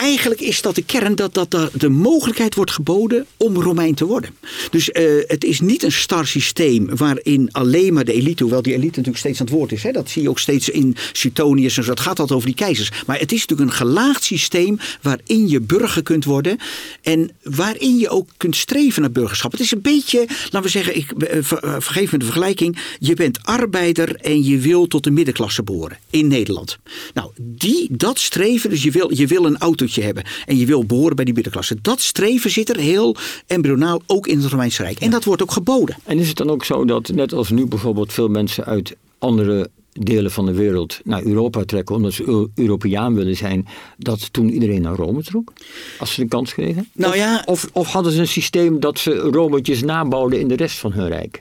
Eigenlijk 0.02 0.42
is 0.42 0.62
dat 0.62 0.76
de 0.76 0.84
kern 0.84 1.16
dat, 1.16 1.34
dat 1.34 1.54
er 1.54 1.70
de 1.74 1.90
mogelijkheid 1.90 2.56
wordt 2.56 2.72
geboden 2.72 3.26
om 3.38 3.56
Romein 3.56 3.96
te 3.96 4.06
worden. 4.06 4.36
Dus 4.72 4.92
eh, 4.92 5.06
het 5.28 5.44
is 5.44 5.60
niet 5.60 5.84
een 5.84 5.92
star 5.92 6.28
systeem 6.28 6.96
waarin 6.96 7.50
alleen 7.52 7.94
maar 7.94 8.06
de 8.06 8.14
elite, 8.14 8.44
hoewel 8.44 8.62
die 8.62 8.74
elite 8.74 8.88
natuurlijk 8.88 9.18
steeds 9.18 9.40
aan 9.40 9.46
het 9.46 9.56
woord 9.56 9.72
is. 9.72 9.84
Hè, 9.84 9.92
dat 9.92 10.10
zie 10.10 10.22
je 10.22 10.30
ook 10.30 10.40
steeds 10.40 10.70
in 10.70 10.96
Suetonius 11.12 11.78
en 11.78 11.84
zo. 11.84 11.90
Het 11.90 12.00
gaat 12.00 12.20
altijd 12.20 12.32
over 12.32 12.48
die 12.48 12.56
keizers. 12.56 12.92
Maar 13.06 13.20
het 13.20 13.32
is 13.32 13.40
natuurlijk 13.40 13.70
een 13.70 13.76
gelaagd 13.76 14.24
systeem 14.24 14.80
waarin 15.02 15.50
je 15.50 15.60
burger 15.60 16.04
kunt 16.04 16.26
worden. 16.26 16.58
En 17.02 17.32
waarin 17.44 17.98
je 17.98 18.10
ook 18.10 18.30
kunt 18.38 18.56
streven 18.56 19.02
naar 19.02 19.12
burgerschap. 19.12 19.52
Het 19.52 19.62
is 19.62 19.72
een 19.72 19.82
beetje, 19.82 20.26
laten 20.28 20.62
we 20.62 20.70
zeggen, 20.70 20.96
ik, 20.96 21.12
eh, 21.12 21.38
eh, 21.38 21.44
vergeef 21.80 22.12
me 22.12 22.18
de 22.18 22.26
vergelijking. 22.26 22.78
Je 23.00 23.14
bent 23.14 23.44
arbeider 23.44 24.16
en 24.16 24.44
je 24.44 24.58
wil 24.58 24.88
tot 24.88 25.04
de 25.04 25.12
middenklasse 25.12 25.64
behoren 25.64 25.98
in 26.10 26.28
Nederland. 26.28 26.78
Nou, 27.14 27.32
die, 27.42 27.88
dat 27.92 28.20
streven, 28.20 28.70
dus 28.70 28.84
je 28.84 28.92
wil, 28.92 29.16
je 29.16 29.28
wil 29.28 29.46
een 29.46 29.60
autootje 29.92 30.04
hebben 30.04 30.24
en 30.46 30.58
je 30.58 30.66
wil 30.66 30.86
behoren 30.86 31.16
bij 31.16 31.26
die 31.26 31.34
middenklasse. 31.34 31.78
Dat 31.82 32.02
streven 32.02 32.52
zit 32.52 32.70
er 32.70 32.78
heel 32.78 33.16
embryonaal 33.48 34.02
ook 34.08 34.28
in 34.28 34.40
het 34.40 34.52
Romeinse 34.52 34.84
Rijk. 34.84 35.00
En 35.00 35.12
dat 35.12 35.24
wordt 35.24 35.42
ook 35.42 35.52
geboden. 35.52 35.96
En 36.06 36.20
is 36.20 36.28
het 36.28 36.38
dan 36.38 36.50
ook 36.50 36.66
zo 36.66 36.86
dat, 36.86 37.08
net 37.10 37.34
als 37.34 37.50
nu 37.50 37.66
bijvoorbeeld 37.66 38.14
veel 38.14 38.28
mensen 38.28 38.66
uit 38.66 38.96
andere 39.20 39.70
delen 39.94 40.32
van 40.32 40.46
de 40.46 40.54
wereld 40.54 41.00
naar 41.04 41.24
Europa 41.24 41.64
trekken 41.66 41.96
omdat 41.96 42.14
ze 42.14 42.24
Eu- 42.28 42.48
Europeaan 42.56 43.14
willen 43.16 43.36
zijn, 43.38 43.68
dat 43.98 44.34
toen 44.34 44.50
iedereen 44.50 44.82
naar 44.82 44.96
Rome 44.96 45.24
trok? 45.24 45.54
Als 46.00 46.14
ze 46.14 46.22
de 46.22 46.28
kans 46.28 46.54
kregen? 46.54 46.90
Nou 46.94 47.12
Of- 47.12 47.18
ja- 47.18 47.44
Of, 47.46 47.70
of 47.74 47.88
hadden 47.88 48.12
ze 48.12 48.20
een 48.20 48.28
systeem 48.28 48.80
dat 48.80 49.00
ze 49.00 49.12
Rometjes 49.16 49.82
nabouwden 49.84 50.40
in 50.40 50.48
de 50.48 50.56
rest 50.56 50.78
van 50.78 50.92
hun 50.92 51.08
rijk? 51.08 51.40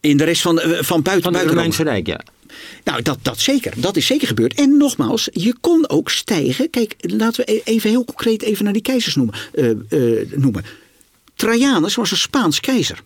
In 0.00 0.16
de 0.16 0.24
rest 0.24 0.42
van, 0.42 0.58
eh, 0.60 0.64
van 0.64 0.72
buiten, 0.72 1.02
Van 1.02 1.12
het 1.12 1.22
buiten 1.22 1.40
Rome. 1.42 1.54
Romeinse 1.54 1.82
Rijk, 1.82 2.06
ja. 2.06 2.20
Nou, 2.84 3.02
dat, 3.02 3.18
dat 3.22 3.40
zeker. 3.40 3.72
Dat 3.76 3.96
is 3.96 4.06
zeker 4.06 4.26
gebeurd. 4.28 4.54
En 4.54 4.76
nogmaals, 4.76 5.28
je 5.32 5.54
kon 5.60 5.88
ook 5.88 6.10
stijgen. 6.10 6.70
Kijk, 6.70 6.94
laten 6.98 7.44
we 7.44 7.52
e- 7.52 7.60
even 7.64 7.90
heel 7.90 8.04
concreet 8.04 8.42
even 8.42 8.64
naar 8.64 8.72
die 8.72 8.82
keizers 8.82 9.14
noemen. 9.14 9.34
eh, 9.52 10.10
noemen. 10.34 10.64
Trajanus 11.34 11.94
was 11.94 12.10
een 12.10 12.16
Spaans 12.16 12.60
keizer. 12.60 13.02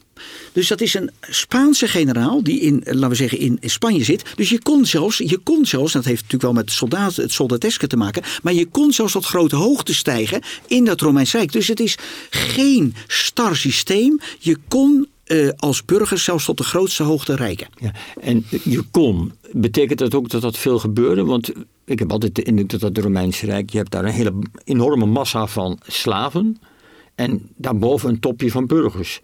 Dus 0.53 0.69
dat 0.69 0.81
is 0.81 0.95
een 0.95 1.11
Spaanse 1.21 1.89
generaal 1.89 2.43
die 2.43 2.61
in, 2.61 2.85
eh, 2.85 2.95
laten 2.95 3.09
we 3.09 3.15
zeggen, 3.15 3.39
in, 3.39 3.59
Spanje 3.61 4.05
zit. 4.05 4.23
Dus 4.37 4.49
je 4.51 4.63
kon 4.63 4.87
zelfs, 4.87 5.19
je 5.19 5.39
kon 5.39 5.67
zelfs, 5.67 5.93
dat 5.93 6.05
heeft 6.05 6.23
natuurlijk 6.23 6.53
wel 6.53 6.63
met 6.63 6.71
soldaat, 6.73 7.17
het 7.17 7.33
soldateske 7.33 7.87
te 7.87 7.97
maken, 7.97 8.23
maar 8.43 8.53
je 8.53 8.67
kon 8.67 8.93
zelfs 8.93 9.13
tot 9.13 9.25
grote 9.25 9.57
hoogte 9.57 9.95
stijgen 9.95 10.43
in 10.67 10.85
dat 10.85 11.01
Romeins 11.01 11.33
Rijk. 11.33 11.53
Dus 11.53 11.69
het 11.69 11.81
is 11.81 11.97
geen 12.31 12.95
star 13.07 13.57
systeem. 13.57 14.21
Je 14.39 14.57
kon 14.69 15.09
eh, 15.31 15.49
als 15.57 15.85
burger 15.85 16.19
zelfs 16.19 16.45
tot 16.45 16.59
de 16.59 16.65
grootste 16.65 17.03
hoogte 17.03 17.35
reiken. 17.35 17.69
Ja, 17.77 17.93
en 18.21 18.45
je 18.65 18.83
kon. 18.91 19.33
Betekent 19.53 19.99
dat 19.99 20.15
ook 20.15 20.29
dat 20.29 20.43
dat 20.43 20.59
veel 20.59 20.79
gebeurde? 20.79 21.25
Want 21.25 21.53
ik 21.85 21.99
heb 21.99 22.13
altijd 22.13 22.35
de 22.35 22.43
indruk 22.43 22.71
dat 22.71 22.81
het 22.81 22.99
Romeinse 22.99 23.47
Rijk, 23.47 23.71
je 23.71 23.79
hebt 23.79 23.91
daar 23.91 24.05
een 24.05 24.13
hele 24.13 24.33
enorme 24.65 25.07
massa 25.07 25.47
van 25.47 25.79
slaven. 25.87 26.61
En 27.15 27.49
daarboven 27.57 28.09
een 28.09 28.21
topje 28.21 28.51
van 28.51 28.67
burgers. 28.67 29.21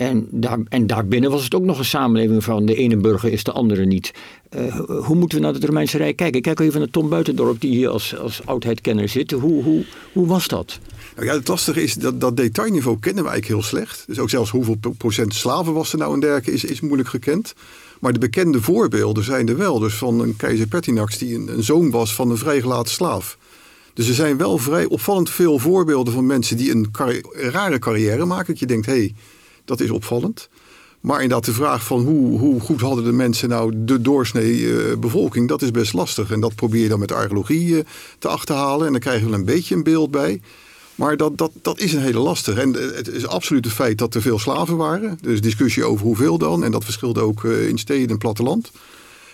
En, 0.00 0.28
daar, 0.30 0.58
en 0.68 0.86
daarbinnen 0.86 1.30
was 1.30 1.44
het 1.44 1.54
ook 1.54 1.62
nog 1.62 1.78
een 1.78 1.84
samenleving 1.84 2.44
van 2.44 2.66
de 2.66 2.74
ene 2.74 2.96
burger 2.96 3.32
is 3.32 3.44
de 3.44 3.52
andere 3.52 3.86
niet. 3.86 4.12
Eh, 4.48 4.80
hoe 4.86 5.16
moeten 5.16 5.38
we 5.38 5.44
naar 5.44 5.54
het 5.54 5.64
Romeinse 5.64 5.96
Rijk 5.96 6.16
kijken? 6.16 6.42
Kijk 6.42 6.60
even 6.60 6.78
naar 6.78 6.90
Tom 6.90 7.08
Buitendorp, 7.08 7.60
die 7.60 7.70
hier 7.70 7.88
als, 7.88 8.18
als 8.18 8.40
oudheidkenner 8.44 9.08
zit. 9.08 9.30
Hoe, 9.30 9.62
hoe, 9.62 9.84
hoe 10.12 10.26
was 10.26 10.48
dat? 10.48 10.78
Nou 11.14 11.26
ja, 11.26 11.34
het 11.34 11.48
lastige 11.48 11.82
is 11.82 11.94
dat 11.94 12.20
dat 12.20 12.36
detailniveau 12.36 12.98
kennen 12.98 13.24
we 13.24 13.30
eigenlijk 13.30 13.60
heel 13.60 13.70
slecht. 13.70 14.04
Dus 14.06 14.18
ook 14.18 14.30
zelfs 14.30 14.50
hoeveel 14.50 14.74
pro- 14.74 14.94
procent 14.96 15.34
slaven 15.34 15.72
was 15.72 15.92
er 15.92 15.98
nou 15.98 16.14
en 16.14 16.20
dergelijke 16.20 16.52
is, 16.52 16.64
is 16.64 16.80
moeilijk 16.80 17.08
gekend. 17.08 17.54
Maar 17.98 18.12
de 18.12 18.18
bekende 18.18 18.60
voorbeelden 18.60 19.24
zijn 19.24 19.48
er 19.48 19.56
wel. 19.56 19.78
Dus 19.78 19.94
van 19.94 20.20
een 20.20 20.36
keizer 20.36 20.66
Pertinax 20.66 21.18
die 21.18 21.34
een, 21.34 21.62
zoon 21.62 21.90
was 21.90 22.14
van 22.14 22.30
een 22.30 22.38
vrijgelaten 22.38 22.92
slaaf. 22.92 23.38
Dus 23.94 24.08
er 24.08 24.14
zijn 24.14 24.36
wel 24.36 24.58
vrij 24.58 24.84
opvallend 24.84 25.30
veel 25.30 25.58
voorbeelden 25.58 26.12
van 26.12 26.26
mensen 26.26 26.56
die 26.56 26.70
een 26.70 26.90
rare 27.32 27.78
carrière 27.78 28.24
maken. 28.24 28.46
Dat 28.46 28.58
je 28.58 28.66
denkt, 28.66 28.86
hé, 28.86 28.92
hey, 28.92 29.14
dat 29.70 29.80
is 29.80 29.90
opvallend. 29.90 30.48
Maar 31.00 31.22
inderdaad 31.22 31.44
de 31.44 31.52
vraag 31.52 31.84
van 31.84 32.00
hoe, 32.00 32.38
hoe 32.38 32.60
goed 32.60 32.80
hadden 32.80 33.04
de 33.04 33.12
mensen 33.12 33.48
nou 33.48 33.72
de 33.76 34.00
doorsnee 34.00 34.78
eh, 34.78 34.96
bevolking, 34.98 35.48
dat 35.48 35.62
is 35.62 35.70
best 35.70 35.92
lastig. 35.92 36.30
En 36.30 36.40
dat 36.40 36.54
probeer 36.54 36.82
je 36.82 36.88
dan 36.88 36.98
met 36.98 37.12
archeologie 37.12 37.78
eh, 37.78 37.84
te 38.18 38.28
achterhalen. 38.28 38.86
En 38.86 38.92
dan 38.92 39.00
krijg 39.00 39.20
je 39.20 39.24
wel 39.24 39.38
een 39.38 39.44
beetje 39.44 39.74
een 39.74 39.82
beeld 39.82 40.10
bij. 40.10 40.40
Maar 40.94 41.16
dat, 41.16 41.38
dat, 41.38 41.50
dat 41.62 41.78
is 41.78 41.92
een 41.92 42.02
hele 42.02 42.18
lastige. 42.18 42.60
En 42.60 42.76
eh, 42.76 42.96
het 42.96 43.08
is 43.08 43.26
absoluut 43.26 43.64
het 43.64 43.74
feit 43.74 43.98
dat 43.98 44.14
er 44.14 44.22
veel 44.22 44.38
slaven 44.38 44.76
waren. 44.76 45.18
Is 45.22 45.40
discussie 45.40 45.84
over 45.84 46.06
hoeveel 46.06 46.38
dan. 46.38 46.64
En 46.64 46.70
dat 46.70 46.84
verschilde 46.84 47.20
ook 47.20 47.44
in 47.44 47.78
steden 47.78 48.08
en 48.08 48.18
platteland. 48.18 48.70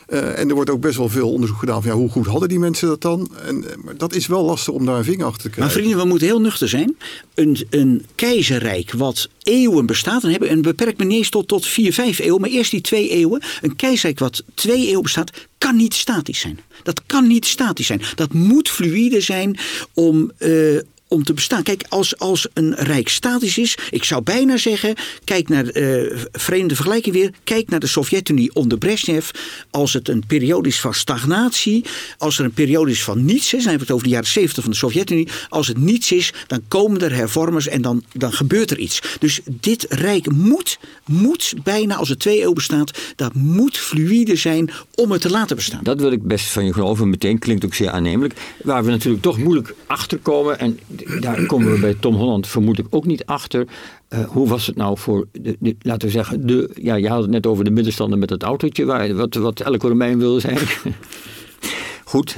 Eh, 0.07 0.39
en 0.39 0.49
er 0.49 0.55
wordt 0.55 0.71
ook 0.71 0.81
best 0.81 0.97
wel 0.97 1.09
veel 1.09 1.31
onderzoek 1.33 1.59
gedaan 1.59 1.83
van 1.83 1.91
ja, 1.91 1.97
hoe 1.97 2.11
goed 2.11 2.27
hadden 2.27 2.49
die 2.49 2.59
mensen 2.59 2.89
dat 2.89 3.01
dan? 3.01 3.31
En, 3.47 3.71
eh, 3.71 3.77
maar 3.85 3.97
dat 3.97 4.15
is 4.15 4.27
wel 4.27 4.45
lastig 4.45 4.75
om 4.75 4.87
daar 4.87 4.97
een 4.99 5.05
vinger 5.05 5.25
achter 5.27 5.41
te 5.43 5.47
Maar 5.49 5.57
krijgen. 5.57 5.77
vrienden, 5.81 5.99
we 5.99 6.09
moeten 6.09 6.27
heel 6.27 6.41
nuchter 6.41 6.69
zijn. 6.69 6.97
Een, 7.35 7.67
een 7.71 8.07
keizerrijk 8.15 8.93
wat 8.93 9.29
eeuwen 9.43 9.87
bestaat, 9.87 10.23
dan 10.23 10.31
hebben, 10.31 10.49
en 10.49 10.63
beperk 10.63 10.97
me 10.99 11.05
niet 11.05 11.17
eens 11.17 11.29
tot, 11.31 11.49
tot 11.49 11.67
vier, 11.67 11.93
vijf 11.93 12.19
eeuwen, 12.19 12.41
maar 12.41 12.51
eerst 12.51 12.71
die 12.71 12.81
twee 12.81 13.09
eeuwen. 13.09 13.43
Een 13.63 13.77
keizerrijk 13.77 14.19
wat 14.19 14.43
twee 14.55 14.87
eeuwen 14.87 15.03
bestaat, 15.03 15.31
kan 15.59 15.77
niet 15.77 15.95
statisch 15.95 16.41
zijn. 16.41 16.59
Dat 16.83 17.03
kan 17.07 17.27
niet 17.27 17.47
statisch 17.47 17.87
zijn. 17.87 18.03
Dat 18.15 18.33
moet 18.33 18.69
fluïde 18.69 19.21
zijn 19.21 19.59
om. 19.95 20.31
eh, 20.39 20.79
om 21.09 21.25
te 21.25 21.35
bestaan. 21.35 21.63
Kijk, 21.63 21.85
als, 21.89 22.19
als 22.19 22.49
een 22.53 22.75
rijk 22.75 23.09
statisch 23.09 23.59
is, 23.59 23.79
ik 23.91 24.05
zou 24.05 24.23
bijna 24.23 24.57
zeggen, 24.57 24.95
kijk 25.25 25.49
naar 25.49 25.67
eh 25.67 25.95
vreemde 26.33 26.75
vergelijking 26.75 27.15
weer, 27.15 27.31
kijk 27.45 27.69
naar 27.69 27.81
de 27.81 27.87
Sovjet-Unie 27.87 28.55
onder 28.55 28.79
Brezhnev. 28.79 29.31
Als 29.71 29.93
het 29.93 30.09
een 30.09 30.27
periode 30.27 30.69
is 30.69 30.81
van 30.81 30.95
stagnatie, 30.95 31.85
als 32.19 32.39
er 32.39 32.45
een 32.45 32.53
periode 32.53 32.91
is 32.91 33.03
van 33.03 33.25
niets 33.25 33.55
is, 33.55 33.63
dan 33.63 33.71
hebben 33.71 33.79
we 33.79 33.85
het 33.85 33.91
over 33.93 34.07
de 34.07 34.13
jaren 34.13 34.29
70 34.29 34.63
van 34.63 34.73
de 34.73 34.79
Sovjet-Unie. 34.79 35.29
Als 35.49 35.67
het 35.67 35.79
niets 35.79 36.13
is, 36.13 36.33
dan 36.47 36.61
komen 36.69 37.01
er 37.01 37.15
hervormers 37.15 37.69
en 37.69 37.83
dan, 37.83 38.05
dan 38.13 38.33
gebeurt 38.33 38.71
er 38.71 38.79
iets. 38.79 39.03
Dus 39.19 39.41
dit 39.61 39.87
rijk 39.89 40.33
moet, 40.33 40.79
moet 41.05 41.55
bijna, 41.63 41.97
als 41.97 42.09
het 42.09 42.19
twee 42.19 42.39
eeuwen 42.39 42.55
bestaat, 42.55 42.99
dat 43.17 43.35
moet 43.35 43.79
fluïde 43.79 44.37
zijn 44.37 44.71
om 44.95 45.11
het 45.11 45.21
te 45.21 45.31
laten 45.31 45.57
bestaan. 45.57 45.81
Dat 45.83 46.01
wil 46.01 46.13
ik 46.13 46.23
best 46.23 46.47
van 46.47 46.65
je 46.65 46.73
geloven. 46.73 47.11
Meteen 47.11 47.39
klinkt 47.39 47.65
ook 47.65 47.75
zeer 47.75 47.91
aannemelijk. 47.91 48.35
Waar 48.63 48.85
we 48.85 48.91
natuurlijk 48.91 49.23
toch 49.23 49.39
moeilijk 49.39 49.75
achter 49.87 50.19
komen. 50.19 50.59
En 50.59 50.79
daar 51.21 51.47
komen 51.47 51.73
we 51.73 51.79
bij 51.79 51.95
Tom 51.95 52.15
Holland 52.15 52.47
vermoedelijk 52.47 52.95
ook 52.95 53.07
niet 53.07 53.25
achter. 53.25 53.67
Eh, 54.09 54.25
hoe 54.25 54.49
was 54.49 54.67
het 54.67 54.77
nou 54.77 54.99
voor, 54.99 55.27
de, 55.33 55.77
laten 55.81 56.09
we 56.09 56.15
zeggen, 56.15 56.47
de, 56.47 56.71
ja, 56.75 56.95
je 56.95 57.09
had 57.09 57.23
het 57.23 57.31
net 57.31 57.47
over 57.47 57.65
de 57.65 57.71
middenstander 57.71 58.19
met 58.19 58.31
het 58.31 58.43
autootje. 58.43 58.85
Waar, 58.85 59.15
wat, 59.15 59.35
wat 59.35 59.61
elke 59.61 59.89
Romein 59.89 60.19
wil 60.19 60.41
zijn. 60.41 60.59
Goed, 62.05 62.37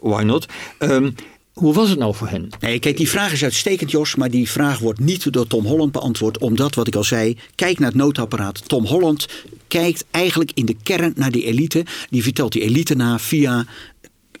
why 0.00 0.22
not? 0.22 0.46
Ehm, 0.78 1.10
hoe 1.52 1.74
was 1.74 1.88
het 1.88 1.98
nou 1.98 2.14
voor 2.14 2.28
hen? 2.28 2.48
Nee, 2.60 2.78
kijk, 2.78 2.96
die 2.96 3.08
vraag 3.08 3.32
is 3.32 3.42
uitstekend, 3.42 3.90
Jos, 3.90 4.14
maar 4.14 4.30
die 4.30 4.50
vraag 4.50 4.78
wordt 4.78 5.00
niet 5.00 5.32
door 5.32 5.46
Tom 5.46 5.64
Holland 5.64 5.92
beantwoord. 5.92 6.38
Omdat, 6.38 6.74
wat 6.74 6.86
ik 6.86 6.94
al 6.94 7.04
zei, 7.04 7.36
kijk 7.54 7.78
naar 7.78 7.88
het 7.88 7.98
noodapparaat. 7.98 8.68
Tom 8.68 8.86
Holland 8.86 9.26
kijkt 9.68 10.04
eigenlijk 10.10 10.50
in 10.54 10.66
de 10.66 10.76
kern 10.82 11.12
naar 11.16 11.30
die 11.30 11.44
elite. 11.44 11.84
Die 12.10 12.22
vertelt 12.22 12.52
die 12.52 12.62
elite 12.62 12.94
na 12.94 13.18
via 13.18 13.66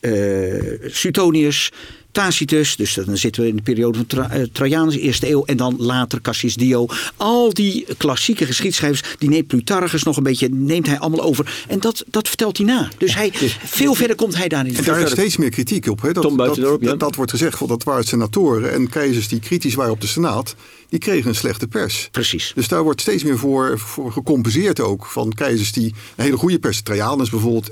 eh 0.00 0.90
Suetonius, 0.90 1.72
Tacitus, 2.18 2.76
dus 2.76 2.94
dan 2.94 3.16
zitten 3.16 3.42
we 3.42 3.48
in 3.48 3.56
de 3.56 3.62
periode 3.62 3.96
van 3.96 4.06
Tra 4.06 4.36
uh, 4.36 4.44
Trajanus, 4.52 4.96
eerste 4.96 5.30
eeuw. 5.30 5.44
En 5.44 5.56
dan 5.56 5.74
later 5.78 6.20
Cassius 6.20 6.54
Dio. 6.54 6.86
Al 7.16 7.54
die 7.54 7.86
klassieke 7.96 8.46
geschiedschrijvers, 8.46 9.14
die 9.18 9.28
neemt 9.28 9.46
Plutarchus 9.46 10.02
nog 10.02 10.16
een 10.16 10.22
beetje, 10.22 10.48
neemt 10.48 10.86
hij 10.86 10.98
allemaal 10.98 11.22
over. 11.22 11.64
En 11.68 11.80
dat, 11.80 12.04
dat 12.06 12.28
vertelt 12.28 12.56
hij 12.56 12.66
na. 12.66 12.88
Dus 12.98 13.14
hij, 13.14 13.30
veel 13.64 13.94
verder 13.94 14.16
komt 14.16 14.36
hij 14.36 14.48
daar 14.48 14.64
niet. 14.64 14.78
En 14.78 14.84
daar 14.84 15.00
is 15.00 15.10
steeds 15.10 15.36
meer 15.36 15.50
kritiek 15.50 15.88
op. 15.88 16.02
Hè? 16.02 16.12
Dat, 16.12 16.22
Tom 16.22 16.36
dat, 16.36 16.46
Buitendorp, 16.46 16.82
ja. 16.82 16.88
dat, 16.88 17.00
dat 17.00 17.14
wordt 17.14 17.30
gezegd, 17.30 17.58
van 17.58 17.68
dat 17.68 17.84
waren 17.84 18.04
senatoren 18.04 18.72
en 18.72 18.88
keizers 18.88 19.28
die 19.28 19.40
kritisch 19.40 19.74
waren 19.74 19.92
op 19.92 20.00
de 20.00 20.06
Senaat. 20.06 20.54
Die 20.88 20.98
kregen 20.98 21.28
een 21.28 21.34
slechte 21.34 21.66
pers. 21.66 22.08
Precies. 22.12 22.52
Dus 22.54 22.68
daar 22.68 22.82
wordt 22.82 23.00
steeds 23.00 23.22
meer 23.22 23.38
voor, 23.38 23.78
voor 23.78 24.12
gecompenseerd 24.12 24.80
ook. 24.80 25.06
Van 25.06 25.32
keizers 25.32 25.72
die 25.72 25.94
een 26.16 26.24
hele 26.24 26.36
goede 26.36 26.58
pers. 26.58 26.82
Trajanus 26.82 27.30
bijvoorbeeld. 27.30 27.70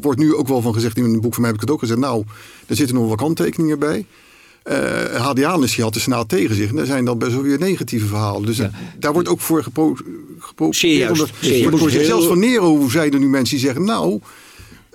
Wordt 0.00 0.18
nu 0.18 0.34
ook 0.34 0.48
wel 0.48 0.60
van 0.60 0.74
gezegd. 0.74 0.96
In 0.96 1.04
een 1.04 1.20
boek 1.20 1.32
van 1.32 1.40
mij 1.42 1.50
heb 1.50 1.60
ik 1.60 1.66
het 1.66 1.74
ook 1.74 1.80
gezegd. 1.80 1.98
Nou, 2.00 2.24
er 2.66 2.76
zitten 2.76 2.96
nog 2.96 3.08
wat 3.08 3.16
kanttekeningen 3.18 3.78
bij. 3.78 4.06
Eh 4.62 5.14
Hadrianus 5.20 5.74
die 5.74 5.84
had 5.84 5.94
de 5.94 6.00
Senaat 6.00 6.28
tegen 6.28 6.54
zich. 6.54 6.68
En 6.70 6.76
daar 6.76 6.86
zijn 6.86 7.04
dan 7.04 7.18
best 7.18 7.32
wel 7.32 7.42
weer 7.42 7.58
negatieve 7.58 8.06
verhalen. 8.06 8.46
Dus 8.46 8.60
daar 8.98 9.12
wordt 9.12 9.28
ook 9.28 9.40
voor 9.40 9.62
gepro 9.62 9.96
gepro 10.38 10.72
Zeer 10.72 10.96
juist, 10.98 11.20
omdat- 11.20 11.36
zeer 11.40 11.50
juist. 11.50 11.62
wordt 11.70 11.84
gezegd, 11.84 12.00
Heel- 12.02 12.10
Zelfs 12.12 12.26
van 12.26 12.38
Nero 12.38 12.88
zeiden 12.88 13.20
nu 13.20 13.28
mensen 13.28 13.56
die 13.56 13.64
zeggen... 13.64 13.84
Nou, 13.84 14.20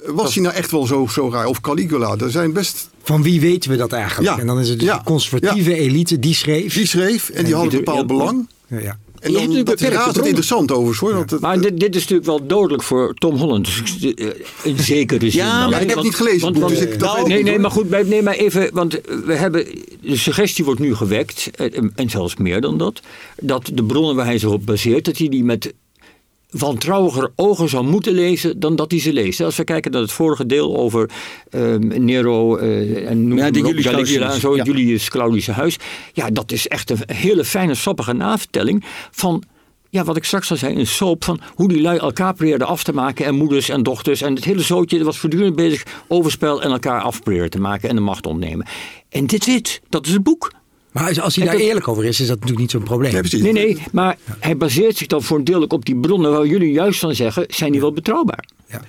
was 0.06 0.34
hij 0.34 0.44
nou 0.44 0.56
echt 0.56 0.72
wel 0.72 0.86
zo, 0.86 1.08
zo 1.08 1.30
raar? 1.32 1.46
Of 1.46 1.62
Caligula. 1.62 2.16
Er 2.18 2.32
zijn 2.32 2.54
best... 2.54 2.90
Van 3.04 3.24
wie 3.24 3.42
weten 3.42 3.70
we 3.72 3.78
dat 3.78 3.92
eigenlijk? 3.92 4.36
Ja. 4.36 4.40
En 4.42 4.48
dan 4.48 4.60
is 4.60 4.70
het 4.70 4.80
dus 4.80 4.88
Ja. 4.88 4.98
de 4.98 5.04
conservatieve 5.04 5.74
elite 5.76 6.20
die 6.20 6.34
schreef. 6.34 6.74
Die 6.74 6.88
schreef 6.88 7.30
en 7.30 7.46
die 7.46 7.54
had 7.54 7.64
een 7.64 7.70
die- 7.70 7.78
bepaald 7.80 8.08
belang. 8.08 8.48
Ja, 8.68 8.80
ja. 8.80 8.98
En 9.20 9.34
dan, 9.34 9.42
nu 9.42 9.48
dat 9.48 9.56
is 9.56 9.64
beperkte 9.64 9.86
razend 9.88 10.04
bronnen. 10.04 10.26
interessant 10.28 10.72
overigens 10.72 11.00
hoor. 11.00 11.14
Want 11.14 11.32
het- 11.32 11.42
Maar 11.42 11.62
dit, 11.62 11.80
dit 11.80 11.96
is 11.96 12.02
natuurlijk 12.02 12.28
wel 12.28 12.46
dodelijk 12.48 12.84
voor 12.84 13.14
Tom 13.14 13.36
Holland. 13.36 13.66
Dus 13.66 14.14
eh, 14.16 14.28
in 14.64 14.78
zekere 14.80 15.30
zin. 15.30 15.42
Ja, 15.44 15.62
dan. 15.62 15.70
maar 15.70 15.82
ik 15.82 15.86
heb 15.88 15.96
Want- 15.96 16.08
niet 16.08 16.16
gelezen 16.16 16.48
het 16.48 16.58
want- 16.58 16.70
dus 16.74 16.82
ik- 16.82 16.94
ik 16.94 17.00
nee, 17.02 17.36
niet, 17.36 17.44
nee, 17.44 17.52
hoor. 17.52 17.62
maar 17.62 17.72
goed, 17.72 17.90
bij- 17.90 18.04
nee, 18.04 18.22
maar 18.22 18.34
even. 18.36 18.70
Want 18.74 19.00
we 19.26 19.34
hebben. 19.34 19.66
De 20.02 20.18
suggestie 20.18 20.66
wordt 20.66 20.80
nu 20.80 20.96
gewekt. 20.96 21.50
eh, 21.56 21.78
En 21.96 22.10
zelfs 22.10 22.36
meer 22.36 22.62
dan 22.62 22.78
dat. 22.78 23.02
Dat 23.42 23.70
de 23.74 23.84
bronnen 23.84 24.16
waar 24.16 24.26
hij 24.26 24.38
zich 24.40 24.50
op 24.50 24.66
baseert. 24.66 25.06
Dat 25.06 25.18
hij 25.18 25.30
die 25.30 25.44
met 25.44 25.74
wantrouwiger 26.50 27.32
ogen 27.36 27.70
zou 27.70 27.86
moeten 27.86 28.14
lezen 28.14 28.60
dan 28.60 28.76
dat 28.76 28.92
hij 28.92 29.00
ze 29.00 29.14
leest. 29.14 29.42
Als 29.42 29.56
we 29.56 29.64
kijken 29.64 29.92
naar 29.92 30.02
het 30.02 30.12
vorige 30.12 30.46
deel 30.46 30.78
over 30.78 31.10
ehm, 31.50 32.04
Nero 32.06 32.58
eh, 32.58 33.10
en 33.10 33.28
noem 33.28 33.38
Ja, 33.38 33.52
de 33.52 33.60
Julius 33.60 33.86
Caligula 33.86 34.34
en 34.34 34.40
zo, 34.40 34.56
ja. 34.56 34.64
Julius 34.64 35.10
Claudius 35.10 35.48
huis. 35.48 35.78
Ja, 36.14 36.30
dat 36.30 36.52
is 36.52 36.68
echt 36.68 36.90
een 36.90 37.00
hele 37.06 37.46
fijne, 37.46 37.76
sappige 37.76 38.14
navertelling 38.14 38.84
van 39.12 39.44
ja, 39.90 40.04
wat 40.04 40.18
ik 40.18 40.24
straks 40.24 40.52
al 40.52 40.58
zei, 40.58 40.76
een 40.76 40.88
soap 40.88 41.24
van 41.24 41.40
hoe 41.56 41.68
die 41.68 41.82
lui 41.82 41.98
elkaar 41.98 42.34
probeerden 42.34 42.68
af 42.68 42.84
te 42.84 42.94
maken. 42.94 43.26
En 43.26 43.36
moeders 43.36 43.70
en 43.70 43.84
dochters. 43.84 44.22
En 44.22 44.36
het 44.36 44.44
hele 44.44 44.62
zootje 44.62 45.04
was 45.04 45.18
voortdurend 45.18 45.56
bezig 45.56 45.86
overspel 46.08 46.62
en 46.62 46.72
elkaar 46.72 47.02
af 47.02 47.22
proberen 47.22 47.50
te 47.50 47.60
maken 47.60 47.90
en 47.90 47.96
de 47.96 48.02
macht 48.02 48.26
ontnemen. 48.26 48.68
En 49.10 49.26
dit 49.26 49.46
dit, 49.46 49.82
dat 49.90 50.06
is 50.06 50.14
het 50.14 50.24
boek. 50.24 50.52
Maar 50.92 51.22
als- 51.22 51.36
hij 51.36 51.44
En 51.46 51.50
daar 51.50 51.58
dat- 51.60 51.68
eerlijk 51.68 51.88
over 51.88 52.06
is, 52.06 52.20
is 52.20 52.28
dat 52.28 52.36
natuurlijk 52.36 52.60
niet 52.62 52.72
zo'n 52.72 52.84
probleem. 52.84 53.12
Ja. 53.12 53.22
Nee, 53.42 53.52
nee, 53.54 53.78
maar 53.92 54.18
hij 54.40 54.58
baseert 54.58 54.98
zich 54.98 55.08
dan 55.08 55.24
voor 55.24 55.38
een 55.38 55.44
deel 55.44 55.62
ook 55.62 55.74
op 55.74 55.86
die 55.86 55.96
bronnen 55.96 56.32
waar 56.32 56.46
jullie 56.46 56.72
juist 56.72 57.00
van 57.00 57.16
zeggen, 57.16 57.46
zijn 57.50 57.72
die 57.72 57.82
wel 57.82 57.94
betrouwbaar? 57.94 58.46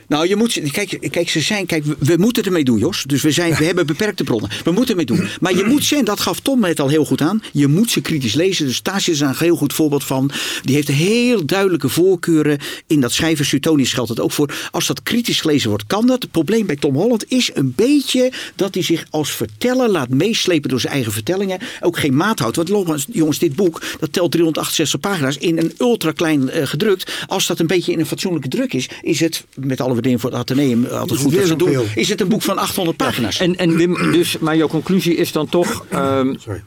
Nou, 0.08 0.28
je 0.28 0.36
moet, 0.36 0.60
kijk, 0.70 1.08
kijk, 1.10 1.28
ze 1.28 1.40
zijn, 1.40 1.66
kijk, 1.66 1.84
we, 1.84 1.96
we 1.98 2.16
moeten 2.16 2.44
ermee 2.44 2.64
doen, 2.64 2.78
Jos. 2.78 3.02
Dus 3.02 3.22
we, 3.22 3.30
zijn, 3.30 3.54
we 3.54 3.64
hebben 3.64 3.86
beperkte 3.86 4.24
bronnen. 4.24 4.50
We 4.64 4.70
moeten 4.70 4.90
ermee 4.90 5.06
doen. 5.06 5.28
Maar 5.40 5.56
je 5.56 5.64
moet 5.64 5.84
ze, 5.84 5.96
en 5.96 6.04
dat 6.04 6.20
gaf 6.20 6.40
Tom 6.40 6.60
net 6.60 6.80
al 6.80 6.88
heel 6.88 7.04
goed 7.04 7.20
aan, 7.20 7.42
je 7.52 7.66
moet 7.66 7.90
ze 7.90 8.00
kritisch 8.00 8.34
lezen. 8.34 8.66
Dus 8.66 8.80
Tacitus 8.80 9.08
is 9.08 9.18
daar 9.18 9.28
een 9.28 9.36
heel 9.38 9.56
goed 9.56 9.72
voorbeeld 9.72 10.04
van. 10.04 10.30
Die 10.62 10.74
heeft 10.74 10.88
heel 10.88 11.46
duidelijke 11.46 11.88
voorkeuren. 11.88 12.58
In 12.86 13.00
dat 13.00 13.12
schrijven 13.12 13.44
Suetonius 13.44 13.92
geldt 13.92 14.10
het 14.10 14.20
ook 14.20 14.32
voor. 14.32 14.54
Als 14.70 14.86
dat 14.86 15.02
kritisch 15.02 15.40
gelezen 15.40 15.68
wordt, 15.68 15.86
kan 15.86 16.06
dat. 16.06 16.22
Het 16.22 16.30
probleem 16.30 16.66
bij 16.66 16.76
Tom 16.76 16.94
Holland 16.94 17.30
is 17.30 17.50
een 17.54 17.72
beetje 17.76 18.32
dat 18.54 18.74
hij 18.74 18.82
zich 18.82 19.06
als 19.10 19.30
verteller 19.30 19.88
laat 19.88 20.08
meeslepen 20.08 20.70
door 20.70 20.80
zijn 20.80 20.92
eigen 20.92 21.12
vertellingen. 21.12 21.58
Ook 21.80 21.98
geen 21.98 22.16
maat 22.16 22.38
houdt. 22.38 22.56
Want 22.56 23.06
jongens, 23.12 23.38
dit 23.38 23.56
boek, 23.56 23.82
dat 24.00 24.12
telt 24.12 24.30
368 24.30 25.00
pagina's 25.00 25.36
in 25.36 25.58
een 25.58 25.72
ultra 25.78 26.12
klein 26.12 26.50
eh, 26.50 26.66
gedrukt. 26.66 27.12
Als 27.26 27.46
dat 27.46 27.58
een 27.58 27.66
beetje 27.66 27.92
in 27.92 28.00
een 28.00 28.06
fatsoenlijke 28.06 28.48
druk 28.48 28.72
is, 28.72 28.88
is 29.02 29.20
het, 29.20 29.44
met 29.68 29.80
alle 29.80 29.92
waardering 29.92 30.20
voor 30.20 30.30
het 30.30 30.38
Atheneum, 30.38 30.84
eh, 30.84 31.00
altijd 31.00 31.20
goed 31.20 31.58
doen, 31.58 31.86
is 31.94 32.08
het 32.08 32.20
een 32.20 32.28
boek 32.28 32.42
van 32.42 32.58
800 32.58 32.96
pagina's. 32.96 33.40
En, 33.40 33.56
en 33.56 33.76
Wim, 33.76 34.12
dus, 34.12 34.38
maar 34.38 34.56
jouw 34.56 34.68
conclusie 34.68 35.14
is 35.14 35.32
dan 35.32 35.48
toch, 35.48 35.86
ehm, 35.88 36.34
Sorry. 36.38 36.62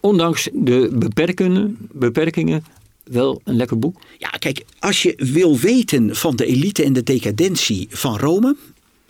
ondanks 0.00 0.48
de 0.52 0.90
beperkingen, 0.92 1.76
beperkingen, 1.92 2.64
wel 3.04 3.40
een 3.44 3.56
lekker 3.56 3.78
boek? 3.78 4.00
Ja, 4.18 4.28
kijk, 4.28 4.64
als 4.78 5.02
je 5.02 5.14
wil 5.16 5.58
weten 5.58 6.16
van 6.16 6.36
de 6.36 6.46
elite 6.46 6.82
en 6.84 6.92
de 6.92 7.02
decadentie 7.02 7.86
van 7.90 8.18
Rome, 8.18 8.56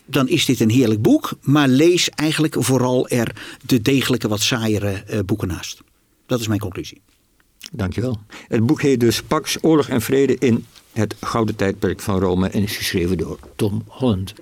dan 0.06 0.28
is 0.28 0.44
dit 0.44 0.60
een 0.60 0.70
heerlijk 0.70 1.02
boek. 1.02 1.30
Maar 1.40 1.68
lees 1.68 2.10
eigenlijk 2.10 2.56
vooral 2.58 3.08
er 3.08 3.36
de 3.66 3.82
degelijke, 3.82 4.28
wat 4.28 4.40
saaiere 4.40 4.90
eh, 4.90 5.18
boeken 5.26 5.48
naast. 5.48 5.80
Dat 6.26 6.40
is 6.40 6.48
mijn 6.48 6.60
conclusie. 6.60 7.00
Dankjewel. 7.74 8.18
Het 8.48 8.66
boek 8.66 8.82
heet 8.82 9.00
dus 9.00 9.22
Pax, 9.22 9.58
Oorlog 9.60 9.88
en 9.88 10.00
Vrede 10.00 10.36
in 10.38 10.66
het 10.92 11.14
Gouden 11.20 11.56
Tijdperk 11.56 12.00
van 12.00 12.20
Rome 12.20 12.48
en 12.48 12.62
is 12.62 12.76
geschreven 12.76 13.18
door 13.18 13.38
Tom 13.56 13.82
Holland. 13.86 14.34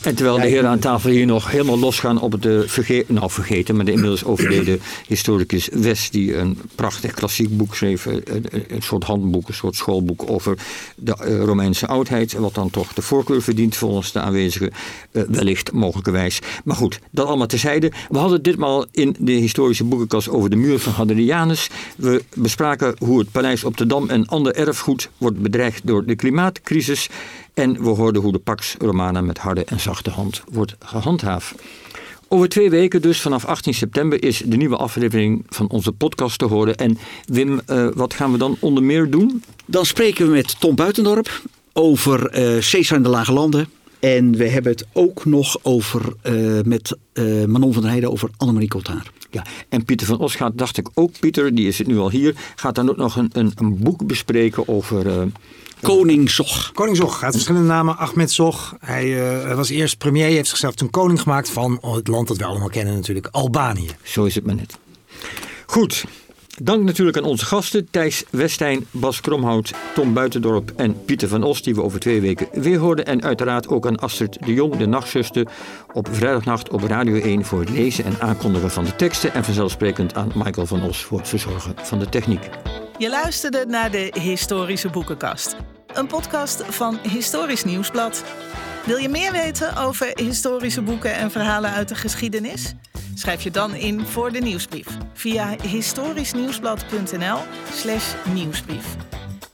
En 0.00 0.14
terwijl 0.14 0.36
de 0.36 0.46
heren 0.46 0.70
aan 0.70 0.78
tafel 0.78 1.10
hier 1.10 1.26
nog 1.26 1.50
helemaal 1.50 1.78
losgaan 1.78 2.20
op 2.20 2.32
het 2.32 2.46
eh, 2.46 2.58
verge 2.66 3.04
nou, 3.08 3.30
vergeten, 3.30 3.76
maar 3.76 3.84
de 3.84 3.92
inmiddels 3.92 4.24
overleden 4.24 4.80
historicus 5.06 5.68
West, 5.72 6.12
die 6.12 6.36
een 6.36 6.58
prachtig 6.74 7.12
klassiek 7.12 7.56
boek 7.56 7.74
schreef, 7.74 8.04
een, 8.04 8.24
een 8.68 8.82
soort 8.82 9.04
handboek, 9.04 9.48
een 9.48 9.54
soort 9.54 9.76
schoolboek 9.76 10.30
over 10.30 10.58
de 10.96 11.16
eh, 11.16 11.44
Romeinse 11.44 11.86
oudheid, 11.86 12.32
wat 12.32 12.54
dan 12.54 12.70
toch 12.70 12.92
de 12.92 13.02
voorkeur 13.02 13.42
verdient 13.42 13.76
volgens 13.76 14.12
de 14.12 14.20
aanwezigen, 14.20 14.70
eh, 15.10 15.22
wellicht 15.28 15.72
mogelijkerwijs. 15.72 16.38
Maar 16.64 16.76
goed, 16.76 17.00
dat 17.10 17.26
allemaal 17.26 17.46
terzijde. 17.46 17.92
We 18.08 18.18
hadden 18.18 18.42
ditmaal 18.42 18.86
in 18.92 19.16
de 19.18 19.32
historische 19.32 19.84
boekenkast 19.84 20.28
over 20.28 20.50
de 20.50 20.56
muur 20.56 20.78
van 20.78 20.92
Hadrianus. 20.92 21.70
We 21.96 22.24
bespraken 22.34 22.94
hoe 22.98 23.18
het 23.18 23.30
paleis 23.30 23.64
op 23.64 23.76
de 23.76 23.86
Dam 23.86 24.08
en 24.08 24.26
ander 24.26 24.54
erfgoed 24.54 25.10
wordt 25.18 25.38
bedreigd 25.38 25.86
door 25.86 26.04
de 26.04 26.16
klimaatcrisis. 26.16 27.08
En 27.60 27.82
we 27.82 27.88
hoorden 27.88 28.22
hoe 28.22 28.32
de 28.32 28.38
Pax 28.38 28.74
Romana 28.78 29.20
met 29.20 29.38
harde 29.38 29.64
en 29.64 29.80
zachte 29.80 30.10
hand 30.10 30.42
wordt 30.50 30.76
gehandhaafd. 30.78 31.54
Over 32.28 32.48
twee 32.48 32.70
weken, 32.70 33.02
dus 33.02 33.20
vanaf 33.20 33.44
18 33.44 33.74
september, 33.74 34.22
is 34.22 34.42
de 34.46 34.56
nieuwe 34.56 34.76
aflevering 34.76 35.46
van 35.48 35.68
onze 35.68 35.92
podcast 35.92 36.38
te 36.38 36.44
horen. 36.44 36.76
En 36.76 36.98
Wim, 37.24 37.60
eh, 37.66 37.88
wat 37.94 38.14
gaan 38.14 38.32
we 38.32 38.38
dan 38.38 38.56
onder 38.60 38.82
meer 38.82 39.10
doen? 39.10 39.42
Dan 39.66 39.86
spreken 39.86 40.26
we 40.26 40.32
met 40.32 40.60
Tom 40.60 40.74
Buitendorp 40.74 41.42
over 41.72 42.26
eh 42.26 42.42
Caesar 42.42 42.96
en 42.96 43.02
de 43.02 43.08
Lage 43.08 43.32
Landen. 43.32 43.68
En 43.98 44.36
we 44.36 44.48
hebben 44.48 44.72
het 44.72 44.86
ook 44.92 45.24
nog 45.24 45.58
over, 45.62 46.14
eh, 46.22 46.60
met 46.64 46.96
Manon 47.46 47.72
van 47.72 47.82
der 47.82 47.90
Heijden 47.90 48.10
over 48.10 48.30
Annemarie 48.36 48.68
Cotard. 48.68 49.10
Ja, 49.30 49.44
en 49.68 49.84
Pieter 49.84 50.06
van 50.06 50.18
Os 50.18 50.34
gaat, 50.34 50.58
dacht 50.58 50.78
ik 50.78 50.88
ook, 50.94 51.10
Pieter, 51.20 51.54
die 51.54 51.66
is 51.66 51.78
het 51.78 51.86
nu 51.86 51.98
al 51.98 52.10
hier, 52.10 52.34
gaat 52.56 52.74
dan 52.74 52.90
ook 52.90 52.96
nog 52.96 53.16
een, 53.16 53.30
een, 53.32 53.52
een 53.54 53.78
boek 53.78 54.06
bespreken 54.06 54.68
over. 54.68 55.28
Koning 55.82 56.30
Zog. 56.30 56.72
Koning 56.72 56.96
Zog 56.96 57.18
gaat 57.18 57.32
verschillende 57.32 57.66
namen. 57.68 57.96
Ahmed 57.96 58.30
Zog. 58.30 58.76
Hij 58.80 59.32
eh, 59.44 59.54
was 59.56 59.68
eerst 59.68 59.98
premier, 59.98 60.26
heeft 60.26 60.48
zichzelf 60.48 60.74
toen 60.74 60.90
koning 60.90 61.20
gemaakt 61.20 61.50
van 61.50 61.78
het 61.80 62.08
land 62.08 62.28
dat 62.28 62.36
we 62.36 62.44
allemaal 62.44 62.68
kennen 62.68 62.94
natuurlijk, 62.94 63.28
Albanië. 63.30 63.90
Zo 64.02 64.24
is 64.24 64.34
het 64.34 64.46
maar 64.46 64.54
net. 64.54 64.78
Goed. 65.66 66.04
Dank 66.62 66.84
natuurlijk 66.84 67.16
aan 67.16 67.24
onze 67.24 67.44
gasten 67.44 67.90
Thijs 67.90 68.24
Westijn, 68.30 68.86
Bas 68.90 69.20
Kromhout, 69.20 69.72
Tom 69.94 70.14
Buitendorp 70.14 70.72
en 70.76 71.04
Pieter 71.04 71.28
van 71.28 71.42
Os, 71.42 71.62
die 71.62 71.74
we 71.74 71.82
over 71.82 72.00
twee 72.00 72.20
weken 72.20 72.48
weer 72.52 72.78
hoorden. 72.78 73.06
En 73.06 73.22
uiteraard 73.22 73.68
ook 73.68 73.86
aan 73.86 73.96
Astrid 73.96 74.38
de 74.44 74.54
Jong, 74.54 74.76
de 74.76 74.86
nachtzuster, 74.86 75.46
op 75.92 76.08
vrijdagnacht 76.10 76.70
op 76.70 76.82
Radio 76.82 77.20
1 77.20 77.44
voor 77.44 77.60
het 77.60 77.70
lezen 77.70 78.04
en 78.04 78.20
aankondigen 78.20 78.70
van 78.70 78.84
de 78.84 78.96
teksten. 78.96 79.34
En 79.34 79.44
vanzelfsprekend 79.44 80.14
aan 80.14 80.32
Michael 80.34 80.66
van 80.66 80.82
Os 80.82 81.04
voor 81.04 81.18
het 81.18 81.28
verzorgen 81.28 81.74
van 81.82 81.98
de 81.98 82.08
techniek. 82.08 82.48
Je 82.98 83.08
luisterde 83.08 83.64
naar 83.68 83.90
de 83.90 84.12
Historische 84.20 84.88
Boekenkast. 84.90 85.56
Een 85.94 86.06
podcast 86.06 86.62
van 86.64 86.98
Historisch 87.02 87.64
Nieuwsblad. 87.64 88.24
Wil 88.86 88.96
je 88.96 89.08
meer 89.08 89.32
weten 89.32 89.76
over 89.76 90.10
historische 90.14 90.82
boeken 90.82 91.14
en 91.14 91.30
verhalen 91.30 91.70
uit 91.70 91.88
de 91.88 91.94
geschiedenis? 91.94 92.74
Schrijf 93.14 93.42
je 93.42 93.50
dan 93.50 93.74
in 93.74 94.06
voor 94.06 94.32
de 94.32 94.38
nieuwsbrief 94.38 94.86
via 95.12 95.56
historischnieuwsblad.nl 95.62 97.38
slash 97.72 98.14
nieuwsbrief. 98.32 98.96